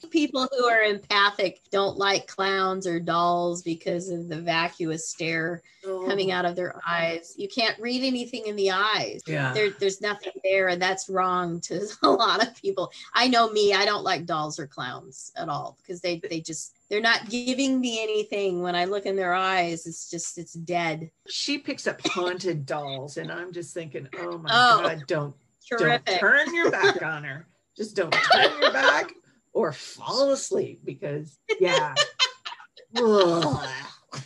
people 0.11 0.47
who 0.51 0.65
are 0.65 0.81
empathic 0.81 1.61
don't 1.71 1.97
like 1.97 2.27
clowns 2.27 2.87
or 2.87 2.99
dolls 2.99 3.61
because 3.61 4.09
of 4.09 4.27
the 4.29 4.41
vacuous 4.41 5.09
stare 5.09 5.61
oh. 5.85 6.05
coming 6.07 6.31
out 6.31 6.45
of 6.45 6.55
their 6.55 6.79
eyes. 6.87 7.33
You 7.37 7.47
can't 7.47 7.79
read 7.79 8.03
anything 8.03 8.47
in 8.47 8.55
the 8.55 8.71
eyes. 8.71 9.21
Yeah. 9.27 9.53
There, 9.53 9.71
there's 9.79 10.01
nothing 10.01 10.33
there, 10.43 10.69
and 10.69 10.81
that's 10.81 11.09
wrong 11.09 11.59
to 11.61 11.87
a 12.03 12.09
lot 12.09 12.45
of 12.45 12.55
people. 12.55 12.91
I 13.13 13.27
know 13.27 13.49
me. 13.49 13.73
I 13.73 13.85
don't 13.85 14.03
like 14.03 14.25
dolls 14.25 14.59
or 14.59 14.67
clowns 14.67 15.31
at 15.35 15.49
all 15.49 15.77
because 15.81 16.01
they 16.01 16.19
they 16.29 16.41
just 16.41 16.75
they're 16.89 17.01
not 17.01 17.29
giving 17.29 17.79
me 17.79 18.01
anything. 18.01 18.61
When 18.61 18.75
I 18.75 18.85
look 18.85 19.05
in 19.05 19.15
their 19.15 19.33
eyes, 19.33 19.85
it's 19.85 20.09
just 20.09 20.37
it's 20.37 20.53
dead. 20.53 21.09
She 21.27 21.57
picks 21.57 21.87
up 21.87 21.99
haunted 22.07 22.65
dolls, 22.65 23.17
and 23.17 23.31
I'm 23.31 23.51
just 23.53 23.73
thinking, 23.73 24.07
oh 24.19 24.37
my 24.37 24.49
Oh. 24.51 24.81
god, 24.83 25.03
don't 25.07 25.35
Terrific. 25.67 26.05
don't 26.05 26.19
turn 26.19 26.55
your 26.55 26.71
back 26.71 27.01
on 27.01 27.23
her. 27.23 27.45
Just 27.75 27.95
don't 27.95 28.11
turn 28.11 28.61
your 28.61 28.71
back 28.73 29.11
or 29.57 29.71
fall 29.71 30.29
asleep 30.31 30.81
because 30.85 31.39
yeah. 31.59 31.95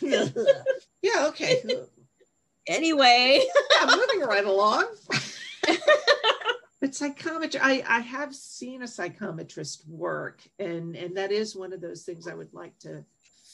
Yeah. 1.02 1.26
Okay. 1.28 1.62
Anyway, 2.68 3.42
Yeah, 3.72 3.86
moving 3.96 4.20
right 4.20 4.44
along. 4.44 4.84
but 6.80 6.94
psychometry, 6.94 7.58
I, 7.60 7.82
I 7.88 8.00
have 8.00 8.32
seen 8.34 8.82
a 8.82 8.86
psychometrist 8.86 9.88
work, 9.88 10.42
and 10.60 10.94
and 10.94 11.16
that 11.16 11.32
is 11.32 11.56
one 11.56 11.72
of 11.72 11.80
those 11.80 12.04
things 12.04 12.28
I 12.28 12.34
would 12.34 12.54
like 12.54 12.78
to 12.80 13.04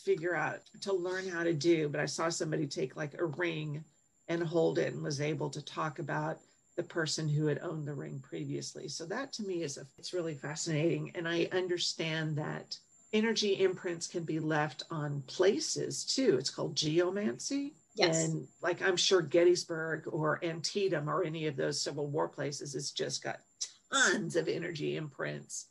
figure 0.05 0.35
out 0.35 0.61
to 0.83 0.93
learn 0.93 1.27
how 1.27 1.43
to 1.43 1.55
do. 1.55 1.89
But 1.89 2.01
I 2.01 2.07
saw 2.07 2.29
somebody 2.29 2.67
take 2.67 2.97
like 2.97 3.15
a 3.19 3.25
ring 3.25 3.83
and 4.29 4.43
hold 4.43 4.79
it 4.79 4.93
and 4.93 5.03
was 5.03 5.23
able 5.23 5.49
to 5.51 5.65
talk 5.65 6.01
about 6.01 6.39
the 6.79 6.85
person 6.85 7.29
who 7.29 7.47
had 7.47 7.59
owned 7.59 7.89
the 7.89 7.93
ring 7.93 8.21
previously. 8.21 8.87
So 8.87 9.05
that 9.07 9.33
to 9.33 9.43
me 9.43 9.65
is 9.65 9.79
a, 9.79 9.87
it's 9.99 10.15
really 10.15 10.35
fascinating, 10.35 11.11
and 11.17 11.27
I 11.29 11.49
understand 11.51 12.37
that 12.39 12.79
energy 13.13 13.61
imprints 13.61 14.07
can 14.07 14.23
be 14.23 14.39
left 14.39 14.85
on 14.89 15.23
places 15.23 16.05
too. 16.05 16.37
It's 16.39 16.51
called 16.51 16.77
geomancy. 16.77 17.75
yes, 17.97 18.29
And 18.29 18.47
like 18.63 18.81
I'm 18.81 18.97
sure 18.97 19.21
Gettysburg 19.23 20.05
or 20.07 20.39
Antietam 20.45 21.11
or 21.11 21.25
any 21.25 21.49
of 21.49 21.57
those 21.57 21.81
Civil 21.81 22.07
War 22.07 22.29
places 22.29 22.75
has 22.75 22.93
just 22.93 23.25
got 23.25 23.41
tons 23.93 24.37
of 24.37 24.47
energy 24.47 24.95
imprints. 24.95 25.67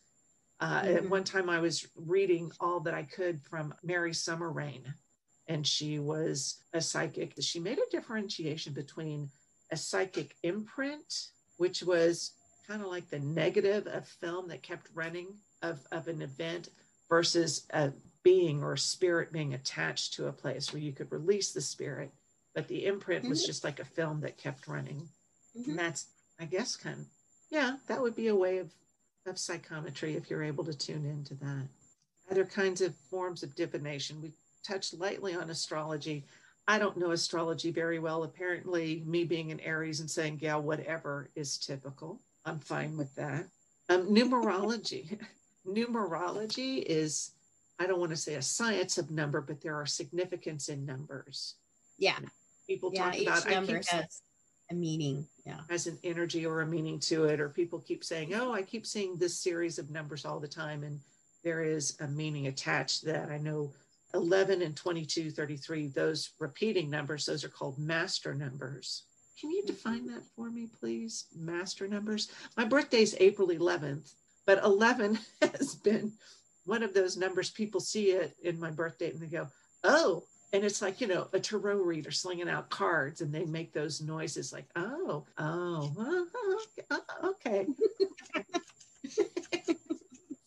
Uh, 0.60 0.84
At 0.88 1.04
Mhm. 1.06 1.10
one 1.10 1.24
time, 1.24 1.50
I 1.50 1.60
was 1.62 1.88
reading 1.96 2.52
all 2.60 2.82
that 2.82 2.94
I 2.94 3.04
could 3.04 3.42
from 3.44 3.74
Mary 3.82 4.14
Summer 4.14 4.52
Rain, 4.52 4.94
and 5.48 5.66
she 5.66 6.00
was 6.00 6.66
a 6.74 6.82
psychic. 6.82 7.36
She 7.40 7.62
made 7.62 7.78
a 7.78 7.90
differentiation 7.92 8.74
between 8.74 9.30
a 9.72 9.78
psychic 9.78 10.36
imprint, 10.44 11.28
which 11.58 11.84
was 11.84 12.32
kind 12.68 12.82
of 12.82 12.88
like 12.88 13.10
the 13.10 13.20
negative 13.20 13.88
of 13.88 14.08
film 14.08 14.48
that 14.50 14.64
kept 14.64 14.88
running 14.94 15.28
of, 15.62 15.80
of 15.92 16.08
an 16.08 16.22
event, 16.22 16.70
versus 17.10 17.66
a 17.72 17.92
being 18.24 18.62
or 18.62 18.74
a 18.74 18.78
spirit 18.78 19.32
being 19.32 19.54
attached 19.54 20.14
to 20.14 20.28
a 20.28 20.32
place 20.34 20.74
where 20.74 20.82
you 20.82 20.92
could 20.92 21.10
release 21.12 21.52
the 21.54 21.62
spirit, 21.62 22.12
but 22.54 22.68
the 22.68 22.86
imprint 22.86 23.28
was 23.30 23.44
Mhm. 23.44 23.46
just 23.46 23.64
like 23.64 23.80
a 23.80 23.86
film 23.86 24.20
that 24.22 24.38
kept 24.38 24.68
running. 24.68 25.08
Mhm. 25.56 25.68
And 25.70 25.80
that's, 25.80 26.08
I 26.38 26.46
guess, 26.46 26.76
kind 26.76 27.00
of, 27.00 27.06
yeah, 27.50 27.78
that 27.88 28.02
would 28.02 28.16
be 28.16 28.28
a 28.28 28.36
way 28.36 28.58
of, 28.58 28.74
of 29.26 29.40
psychometry 29.40 30.16
if 30.16 30.30
you're 30.30 30.44
able 30.44 30.66
to 30.66 30.74
tune 30.74 31.06
into 31.06 31.34
that. 31.36 31.68
Other 32.30 32.46
kinds 32.46 32.82
of 32.82 32.94
forms 33.10 33.42
of 33.44 33.56
divination. 33.56 34.22
We 34.22 34.34
touched 34.64 34.94
lightly 34.94 35.34
on 35.34 35.50
astrology. 35.50 36.26
I 36.68 36.80
don't 36.80 36.98
know 36.98 37.12
astrology 37.12 37.72
very 37.72 38.00
well. 38.00 38.24
Apparently, 38.24 39.04
me 39.06 39.24
being 39.24 39.52
an 39.52 39.60
Aries 39.62 40.02
and 40.02 40.12
saying, 40.12 40.40
yeah, 40.42 40.56
whatever 40.56 41.30
is 41.36 41.58
typical. 41.58 42.22
I'm 42.46 42.60
fine 42.60 42.98
with 42.98 43.14
that. 43.16 43.46
Um, 43.90 44.08
numerology. 44.08 45.18
numerology 45.68 46.84
is, 46.84 47.32
I 47.80 47.88
don't 47.88 48.00
want 48.00 48.12
to 48.12 48.18
say 48.18 48.36
a 48.36 48.42
science 48.42 48.98
of 48.98 49.12
number, 49.12 49.40
but 49.40 49.62
there 49.62 49.76
are 49.76 49.86
significance 49.86 50.68
in 50.68 50.86
numbers. 50.86 51.56
yeah, 51.98 52.18
People 52.68 52.92
yeah. 52.94 53.12
talk 53.12 53.22
about, 53.22 53.48
I 53.48 53.52
number 53.52 53.80
keep 53.80 53.88
has 53.90 54.22
a 54.70 54.76
meaning. 54.76 55.26
Yeah, 55.46 55.60
has 55.70 55.88
an 55.88 55.98
energy 56.04 56.46
or 56.46 56.60
a 56.60 56.66
meaning 56.66 57.00
to 57.02 57.26
it, 57.26 57.40
or 57.40 57.48
people 57.48 57.80
keep 57.80 58.04
saying, 58.04 58.34
Oh, 58.36 58.54
I 58.54 58.62
keep 58.62 58.86
seeing 58.86 59.16
this 59.16 59.40
series 59.40 59.80
of 59.80 59.90
numbers 59.90 60.26
all 60.26 60.42
the 60.42 60.48
time, 60.50 60.84
and 60.84 61.00
there 61.46 61.64
is 61.64 61.98
a 62.02 62.08
meaning 62.08 62.48
attached 62.48 63.02
to 63.02 63.06
that. 63.08 63.30
I 63.30 63.38
know 63.38 63.72
11 64.18 64.62
and 64.62 64.76
22, 64.76 65.32
33, 65.32 65.88
those 65.88 66.32
repeating 66.40 66.90
numbers, 66.90 67.26
those 67.26 67.44
are 67.44 67.50
called 67.50 67.78
master 67.78 68.34
numbers. 68.34 69.04
Can 69.40 69.52
you 69.52 69.64
define 69.64 70.08
that 70.08 70.24
for 70.36 70.50
me, 70.50 70.68
please? 70.80 71.26
Master 71.36 71.88
numbers. 71.88 72.32
My 72.58 72.66
birthday's 72.66 73.16
April 73.20 73.50
11th, 73.50 74.14
but 74.46 74.64
11 74.64 75.20
has 75.42 75.76
been 75.76 76.12
one 76.66 76.84
of 76.84 76.94
those 76.94 77.16
numbers 77.16 77.52
people 77.52 77.80
see 77.80 78.12
it 78.12 78.36
in 78.42 78.60
my 78.60 78.72
birthday 78.72 79.12
and 79.12 79.22
they 79.22 79.28
go, 79.28 79.48
Oh, 79.84 80.24
and 80.54 80.64
it's 80.64 80.82
like 80.82 81.02
you 81.02 81.08
know 81.08 81.28
a 81.34 81.40
tarot 81.40 81.78
reader 81.78 82.12
slinging 82.12 82.50
out 82.50 82.70
cards 82.70 83.22
and 83.22 83.34
they 83.34 83.46
make 83.46 83.74
those 83.74 84.02
noises 84.02 84.54
like 84.54 84.66
oh 84.76 85.26
oh 85.38 86.28
uh, 86.90 86.98
okay 87.24 87.68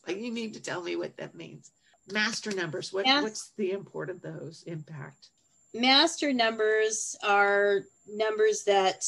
like 0.07 0.19
you 0.19 0.31
need 0.31 0.55
to 0.55 0.61
tell 0.61 0.83
me 0.83 0.97
what 0.97 1.17
that 1.17 1.35
means 1.35 1.71
master 2.13 2.51
numbers 2.53 2.93
what, 2.93 3.07
Yes. 3.07 3.23
what's 3.23 3.51
the 3.57 3.73
import 3.73 4.11
of 4.11 4.21
those 4.21 4.63
impact 4.67 5.29
master 5.75 6.33
numbers 6.33 7.17
are 7.23 7.83
numbers 8.09 8.65
that 8.65 9.05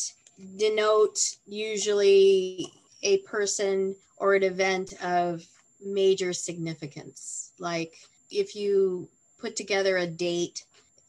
denote 0.56 1.18
usually 1.46 2.72
a 3.02 3.18
person 3.18 3.94
or 4.18 4.34
an 4.34 4.42
event 4.42 4.94
of 5.02 5.44
major 5.84 6.32
significance. 6.32 7.52
Like 7.58 7.94
if 8.30 8.54
you 8.54 9.08
put 9.38 9.56
together 9.56 9.98
a 9.98 10.06
date 10.06 10.64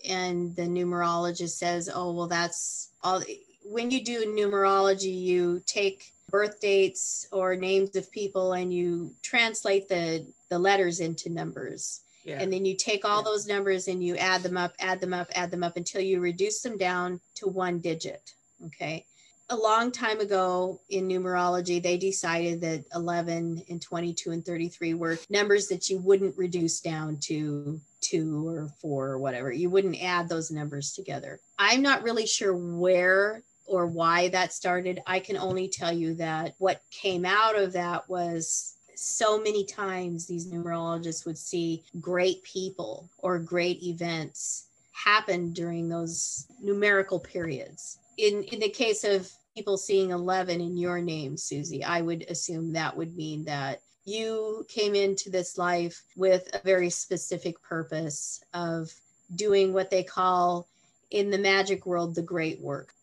and 0.07 0.55
the 0.55 0.63
numerologist 0.63 1.51
says, 1.51 1.89
oh, 1.93 2.11
well, 2.11 2.27
that's 2.27 2.89
all. 3.03 3.21
When 3.63 3.91
you 3.91 4.03
do 4.03 4.25
numerology, 4.25 5.17
you 5.17 5.61
take 5.65 6.12
birth 6.33 6.59
dates 6.59 7.27
or 7.31 7.55
names 7.55 7.95
of 7.95 8.11
people 8.11 8.53
and 8.53 8.73
you 8.73 9.13
translate 9.21 9.87
the, 9.87 10.25
the 10.49 10.57
letters 10.57 10.99
into 10.99 11.29
numbers. 11.29 12.01
yeah 12.25 12.39
And 12.41 12.51
then 12.51 12.65
you 12.65 12.75
take 12.75 13.05
all 13.05 13.19
Yeah. 13.19 13.29
those 13.29 13.45
numbers 13.47 13.87
and 13.87 14.03
you 14.03 14.17
add 14.17 14.41
them 14.41 14.57
up, 14.57 14.73
add 14.79 14.99
them 14.99 15.13
up, 15.13 15.27
add 15.35 15.51
them 15.51 15.63
up 15.63 15.77
until 15.77 16.01
you 16.01 16.19
reduce 16.19 16.61
them 16.61 16.75
down 16.75 17.21
to 17.35 17.47
one 17.47 17.77
digit. 17.79 18.33
Okay. 18.65 19.05
A 19.49 19.55
long 19.55 19.91
time 19.91 20.19
ago 20.21 20.81
in 20.89 21.07
numerology, 21.07 21.83
they 21.83 21.97
decided 21.97 22.61
that 22.61 22.85
11 22.95 23.63
and 23.69 23.79
22 23.79 24.31
and 24.31 24.43
33 24.43 24.95
were 24.95 25.19
numbers 25.29 25.67
that 25.67 25.87
you 25.89 25.99
wouldn't 25.99 26.35
reduce 26.35 26.79
down 26.79 27.17
to 27.29 27.79
two 28.01 28.47
or 28.47 28.69
four 28.81 29.09
or 29.09 29.19
whatever. 29.19 29.51
You 29.51 29.69
wouldn't 29.69 30.01
add 30.01 30.27
those 30.29 30.49
numbers 30.49 30.93
together. 30.93 31.39
I'm 31.59 31.83
not 31.83 32.01
really 32.01 32.25
sure 32.25 32.55
where 32.55 33.43
or 33.65 33.87
why 33.87 34.29
that 34.29 34.53
started. 34.53 35.01
I 35.07 35.19
can 35.19 35.37
only 35.37 35.67
tell 35.67 35.91
you 35.91 36.13
that 36.15 36.55
what 36.57 36.81
came 36.91 37.25
out 37.25 37.57
of 37.57 37.73
that 37.73 38.07
was 38.09 38.75
so 38.95 39.37
many 39.39 39.65
times 39.65 40.25
these 40.25 40.47
numerologists 40.47 41.25
would 41.25 41.37
see 41.37 41.83
great 41.99 42.43
people 42.43 43.09
or 43.17 43.39
great 43.39 43.81
events 43.83 44.67
happen 44.91 45.51
during 45.53 45.89
those 45.89 46.47
numerical 46.61 47.19
periods. 47.19 47.99
In 48.17 48.43
in 48.43 48.59
the 48.59 48.69
case 48.69 49.03
of 49.03 49.31
people 49.55 49.77
seeing 49.77 50.11
11 50.11 50.61
in 50.61 50.77
your 50.77 51.01
name, 51.01 51.37
Susie, 51.37 51.83
I 51.83 52.01
would 52.01 52.25
assume 52.29 52.73
that 52.73 52.95
would 52.95 53.15
mean 53.15 53.45
that 53.45 53.81
you 54.05 54.65
came 54.67 54.95
into 54.95 55.29
this 55.29 55.57
life 55.57 56.01
with 56.15 56.49
a 56.53 56.59
very 56.59 56.89
specific 56.89 57.61
purpose 57.61 58.43
of 58.53 58.91
doing 59.35 59.73
what 59.73 59.89
they 59.89 60.03
call 60.03 60.67
in 61.11 61.29
the 61.29 61.37
magic 61.37 61.85
world 61.85 62.15
the 62.15 62.21
great 62.21 62.59
work. 62.59 62.93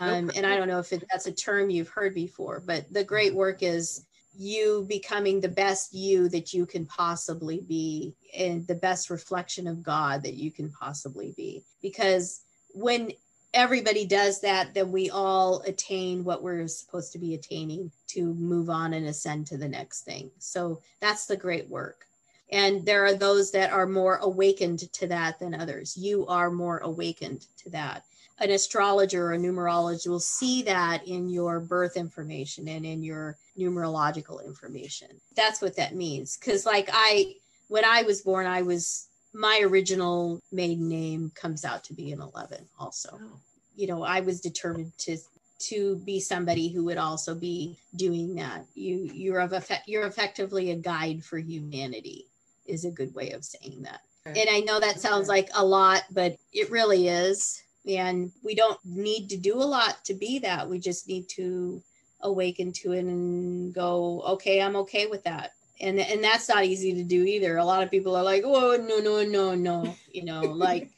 Um, 0.00 0.30
and 0.36 0.46
I 0.46 0.56
don't 0.56 0.68
know 0.68 0.78
if 0.78 0.92
it, 0.92 1.04
that's 1.10 1.26
a 1.26 1.32
term 1.32 1.70
you've 1.70 1.88
heard 1.88 2.14
before, 2.14 2.62
but 2.64 2.92
the 2.92 3.04
great 3.04 3.34
work 3.34 3.62
is 3.62 4.06
you 4.36 4.86
becoming 4.88 5.40
the 5.40 5.48
best 5.48 5.92
you 5.92 6.28
that 6.28 6.52
you 6.52 6.64
can 6.64 6.86
possibly 6.86 7.60
be 7.60 8.14
and 8.36 8.66
the 8.66 8.74
best 8.74 9.10
reflection 9.10 9.66
of 9.66 9.82
God 9.82 10.22
that 10.22 10.34
you 10.34 10.52
can 10.52 10.70
possibly 10.70 11.34
be. 11.36 11.64
Because 11.82 12.42
when 12.72 13.10
everybody 13.52 14.06
does 14.06 14.40
that, 14.42 14.74
then 14.74 14.92
we 14.92 15.10
all 15.10 15.62
attain 15.62 16.22
what 16.22 16.42
we're 16.42 16.68
supposed 16.68 17.12
to 17.12 17.18
be 17.18 17.34
attaining 17.34 17.90
to 18.08 18.34
move 18.34 18.70
on 18.70 18.92
and 18.92 19.06
ascend 19.06 19.46
to 19.48 19.56
the 19.56 19.68
next 19.68 20.02
thing. 20.02 20.30
So 20.38 20.80
that's 21.00 21.26
the 21.26 21.36
great 21.36 21.68
work. 21.68 22.04
And 22.50 22.84
there 22.86 23.04
are 23.04 23.14
those 23.14 23.50
that 23.52 23.72
are 23.72 23.86
more 23.86 24.16
awakened 24.16 24.90
to 24.92 25.06
that 25.08 25.38
than 25.38 25.54
others. 25.54 25.96
You 25.96 26.26
are 26.26 26.50
more 26.50 26.78
awakened 26.78 27.46
to 27.58 27.70
that 27.70 28.04
an 28.40 28.50
astrologer 28.50 29.26
or 29.26 29.32
a 29.34 29.38
numerologist 29.38 30.06
will 30.06 30.20
see 30.20 30.62
that 30.62 31.06
in 31.06 31.28
your 31.28 31.60
birth 31.60 31.96
information 31.96 32.68
and 32.68 32.86
in 32.86 33.02
your 33.02 33.36
numerological 33.58 34.44
information. 34.44 35.08
That's 35.36 35.60
what 35.60 35.76
that 35.76 35.94
means. 35.94 36.36
Because, 36.36 36.64
like, 36.64 36.88
I, 36.92 37.34
when 37.68 37.84
I 37.84 38.02
was 38.02 38.22
born, 38.22 38.46
I 38.46 38.62
was, 38.62 39.08
my 39.34 39.60
original 39.64 40.40
maiden 40.52 40.88
name 40.88 41.32
comes 41.34 41.64
out 41.64 41.84
to 41.84 41.94
be 41.94 42.12
an 42.12 42.20
11 42.20 42.66
also. 42.78 43.10
oh. 43.20 43.38
You 43.74 43.86
know, 43.86 44.02
I 44.02 44.20
was 44.20 44.40
determined 44.40 44.92
to 44.98 45.16
to 45.60 45.96
be 46.04 46.20
somebody 46.20 46.68
who 46.68 46.84
would 46.84 46.98
also 46.98 47.34
be 47.34 47.78
doing 47.96 48.34
that. 48.36 48.64
You 48.74 49.10
you're 49.12 49.40
of 49.40 49.52
effect 49.52 49.88
you're 49.88 50.06
effectively 50.06 50.70
a 50.70 50.76
guide 50.76 51.24
for 51.24 51.38
humanity 51.38 52.26
is 52.66 52.84
a 52.84 52.90
good 52.90 53.14
way 53.14 53.32
of 53.32 53.44
saying 53.44 53.82
that. 53.82 54.00
And 54.26 54.48
I 54.50 54.60
know 54.60 54.78
that 54.78 55.00
sounds 55.00 55.26
like 55.26 55.48
a 55.54 55.64
lot, 55.64 56.02
but 56.10 56.36
it 56.52 56.70
really 56.70 57.08
is 57.08 57.62
And 57.86 58.32
we 58.42 58.54
don't 58.54 58.78
need 58.84 59.28
to 59.30 59.36
do 59.36 59.54
a 59.54 59.64
lot 59.64 60.04
to 60.04 60.14
be 60.14 60.38
that. 60.40 60.68
We 60.68 60.78
just 60.78 61.08
need 61.08 61.28
to 61.30 61.82
awaken 62.20 62.72
to 62.72 62.92
it 62.92 63.04
and 63.04 63.72
go, 63.72 64.22
okay, 64.22 64.60
I'm 64.60 64.76
okay 64.76 65.06
with 65.06 65.24
that. 65.24 65.52
And 65.80 66.00
and 66.00 66.22
that's 66.24 66.48
not 66.48 66.64
easy 66.64 66.92
to 66.94 67.04
do 67.04 67.22
either. 67.24 67.56
A 67.56 67.64
lot 67.64 67.84
of 67.84 67.90
people 67.90 68.16
are 68.16 68.24
like, 68.24 68.42
oh 68.44 68.76
no, 68.76 68.98
no, 68.98 69.24
no, 69.24 69.54
no. 69.54 69.94
You 70.12 70.24
know, 70.24 70.40
like 70.42 70.90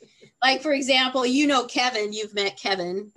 like 0.43 0.63
for 0.63 0.73
example 0.73 1.27
you 1.27 1.47
know 1.47 1.65
kevin 1.67 2.13
you've 2.13 2.35
met 2.35 2.57
kevin 2.57 3.11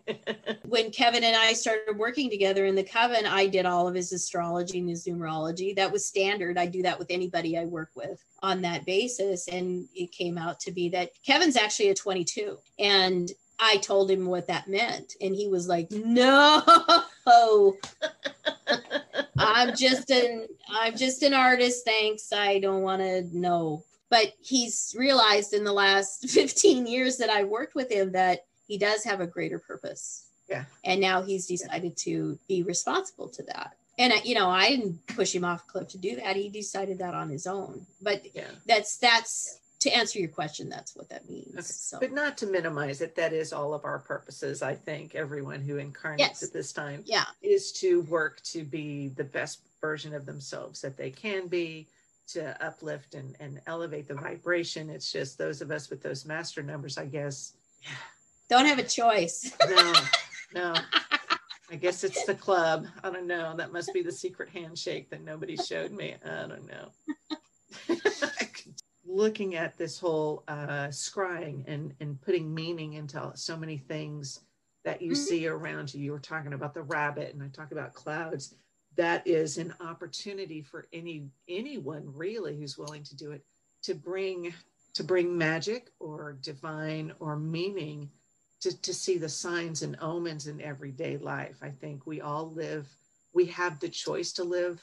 when 0.68 0.92
kevin 0.92 1.24
and 1.24 1.36
i 1.36 1.54
started 1.54 1.98
working 1.98 2.30
together 2.30 2.66
in 2.66 2.76
the 2.76 2.84
coven 2.84 3.26
i 3.26 3.48
did 3.48 3.66
all 3.66 3.88
of 3.88 3.96
his 3.96 4.12
astrology 4.12 4.80
and 4.80 4.90
his 4.90 5.06
numerology 5.06 5.76
that 5.76 5.92
was 5.92 6.06
standard 6.06 6.58
i 6.58 6.66
do 6.66 6.82
that 6.82 6.98
with 7.00 7.10
anybody 7.10 7.58
i 7.58 7.66
work 7.66 7.92
with 7.96 8.24
on 8.42 8.62
that 8.62 8.86
basis 8.86 9.48
and 9.48 9.88
it 9.96 10.12
came 10.12 10.38
out 10.38 10.60
to 10.60 10.72
be 10.72 10.90
that 10.90 11.12
kevin's 11.26 11.56
actually 11.56 11.90
a 11.90 11.96
22 11.96 12.58
and 12.80 13.32
i 13.60 13.78
told 13.78 14.10
him 14.10 14.26
what 14.26 14.48
that 14.48 14.68
meant 14.68 15.16
and 15.22 15.36
he 15.36 15.48
was 15.48 15.68
like 15.68 15.90
no 15.92 16.62
i'm 19.38 19.76
just 19.76 20.10
an 20.10 20.48
i'm 20.70 20.96
just 20.96 21.24
an 21.24 21.34
artist 21.34 21.86
thanks 21.86 22.32
i 22.34 22.60
don't 22.60 22.82
want 22.82 23.02
to 23.02 23.24
know 23.38 23.84
but 24.14 24.32
he's 24.40 24.94
realized 24.96 25.54
in 25.54 25.64
the 25.64 25.74
last 25.74 26.30
15 26.30 26.86
years 26.86 27.18
that 27.18 27.32
I 27.32 27.46
worked 27.46 27.74
with 27.74 27.92
him 27.92 28.12
that 28.12 28.46
he 28.68 28.78
does 28.78 29.04
have 29.06 29.22
a 29.22 29.26
greater 29.26 29.58
purpose. 29.58 30.28
Yeah. 30.48 30.66
And 30.84 31.02
now 31.02 31.24
he's 31.24 31.48
decided 31.48 31.98
to 31.98 32.38
be 32.48 32.62
responsible 32.62 33.28
to 33.30 33.42
that. 33.44 33.72
And 33.98 34.14
you 34.24 34.36
know, 34.36 34.50
I 34.52 34.70
didn't 34.70 35.08
push 35.08 35.34
him 35.34 35.44
off 35.44 35.64
a 35.68 35.72
cliff 35.72 35.88
to 35.90 35.98
do 35.98 36.16
that. 36.18 36.36
He 36.36 36.50
decided 36.50 37.00
that 37.00 37.16
on 37.16 37.32
his 37.32 37.48
own. 37.48 37.88
But 38.04 38.22
yeah. 38.36 38.52
that's 38.68 38.98
that's 38.98 39.62
to 39.84 39.96
answer 39.96 40.20
your 40.20 40.30
question, 40.30 40.70
that's 40.70 40.96
what 40.96 41.10
that 41.10 41.30
means. 41.30 41.54
Okay. 41.54 41.62
So. 41.62 42.00
But 42.00 42.14
not 42.14 42.38
to 42.40 42.48
minimize 42.48 43.02
it, 43.02 43.16
that 43.16 43.34
is 43.34 43.54
all 43.54 43.74
of 43.74 43.86
our 43.86 44.00
purposes. 44.00 44.62
I 44.62 44.76
think 44.76 45.14
everyone 45.14 45.62
who 45.62 45.78
incarnates 45.78 46.42
yes. 46.42 46.44
at 46.44 46.54
this 46.54 46.72
time 46.72 47.04
yeah. 47.06 47.26
is 47.42 47.72
to 47.74 48.02
work 48.04 48.42
to 48.44 48.64
be 48.64 49.10
the 49.10 49.24
best 49.24 49.60
version 49.82 50.14
of 50.14 50.26
themselves 50.26 50.82
that 50.82 50.98
they 50.98 51.12
can 51.12 51.48
be, 51.48 51.88
to 52.26 52.66
uplift 52.66 53.16
and, 53.16 53.36
and 53.42 53.60
elevate 53.68 54.08
the 54.08 54.14
vibration. 54.14 54.90
It's 54.90 55.12
just 55.12 55.38
those 55.38 55.62
of 55.62 55.72
us 55.72 55.90
with 55.90 56.02
those 56.02 56.26
master 56.26 56.64
numbers, 56.64 56.98
I 56.98 57.06
guess. 57.06 57.54
Don't 58.50 58.66
have 58.66 58.80
a 58.80 58.84
choice. 58.84 59.54
No, 59.70 59.94
no. 60.54 60.74
I 61.72 61.76
guess 61.76 62.04
it's 62.04 62.24
the 62.26 62.36
club. 62.36 62.86
I 63.04 63.10
don't 63.10 63.26
know. 63.26 63.56
That 63.56 63.74
must 63.74 63.94
be 63.94 64.04
the 64.04 64.12
secret 64.12 64.50
handshake 64.50 65.10
that 65.10 65.24
nobody 65.24 65.56
showed 65.58 65.92
me. 65.92 66.14
I 66.24 66.46
don't 66.48 66.68
know. 66.68 66.92
Looking 69.14 69.56
at 69.56 69.78
this 69.78 70.00
whole 70.00 70.44
uh, 70.48 70.88
scrying 70.88 71.64
and, 71.68 71.94
and 72.00 72.20
putting 72.22 72.54
meaning 72.54 72.94
into 72.94 73.32
so 73.36 73.56
many 73.56 73.78
things 73.78 74.40
that 74.86 75.02
you 75.02 75.12
mm-hmm. 75.12 75.22
see 75.22 75.48
around 75.48 75.94
you. 75.94 76.02
You 76.02 76.12
were 76.12 76.20
talking 76.20 76.54
about 76.54 76.74
the 76.74 76.82
rabbit, 76.82 77.34
and 77.34 77.44
I 77.44 77.48
talk 77.48 77.72
about 77.72 77.94
clouds 77.94 78.56
that 78.96 79.26
is 79.26 79.58
an 79.58 79.74
opportunity 79.80 80.62
for 80.62 80.88
any 80.94 81.26
anyone 81.48 82.04
really 82.06 82.58
who's 82.58 82.78
willing 82.78 83.04
to 83.04 83.16
do 83.16 83.32
it 83.32 83.44
to 83.84 83.96
bring 83.96 84.54
to 84.94 85.04
bring 85.04 85.38
magic 85.38 85.90
or 86.00 86.38
divine 86.42 87.12
or 87.20 87.36
meaning 87.36 88.10
to, 88.62 88.80
to 88.82 88.94
see 88.94 89.18
the 89.18 89.30
signs 89.30 89.82
and 89.82 89.98
omens 90.02 90.48
in 90.48 90.62
everyday 90.62 91.18
life 91.18 91.58
i 91.62 91.70
think 91.70 92.06
we 92.06 92.22
all 92.22 92.52
live 92.52 92.88
we 93.34 93.46
have 93.46 93.80
the 93.80 93.90
choice 93.90 94.32
to 94.34 94.44
live 94.44 94.82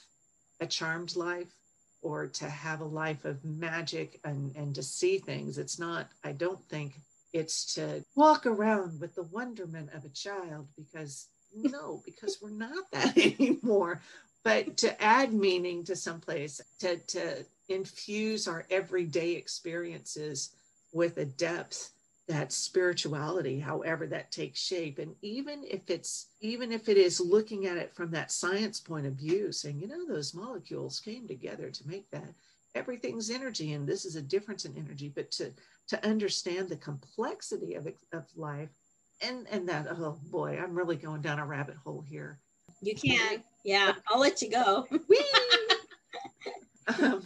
a 0.60 0.66
charmed 0.66 1.14
life 1.16 1.54
or 2.03 2.26
to 2.26 2.48
have 2.48 2.80
a 2.80 2.84
life 2.84 3.24
of 3.24 3.44
magic 3.44 4.20
and, 4.24 4.55
and 4.57 4.74
to 4.74 4.82
see 4.82 5.18
things 5.18 5.59
it's 5.59 5.78
not 5.78 6.09
i 6.24 6.32
don't 6.32 6.62
think 6.68 6.94
it's 7.32 7.74
to 7.74 8.05
walk 8.16 8.46
around 8.46 9.01
with 9.01 9.14
the 9.14 9.22
wonderment 9.24 9.88
of 9.94 10.05
a 10.05 10.09
child 10.09 10.66
because 10.76 11.28
no, 11.55 12.03
because 12.05 12.38
we're 12.40 12.51
not 12.51 12.90
that 12.92 13.16
anymore. 13.40 14.01
But 14.42 14.78
to 14.78 15.03
add 15.03 15.34
meaning 15.34 15.84
to 15.84 15.96
someplace, 15.96 16.61
to, 16.80 16.96
to 16.96 17.44
infuse 17.68 18.48
our 18.48 18.64
everyday 18.70 19.32
experiences 19.32 20.55
with 20.92 21.18
a 21.18 21.26
depth 21.26 21.90
that 22.30 22.52
spirituality 22.52 23.58
however 23.58 24.06
that 24.06 24.30
takes 24.30 24.60
shape. 24.60 25.00
And 25.00 25.16
even 25.20 25.64
if 25.68 25.90
it's 25.90 26.28
even 26.40 26.70
if 26.70 26.88
it 26.88 26.96
is 26.96 27.18
looking 27.20 27.66
at 27.66 27.76
it 27.76 27.92
from 27.92 28.12
that 28.12 28.30
science 28.30 28.78
point 28.78 29.04
of 29.04 29.14
view 29.14 29.50
saying 29.50 29.80
you 29.80 29.88
know 29.88 30.06
those 30.06 30.32
molecules 30.32 31.00
came 31.00 31.26
together 31.26 31.70
to 31.70 31.88
make 31.88 32.08
that 32.12 32.32
everything's 32.76 33.30
energy 33.30 33.72
and 33.72 33.84
this 33.84 34.04
is 34.04 34.14
a 34.14 34.22
difference 34.22 34.64
in 34.64 34.76
energy 34.76 35.12
but 35.12 35.32
to 35.32 35.52
to 35.88 36.06
understand 36.06 36.68
the 36.68 36.76
complexity 36.76 37.74
of, 37.74 37.88
of 38.12 38.24
life 38.36 38.70
and 39.22 39.48
and 39.50 39.68
that 39.68 39.88
oh 39.90 40.16
boy 40.30 40.56
i'm 40.62 40.72
really 40.74 40.96
going 40.96 41.20
down 41.20 41.40
a 41.40 41.44
rabbit 41.44 41.76
hole 41.84 42.04
here. 42.08 42.38
You 42.80 42.94
can 42.94 43.42
yeah 43.64 43.94
i'll 44.06 44.20
let 44.20 44.40
you 44.40 44.50
go. 44.50 44.86
Um, 47.02 47.24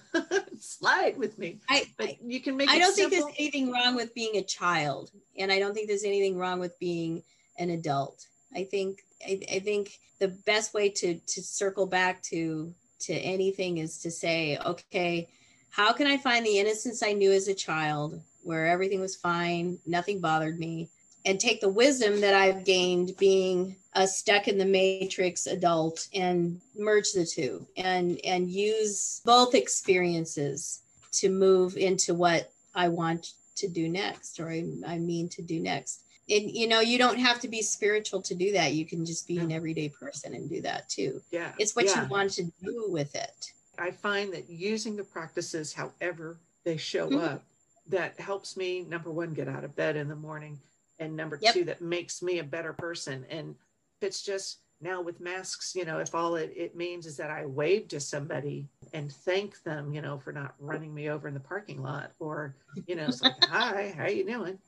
slide 0.78 1.16
with 1.16 1.38
me 1.38 1.58
I, 1.68 1.84
but 1.96 2.22
you 2.22 2.40
can 2.40 2.56
make 2.56 2.68
i 2.68 2.78
don't 2.78 2.94
simple. 2.94 3.10
think 3.10 3.24
there's 3.24 3.36
anything 3.38 3.70
wrong 3.70 3.94
with 3.94 4.14
being 4.14 4.36
a 4.36 4.42
child 4.42 5.10
and 5.38 5.52
i 5.52 5.58
don't 5.58 5.74
think 5.74 5.88
there's 5.88 6.04
anything 6.04 6.38
wrong 6.38 6.60
with 6.60 6.78
being 6.78 7.22
an 7.58 7.70
adult 7.70 8.26
i 8.54 8.64
think 8.64 9.02
I, 9.26 9.40
I 9.52 9.58
think 9.60 9.98
the 10.20 10.28
best 10.28 10.74
way 10.74 10.88
to 10.90 11.14
to 11.14 11.42
circle 11.42 11.86
back 11.86 12.22
to 12.24 12.72
to 13.00 13.12
anything 13.14 13.78
is 13.78 13.98
to 13.98 14.10
say 14.10 14.58
okay 14.64 15.28
how 15.70 15.92
can 15.92 16.06
i 16.06 16.16
find 16.16 16.44
the 16.44 16.58
innocence 16.58 17.02
i 17.02 17.12
knew 17.12 17.32
as 17.32 17.48
a 17.48 17.54
child 17.54 18.20
where 18.42 18.66
everything 18.66 19.00
was 19.00 19.16
fine 19.16 19.78
nothing 19.86 20.20
bothered 20.20 20.58
me 20.58 20.88
and 21.24 21.40
take 21.40 21.60
the 21.60 21.68
wisdom 21.68 22.20
that 22.20 22.34
I've 22.34 22.64
gained 22.64 23.16
being 23.16 23.76
a 23.94 24.06
stuck 24.06 24.48
in 24.48 24.58
the 24.58 24.64
matrix 24.64 25.46
adult 25.46 26.08
and 26.14 26.60
merge 26.76 27.12
the 27.12 27.24
two 27.24 27.66
and 27.76 28.20
and 28.24 28.50
use 28.50 29.20
both 29.24 29.54
experiences 29.54 30.82
to 31.12 31.28
move 31.30 31.76
into 31.76 32.14
what 32.14 32.50
I 32.74 32.88
want 32.88 33.32
to 33.56 33.68
do 33.68 33.88
next 33.88 34.40
or 34.40 34.50
I, 34.50 34.64
I 34.86 34.98
mean 34.98 35.28
to 35.30 35.42
do 35.42 35.60
next. 35.60 36.02
And 36.28 36.50
you 36.50 36.66
know, 36.66 36.80
you 36.80 36.98
don't 36.98 37.18
have 37.18 37.40
to 37.40 37.48
be 37.48 37.62
spiritual 37.62 38.20
to 38.22 38.34
do 38.34 38.52
that. 38.52 38.72
You 38.72 38.84
can 38.84 39.04
just 39.04 39.28
be 39.28 39.38
an 39.38 39.52
everyday 39.52 39.90
person 39.90 40.34
and 40.34 40.48
do 40.48 40.60
that 40.62 40.88
too. 40.88 41.20
Yeah. 41.30 41.52
It's 41.58 41.76
what 41.76 41.84
yeah. 41.84 42.02
you 42.02 42.08
want 42.08 42.32
to 42.32 42.44
do 42.62 42.86
with 42.88 43.14
it. 43.14 43.52
I 43.78 43.90
find 43.90 44.32
that 44.32 44.48
using 44.48 44.96
the 44.96 45.04
practices 45.04 45.72
however 45.72 46.38
they 46.64 46.76
show 46.76 47.08
mm-hmm. 47.08 47.24
up 47.24 47.42
that 47.88 48.18
helps 48.18 48.56
me 48.56 48.82
number 48.82 49.10
one 49.10 49.34
get 49.34 49.48
out 49.48 49.64
of 49.64 49.76
bed 49.76 49.96
in 49.96 50.08
the 50.08 50.16
morning 50.16 50.58
and 51.04 51.16
number 51.16 51.38
yep. 51.40 51.54
two 51.54 51.64
that 51.64 51.80
makes 51.80 52.22
me 52.22 52.38
a 52.38 52.44
better 52.44 52.72
person. 52.72 53.24
And 53.30 53.54
if 54.00 54.06
it's 54.06 54.22
just 54.22 54.60
now 54.80 55.00
with 55.00 55.20
masks 55.20 55.72
you 55.74 55.84
know 55.84 55.98
if 55.98 56.14
all 56.14 56.34
it, 56.34 56.52
it 56.54 56.76
means 56.76 57.06
is 57.06 57.16
that 57.16 57.30
i 57.30 57.46
wave 57.46 57.86
to 57.88 57.98
somebody 57.98 58.66
and 58.92 59.10
thank 59.10 59.62
them 59.62 59.92
you 59.94 60.02
know 60.02 60.18
for 60.18 60.32
not 60.32 60.54
running 60.58 60.92
me 60.92 61.08
over 61.08 61.26
in 61.28 61.32
the 61.32 61.40
parking 61.40 61.80
lot 61.80 62.10
or 62.18 62.56
you 62.86 62.96
know 62.96 63.06
it's 63.06 63.22
like 63.22 63.32
hi 63.44 63.94
how 63.96 64.06
you 64.06 64.26
doing? 64.26 64.58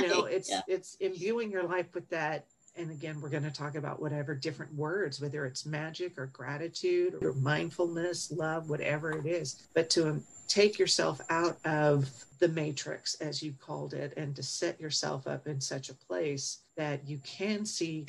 You 0.00 0.08
know 0.08 0.24
it's 0.24 0.50
yeah. 0.50 0.60
it's 0.68 0.96
imbuing 0.96 1.50
your 1.50 1.64
life 1.64 1.86
with 1.94 2.08
that. 2.10 2.46
And 2.76 2.90
again 2.90 3.20
we're 3.20 3.28
going 3.28 3.42
to 3.42 3.50
talk 3.50 3.74
about 3.74 4.00
whatever 4.00 4.34
different 4.34 4.74
words 4.74 5.20
whether 5.20 5.44
it's 5.44 5.66
magic 5.66 6.16
or 6.16 6.26
gratitude 6.26 7.16
or 7.20 7.34
mindfulness 7.34 8.30
love 8.30 8.70
whatever 8.70 9.12
it 9.12 9.26
is. 9.26 9.68
But 9.74 9.90
to 9.90 10.22
take 10.52 10.78
yourself 10.78 11.18
out 11.30 11.56
of 11.64 12.10
the 12.38 12.48
matrix, 12.48 13.14
as 13.14 13.42
you 13.42 13.54
called 13.58 13.94
it, 13.94 14.12
and 14.18 14.36
to 14.36 14.42
set 14.42 14.78
yourself 14.78 15.26
up 15.26 15.46
in 15.46 15.58
such 15.60 15.88
a 15.88 15.94
place 15.94 16.58
that 16.76 17.08
you 17.08 17.18
can 17.24 17.64
see 17.64 18.04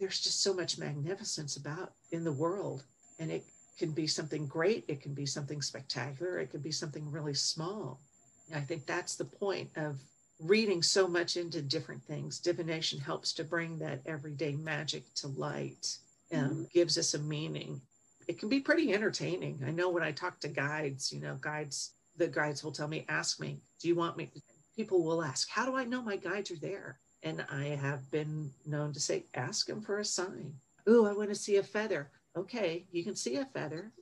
there's 0.00 0.20
just 0.20 0.42
so 0.42 0.52
much 0.52 0.76
magnificence 0.76 1.56
about 1.56 1.92
in 2.10 2.24
the 2.24 2.32
world. 2.32 2.82
And 3.20 3.30
it 3.30 3.44
can 3.78 3.92
be 3.92 4.08
something 4.08 4.46
great, 4.48 4.84
it 4.88 5.02
can 5.02 5.14
be 5.14 5.24
something 5.24 5.62
spectacular, 5.62 6.40
it 6.40 6.50
can 6.50 6.60
be 6.60 6.72
something 6.72 7.08
really 7.10 7.34
small. 7.34 8.00
And 8.48 8.58
I 8.58 8.64
think 8.64 8.86
that's 8.86 9.14
the 9.14 9.24
point 9.24 9.70
of 9.76 10.00
reading 10.40 10.82
so 10.82 11.06
much 11.06 11.36
into 11.36 11.62
different 11.62 12.02
things. 12.02 12.40
Divination 12.40 12.98
helps 12.98 13.32
to 13.34 13.44
bring 13.44 13.78
that 13.78 14.00
everyday 14.04 14.56
magic 14.56 15.04
to 15.14 15.28
light 15.28 15.96
and 16.32 16.50
mm-hmm. 16.50 16.62
gives 16.72 16.98
us 16.98 17.14
a 17.14 17.20
meaning 17.20 17.80
it 18.28 18.38
can 18.38 18.48
be 18.48 18.60
pretty 18.60 18.92
entertaining. 18.92 19.62
I 19.66 19.70
know 19.70 19.90
when 19.90 20.02
I 20.02 20.12
talk 20.12 20.40
to 20.40 20.48
guides, 20.48 21.12
you 21.12 21.20
know, 21.20 21.36
guides, 21.40 21.92
the 22.16 22.28
guides 22.28 22.62
will 22.62 22.72
tell 22.72 22.88
me, 22.88 23.04
ask 23.08 23.40
me, 23.40 23.60
do 23.80 23.88
you 23.88 23.94
want 23.94 24.16
me? 24.16 24.30
People 24.76 25.04
will 25.04 25.22
ask, 25.22 25.48
how 25.48 25.64
do 25.64 25.76
I 25.76 25.84
know 25.84 26.02
my 26.02 26.16
guides 26.16 26.50
are 26.50 26.58
there? 26.58 26.98
And 27.22 27.44
I 27.50 27.66
have 27.66 28.10
been 28.10 28.50
known 28.66 28.92
to 28.92 29.00
say, 29.00 29.24
ask 29.34 29.66
them 29.66 29.80
for 29.80 29.98
a 29.98 30.04
sign. 30.04 30.54
Oh, 30.86 31.06
I 31.06 31.12
want 31.12 31.30
to 31.30 31.34
see 31.34 31.56
a 31.56 31.62
feather. 31.62 32.10
Okay, 32.36 32.86
you 32.90 33.04
can 33.04 33.14
see 33.14 33.36
a 33.36 33.44
feather, 33.46 33.92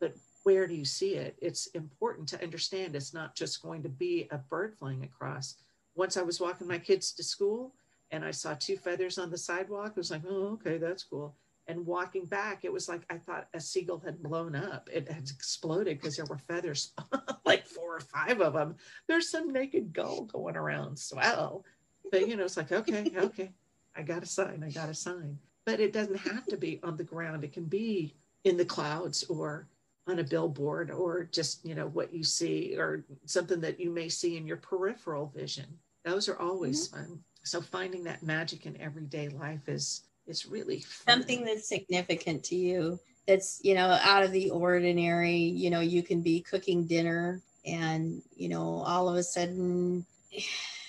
but 0.00 0.14
where 0.44 0.66
do 0.66 0.74
you 0.74 0.84
see 0.84 1.14
it? 1.14 1.36
It's 1.40 1.66
important 1.68 2.28
to 2.28 2.42
understand 2.42 2.94
it's 2.94 3.14
not 3.14 3.34
just 3.34 3.62
going 3.62 3.82
to 3.82 3.88
be 3.88 4.28
a 4.30 4.38
bird 4.38 4.76
flying 4.78 5.04
across. 5.04 5.56
Once 5.94 6.16
I 6.16 6.22
was 6.22 6.40
walking 6.40 6.68
my 6.68 6.78
kids 6.78 7.12
to 7.12 7.22
school 7.24 7.74
and 8.10 8.24
I 8.24 8.30
saw 8.30 8.54
two 8.54 8.76
feathers 8.76 9.18
on 9.18 9.30
the 9.30 9.38
sidewalk, 9.38 9.92
I 9.96 10.00
was 10.00 10.10
like, 10.10 10.22
oh, 10.28 10.52
okay, 10.52 10.78
that's 10.78 11.02
cool 11.02 11.34
and 11.68 11.86
walking 11.86 12.24
back 12.24 12.64
it 12.64 12.72
was 12.72 12.88
like 12.88 13.02
i 13.10 13.16
thought 13.16 13.48
a 13.54 13.60
seagull 13.60 14.00
had 14.04 14.22
blown 14.22 14.56
up 14.56 14.88
it 14.92 15.08
had 15.08 15.28
exploded 15.30 15.98
because 15.98 16.16
there 16.16 16.26
were 16.26 16.38
feathers 16.38 16.92
like 17.44 17.66
four 17.66 17.96
or 17.96 18.00
five 18.00 18.40
of 18.40 18.54
them 18.54 18.74
there's 19.06 19.30
some 19.30 19.52
naked 19.52 19.92
gull 19.92 20.22
going 20.24 20.56
around 20.56 20.98
swell 20.98 21.64
but 22.10 22.28
you 22.28 22.36
know, 22.36 22.44
it's 22.44 22.56
like, 22.56 22.72
okay, 22.72 23.10
okay, 23.16 23.50
I 23.96 24.02
got 24.02 24.22
a 24.22 24.26
sign, 24.26 24.62
I 24.64 24.70
got 24.70 24.88
a 24.88 24.94
sign. 24.94 25.38
But 25.64 25.80
it 25.80 25.92
doesn't 25.92 26.18
have 26.18 26.46
to 26.46 26.56
be 26.56 26.80
on 26.82 26.96
the 26.96 27.04
ground. 27.04 27.44
It 27.44 27.52
can 27.52 27.64
be 27.64 28.14
in 28.44 28.56
the 28.56 28.64
clouds 28.64 29.24
or 29.24 29.68
on 30.06 30.18
a 30.18 30.24
billboard 30.24 30.90
or 30.90 31.24
just, 31.24 31.64
you 31.64 31.74
know, 31.74 31.88
what 31.88 32.14
you 32.14 32.24
see 32.24 32.74
or 32.78 33.04
something 33.26 33.60
that 33.60 33.78
you 33.78 33.90
may 33.90 34.08
see 34.08 34.36
in 34.36 34.46
your 34.46 34.56
peripheral 34.56 35.30
vision. 35.34 35.66
Those 36.04 36.28
are 36.28 36.38
always 36.38 36.88
mm-hmm. 36.88 37.04
fun. 37.04 37.20
So 37.42 37.60
finding 37.60 38.04
that 38.04 38.22
magic 38.22 38.64
in 38.64 38.80
everyday 38.80 39.28
life 39.28 39.68
is 39.68 40.04
is 40.28 40.46
really 40.46 40.80
fun. 40.80 41.18
something 41.18 41.44
that's 41.44 41.68
significant 41.68 42.44
to 42.44 42.56
you. 42.56 42.98
That's, 43.26 43.60
you 43.62 43.74
know, 43.74 43.98
out 44.02 44.22
of 44.22 44.32
the 44.32 44.50
ordinary. 44.50 45.36
You 45.36 45.70
know, 45.70 45.80
you 45.80 46.02
can 46.02 46.22
be 46.22 46.40
cooking 46.40 46.86
dinner 46.86 47.42
and, 47.66 48.22
you 48.36 48.48
know, 48.48 48.82
all 48.86 49.08
of 49.08 49.16
a 49.16 49.22
sudden 49.22 50.06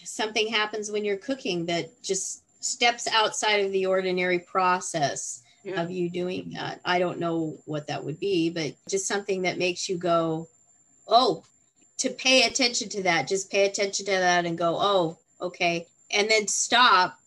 something 0.03 0.47
happens 0.47 0.91
when 0.91 1.05
you're 1.05 1.17
cooking 1.17 1.65
that 1.65 2.01
just 2.01 2.43
steps 2.63 3.07
outside 3.07 3.65
of 3.65 3.71
the 3.71 3.85
ordinary 3.85 4.39
process 4.39 5.43
yeah. 5.63 5.81
of 5.81 5.91
you 5.91 6.09
doing 6.09 6.51
that. 6.53 6.79
I 6.85 6.99
don't 6.99 7.19
know 7.19 7.57
what 7.65 7.87
that 7.87 8.03
would 8.03 8.19
be, 8.19 8.49
but 8.49 8.73
just 8.89 9.07
something 9.07 9.43
that 9.43 9.57
makes 9.57 9.89
you 9.89 9.97
go, 9.97 10.47
oh, 11.07 11.43
to 11.97 12.09
pay 12.09 12.43
attention 12.43 12.89
to 12.89 13.03
that, 13.03 13.27
just 13.27 13.51
pay 13.51 13.65
attention 13.65 14.05
to 14.05 14.11
that 14.11 14.45
and 14.45 14.57
go, 14.57 14.77
oh, 14.79 15.17
okay. 15.41 15.85
And 16.11 16.29
then 16.29 16.47
stop 16.47 17.18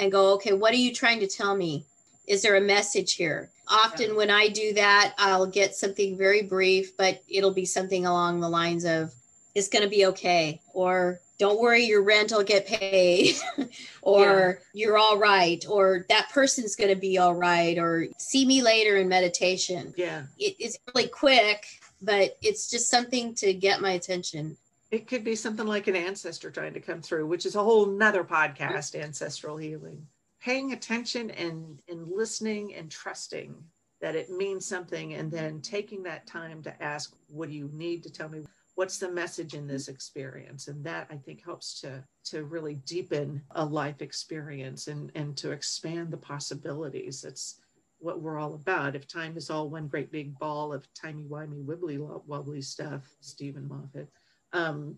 and 0.00 0.10
go, 0.10 0.32
okay, 0.32 0.54
what 0.54 0.72
are 0.72 0.78
you 0.78 0.92
trying 0.92 1.20
to 1.20 1.26
tell 1.26 1.54
me? 1.54 1.84
Is 2.26 2.42
there 2.42 2.56
a 2.56 2.60
message 2.60 3.14
here? 3.14 3.50
Often, 3.68 4.10
yeah. 4.10 4.16
when 4.16 4.30
I 4.30 4.48
do 4.48 4.72
that, 4.74 5.14
I'll 5.18 5.46
get 5.46 5.74
something 5.74 6.16
very 6.16 6.42
brief, 6.42 6.96
but 6.96 7.22
it'll 7.28 7.52
be 7.52 7.66
something 7.66 8.06
along 8.06 8.40
the 8.40 8.48
lines 8.48 8.84
of, 8.84 9.12
it's 9.54 9.68
going 9.68 9.84
to 9.84 9.90
be 9.90 10.06
okay, 10.06 10.60
or 10.72 11.20
don't 11.38 11.60
worry, 11.60 11.84
your 11.84 12.02
rent 12.02 12.32
will 12.32 12.42
get 12.42 12.66
paid, 12.66 13.36
or 14.02 14.60
yeah. 14.74 14.80
you're 14.80 14.98
all 14.98 15.18
right, 15.18 15.64
or 15.68 16.06
that 16.08 16.30
person's 16.30 16.76
going 16.76 16.92
to 16.92 17.00
be 17.00 17.18
all 17.18 17.34
right, 17.34 17.78
or 17.78 18.06
see 18.18 18.46
me 18.46 18.62
later 18.62 18.96
in 18.96 19.08
meditation. 19.08 19.92
Yeah. 19.96 20.22
It, 20.38 20.56
it's 20.58 20.78
really 20.94 21.08
quick, 21.08 21.66
but 22.00 22.38
it's 22.40 22.70
just 22.70 22.88
something 22.88 23.34
to 23.36 23.52
get 23.52 23.82
my 23.82 23.92
attention. 23.92 24.56
It 24.90 25.06
could 25.06 25.22
be 25.22 25.36
something 25.36 25.66
like 25.66 25.86
an 25.86 25.96
ancestor 25.96 26.50
trying 26.50 26.74
to 26.74 26.80
come 26.80 27.00
through, 27.00 27.26
which 27.26 27.46
is 27.46 27.54
a 27.54 27.62
whole 27.62 27.86
nother 27.86 28.24
podcast, 28.24 29.00
ancestral 29.00 29.56
healing. 29.56 30.06
Paying 30.40 30.72
attention 30.72 31.30
and, 31.30 31.80
and 31.88 32.08
listening 32.08 32.74
and 32.74 32.90
trusting 32.90 33.54
that 34.00 34.16
it 34.16 34.30
means 34.30 34.64
something, 34.64 35.12
and 35.12 35.30
then 35.30 35.60
taking 35.60 36.02
that 36.04 36.26
time 36.26 36.62
to 36.62 36.82
ask, 36.82 37.14
What 37.28 37.50
do 37.50 37.54
you 37.54 37.68
need 37.72 38.02
to 38.04 38.10
tell 38.10 38.30
me? 38.30 38.40
what's 38.80 38.96
the 38.96 39.10
message 39.10 39.52
in 39.52 39.66
this 39.66 39.88
experience 39.88 40.68
and 40.68 40.82
that 40.82 41.06
i 41.10 41.16
think 41.16 41.44
helps 41.44 41.78
to 41.80 42.02
to 42.24 42.44
really 42.44 42.76
deepen 42.86 43.42
a 43.50 43.62
life 43.62 44.00
experience 44.00 44.88
and 44.88 45.12
and 45.14 45.36
to 45.36 45.50
expand 45.50 46.10
the 46.10 46.16
possibilities 46.16 47.20
that's 47.20 47.60
what 47.98 48.22
we're 48.22 48.38
all 48.38 48.54
about 48.54 48.96
if 48.96 49.06
time 49.06 49.36
is 49.36 49.50
all 49.50 49.68
one 49.68 49.86
great 49.86 50.10
big 50.10 50.38
ball 50.38 50.72
of 50.72 50.88
timey-wimey 50.94 51.62
wibbly 51.62 51.98
wobbly 52.26 52.62
stuff 52.62 53.02
steven 53.20 53.68
moffat 53.68 54.08
um, 54.52 54.96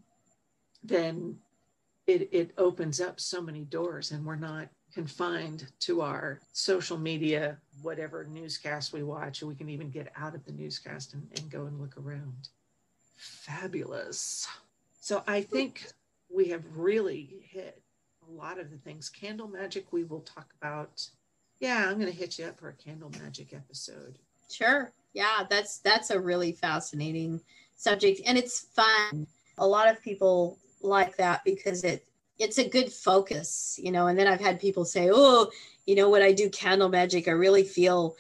then 0.83 1.37
it, 2.07 2.29
it 2.33 2.53
opens 2.59 3.01
up 3.01 3.21
so 3.21 3.41
many 3.41 3.65
doors 3.65 4.11
and 4.11 4.25
we're 4.25 4.37
not 4.37 4.69
confined 4.93 5.67
to 5.81 6.03
our 6.03 6.39
social 6.53 6.99
media 6.99 7.57
whatever 7.81 8.27
newscast 8.31 8.93
we 8.93 9.03
watch 9.03 9.43
we 9.43 9.55
can 9.55 9.71
even 9.71 9.89
get 9.89 10.13
out 10.17 10.35
of 10.35 10.45
the 10.45 10.53
newscast 10.53 11.15
and, 11.15 11.27
and 11.37 11.51
go 11.51 11.65
and 11.65 11.81
look 11.81 11.97
around 11.97 12.49
Fabulous. 13.23 14.49
So 15.01 15.23
I 15.29 15.43
think 15.43 15.87
we 16.29 16.49
have 16.49 16.65
really 16.75 17.47
hit 17.49 17.81
a 18.29 18.33
lot 18.33 18.59
of 18.59 18.69
the 18.73 18.79
things. 18.79 19.09
Candle 19.09 19.47
magic, 19.47 19.93
we 19.93 20.03
will 20.03 20.23
talk 20.23 20.49
about. 20.61 21.07
Yeah, 21.61 21.87
I'm 21.89 22.01
going 22.01 22.11
to 22.11 22.19
hit 22.19 22.37
you 22.39 22.47
up 22.47 22.59
for 22.59 22.71
a 22.71 22.73
candle 22.73 23.13
magic 23.23 23.53
episode. 23.55 24.19
Sure. 24.51 24.91
Yeah, 25.13 25.45
that's 25.49 25.79
that's 25.79 26.11
a 26.11 26.19
really 26.19 26.51
fascinating 26.53 27.41
subject 27.77 28.21
and 28.27 28.37
it's 28.37 28.61
fun. 28.61 29.29
A 29.59 29.67
lot 29.67 29.91
of 29.91 30.03
people 30.03 30.59
like 30.81 31.17
that 31.17 31.43
because 31.45 31.85
it 31.85 32.05
it's 32.39 32.59
a 32.59 32.69
good 32.69 32.93
focus, 32.93 33.79
you 33.81 33.93
know. 33.93 34.09
And 34.09 34.19
then 34.19 34.27
I've 34.27 34.41
had 34.41 34.61
people 34.61 34.85
say, 34.85 35.11
"Oh, 35.13 35.51
you 35.87 35.95
know, 35.95 36.11
when 36.11 36.23
I 36.23 36.33
do 36.33 36.51
candle 36.51 36.89
magic, 36.89 37.29
I 37.29 37.33
really 37.33 37.65
feel 37.65 38.17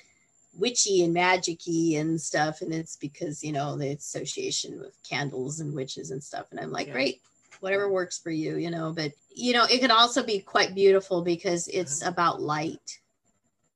witchy 0.55 1.03
and 1.03 1.14
magicy 1.16 1.99
and 1.99 2.20
stuff 2.20 2.61
and 2.61 2.72
it's 2.74 2.97
because 2.97 3.43
you 3.43 3.53
know 3.53 3.76
the 3.76 3.89
association 3.89 4.78
with 4.78 4.97
candles 5.03 5.61
and 5.61 5.74
witches 5.74 6.11
and 6.11 6.22
stuff 6.22 6.47
and 6.51 6.61
i'm 6.61 6.70
like 6.70 6.89
yeah. 6.89 6.93
great 6.93 7.22
whatever 7.61 7.91
works 7.91 8.18
for 8.18 8.30
you 8.30 8.57
you 8.57 8.70
know 8.70 8.93
but 8.95 9.12
you 9.35 9.53
know 9.55 9.64
it 9.70 9.80
can 9.80 9.91
also 9.91 10.22
be 10.22 10.39
quite 10.39 10.74
beautiful 10.74 11.22
because 11.22 11.68
it's 11.68 12.03
uh-huh. 12.03 12.11
about 12.11 12.43
light 12.43 13.01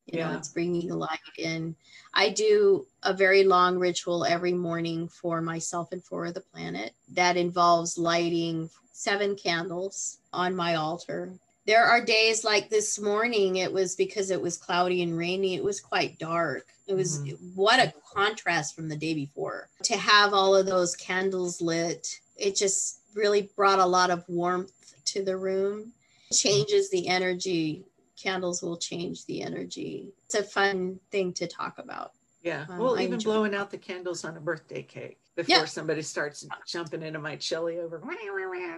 you 0.07 0.19
yeah. 0.19 0.31
know 0.31 0.39
it's 0.39 0.49
bringing 0.49 0.89
light 0.89 1.19
in. 1.39 1.75
I 2.15 2.31
do 2.31 2.87
a 3.03 3.13
very 3.13 3.45
long 3.45 3.79
ritual 3.79 4.25
every 4.25 4.53
morning 4.53 5.09
for 5.09 5.41
myself 5.41 5.93
and 5.93 6.03
for 6.05 6.31
the 6.33 6.41
planet 6.41 6.93
that 7.13 7.37
involves 7.37 7.99
lighting 7.99 8.71
seven 8.93 9.37
candles 9.37 10.19
on 10.33 10.55
my 10.55 10.77
altar. 10.77 11.33
There 11.67 11.85
are 11.85 12.05
days 12.05 12.45
like 12.45 12.71
this 12.71 13.01
morning 13.01 13.57
it 13.57 13.73
was 13.73 13.97
because 13.97 14.31
it 14.31 14.41
was 14.41 14.57
cloudy 14.57 15.03
and 15.03 15.19
rainy 15.19 15.57
it 15.57 15.65
was 15.65 15.81
quite 15.81 16.19
dark. 16.19 16.67
It 16.87 16.95
was 16.95 17.19
mm-hmm. 17.19 17.35
what 17.57 17.81
a 17.81 17.93
contrast 18.15 18.77
from 18.77 18.89
the 18.89 18.97
day 18.97 19.15
before. 19.15 19.69
To 19.85 19.97
have 19.97 20.33
all 20.33 20.55
of 20.55 20.67
those 20.67 20.95
candles 20.95 21.61
lit 21.61 22.21
it 22.37 22.55
just 22.57 23.01
really 23.15 23.51
brought 23.57 23.79
a 23.79 23.87
lot 23.87 24.11
of 24.11 24.29
warmth 24.29 24.95
to 25.07 25.25
the 25.25 25.37
room. 25.37 25.93
Changes 26.33 26.91
the 26.91 27.09
energy 27.09 27.85
candles 28.17 28.63
will 28.63 28.77
change 28.77 29.25
the 29.27 29.43
energy 29.43 30.09
it's 30.25 30.35
a 30.35 30.43
fun 30.43 30.99
thing 31.11 31.33
to 31.33 31.47
talk 31.47 31.79
about 31.79 32.13
yeah 32.43 32.65
um, 32.69 32.79
well 32.79 33.01
even 33.01 33.19
blowing 33.19 33.55
out 33.55 33.71
the 33.71 33.79
candles 33.79 34.25
on 34.25 34.37
a 34.37 34.41
birthday 34.41 34.83
cake 34.83 35.19
before 35.35 35.57
yeah. 35.57 35.65
somebody 35.65 36.03
starts 36.03 36.47
jumping 36.67 37.03
into 37.03 37.19
my 37.19 37.37
chili 37.37 37.79
over 37.79 37.99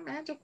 magic 0.05 0.39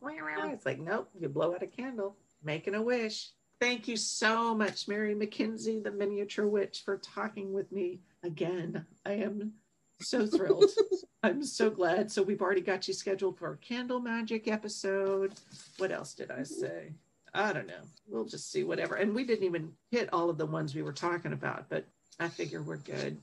it's 0.52 0.66
like 0.66 0.78
nope 0.78 1.08
you 1.18 1.28
blow 1.28 1.54
out 1.54 1.62
a 1.62 1.66
candle 1.66 2.16
making 2.44 2.74
a 2.74 2.82
wish. 2.82 3.30
Thank 3.60 3.88
you 3.88 3.96
so 3.96 4.54
much, 4.54 4.88
Mary 4.88 5.14
McKenzie, 5.14 5.82
the 5.82 5.90
miniature 5.90 6.46
witch, 6.46 6.82
for 6.84 6.98
talking 6.98 7.52
with 7.52 7.70
me 7.72 8.00
again. 8.22 8.84
I 9.06 9.12
am 9.12 9.52
so 10.00 10.26
thrilled. 10.26 10.70
I'm 11.22 11.42
so 11.42 11.70
glad. 11.70 12.10
So 12.10 12.22
we've 12.22 12.42
already 12.42 12.60
got 12.60 12.86
you 12.86 12.94
scheduled 12.94 13.38
for 13.38 13.52
a 13.52 13.56
candle 13.56 14.00
magic 14.00 14.48
episode. 14.48 15.34
What 15.78 15.92
else 15.92 16.14
did 16.14 16.30
I 16.30 16.42
say? 16.42 16.92
I 17.34 17.52
don't 17.52 17.66
know. 17.66 17.82
We'll 18.06 18.24
just 18.24 18.52
see 18.52 18.62
whatever. 18.62 18.94
And 18.94 19.14
we 19.14 19.24
didn't 19.24 19.44
even 19.44 19.72
hit 19.90 20.12
all 20.12 20.30
of 20.30 20.38
the 20.38 20.46
ones 20.46 20.74
we 20.74 20.82
were 20.82 20.92
talking 20.92 21.32
about, 21.32 21.68
but 21.68 21.84
I 22.20 22.28
figure 22.28 22.62
we're 22.62 22.76
good. 22.76 23.18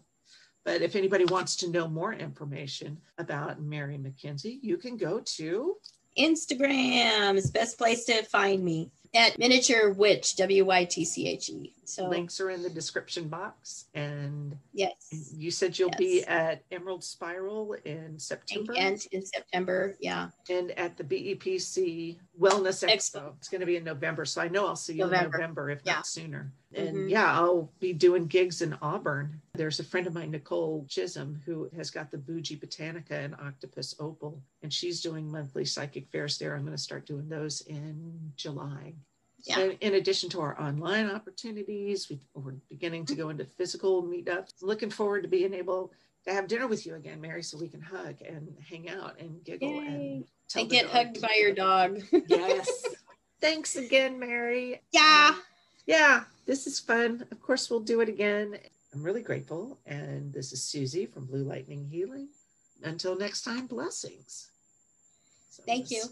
But 0.65 0.81
if 0.81 0.95
anybody 0.95 1.25
wants 1.25 1.55
to 1.57 1.69
know 1.69 1.87
more 1.87 2.13
information 2.13 2.97
about 3.17 3.61
Mary 3.61 3.97
McKenzie, 3.97 4.59
you 4.61 4.77
can 4.77 4.97
go 4.97 5.21
to 5.21 5.77
Instagram 6.17 7.35
is 7.35 7.49
best 7.49 7.77
place 7.77 8.03
to 8.05 8.23
find 8.23 8.63
me 8.63 8.91
at 9.13 9.37
miniature 9.37 9.91
witch 9.91 10.35
w-y-t-c-h-e 10.37 11.73
so 11.83 12.07
links 12.07 12.39
are 12.39 12.49
in 12.49 12.63
the 12.63 12.69
description 12.69 13.27
box 13.27 13.85
and 13.93 14.55
yes 14.73 14.93
you 15.35 15.51
said 15.51 15.77
you'll 15.77 15.89
yes. 15.89 15.99
be 15.99 16.23
at 16.25 16.63
emerald 16.71 17.03
spiral 17.03 17.75
in 17.85 18.17
september 18.17 18.73
and 18.77 19.05
in 19.11 19.25
september 19.25 19.95
yeah 19.99 20.29
and 20.49 20.71
at 20.71 20.95
the 20.97 21.03
bepc 21.03 22.17
wellness 22.39 22.87
expo, 22.87 22.95
expo. 22.95 23.33
it's 23.37 23.49
going 23.49 23.59
to 23.59 23.67
be 23.67 23.75
in 23.75 23.83
november 23.83 24.23
so 24.23 24.41
i 24.41 24.47
know 24.47 24.65
i'll 24.67 24.75
see 24.75 24.93
you 24.93 24.99
november. 24.99 25.25
in 25.25 25.31
november 25.31 25.69
if 25.69 25.81
yeah. 25.83 25.95
not 25.95 26.07
sooner 26.07 26.51
and 26.75 26.95
mm-hmm. 26.95 27.07
yeah 27.09 27.33
i'll 27.33 27.71
be 27.79 27.93
doing 27.93 28.25
gigs 28.25 28.61
in 28.61 28.77
auburn 28.81 29.39
there's 29.53 29.79
a 29.79 29.83
friend 29.83 30.07
of 30.07 30.13
mine 30.13 30.31
nicole 30.31 30.85
chisholm 30.89 31.41
who 31.45 31.69
has 31.75 31.91
got 31.91 32.09
the 32.11 32.17
bougie 32.17 32.57
botanica 32.57 33.11
and 33.11 33.35
octopus 33.35 33.95
opal 33.99 34.41
and 34.63 34.73
she's 34.73 35.01
doing 35.01 35.29
monthly 35.29 35.65
psychic 35.65 36.07
fairs 36.09 36.37
there 36.37 36.55
i'm 36.55 36.61
going 36.61 36.75
to 36.75 36.81
start 36.81 37.05
doing 37.05 37.27
those 37.27 37.61
in 37.61 38.31
july 38.35 38.93
yeah. 39.43 39.55
So 39.55 39.71
in 39.81 39.95
addition 39.95 40.29
to 40.31 40.41
our 40.41 40.59
online 40.61 41.09
opportunities, 41.09 42.09
we, 42.09 42.19
are 42.35 42.53
beginning 42.69 43.05
to 43.07 43.15
go 43.15 43.29
into 43.29 43.45
physical 43.45 44.03
meetups. 44.03 44.61
Looking 44.61 44.89
forward 44.89 45.23
to 45.23 45.27
being 45.27 45.53
able 45.53 45.91
to 46.25 46.33
have 46.33 46.47
dinner 46.47 46.67
with 46.67 46.85
you 46.85 46.95
again, 46.95 47.19
Mary, 47.19 47.41
so 47.41 47.57
we 47.57 47.67
can 47.67 47.81
hug 47.81 48.21
and 48.21 48.55
hang 48.69 48.89
out 48.89 49.19
and 49.19 49.43
giggle 49.43 49.69
Yay. 49.69 49.87
and 49.87 50.25
and 50.55 50.69
get 50.69 50.85
hugged 50.87 51.21
by 51.21 51.35
your 51.39 51.53
dog. 51.53 52.01
yes. 52.27 52.85
Thanks 53.39 53.75
again, 53.75 54.19
Mary. 54.19 54.81
Yeah. 54.91 55.31
Um, 55.33 55.41
yeah, 55.87 56.23
this 56.45 56.67
is 56.67 56.79
fun. 56.79 57.25
Of 57.31 57.41
course, 57.41 57.69
we'll 57.69 57.79
do 57.81 58.01
it 58.01 58.09
again. 58.09 58.57
I'm 58.93 59.03
really 59.03 59.21
grateful. 59.21 59.79
And 59.85 60.33
this 60.33 60.51
is 60.51 60.63
Susie 60.63 61.05
from 61.05 61.25
Blue 61.25 61.43
Lightning 61.43 61.85
Healing. 61.85 62.29
Until 62.83 63.17
next 63.17 63.43
time, 63.43 63.67
blessings. 63.67 64.49
So 65.49 65.63
Thank 65.65 65.91
you. 65.91 66.03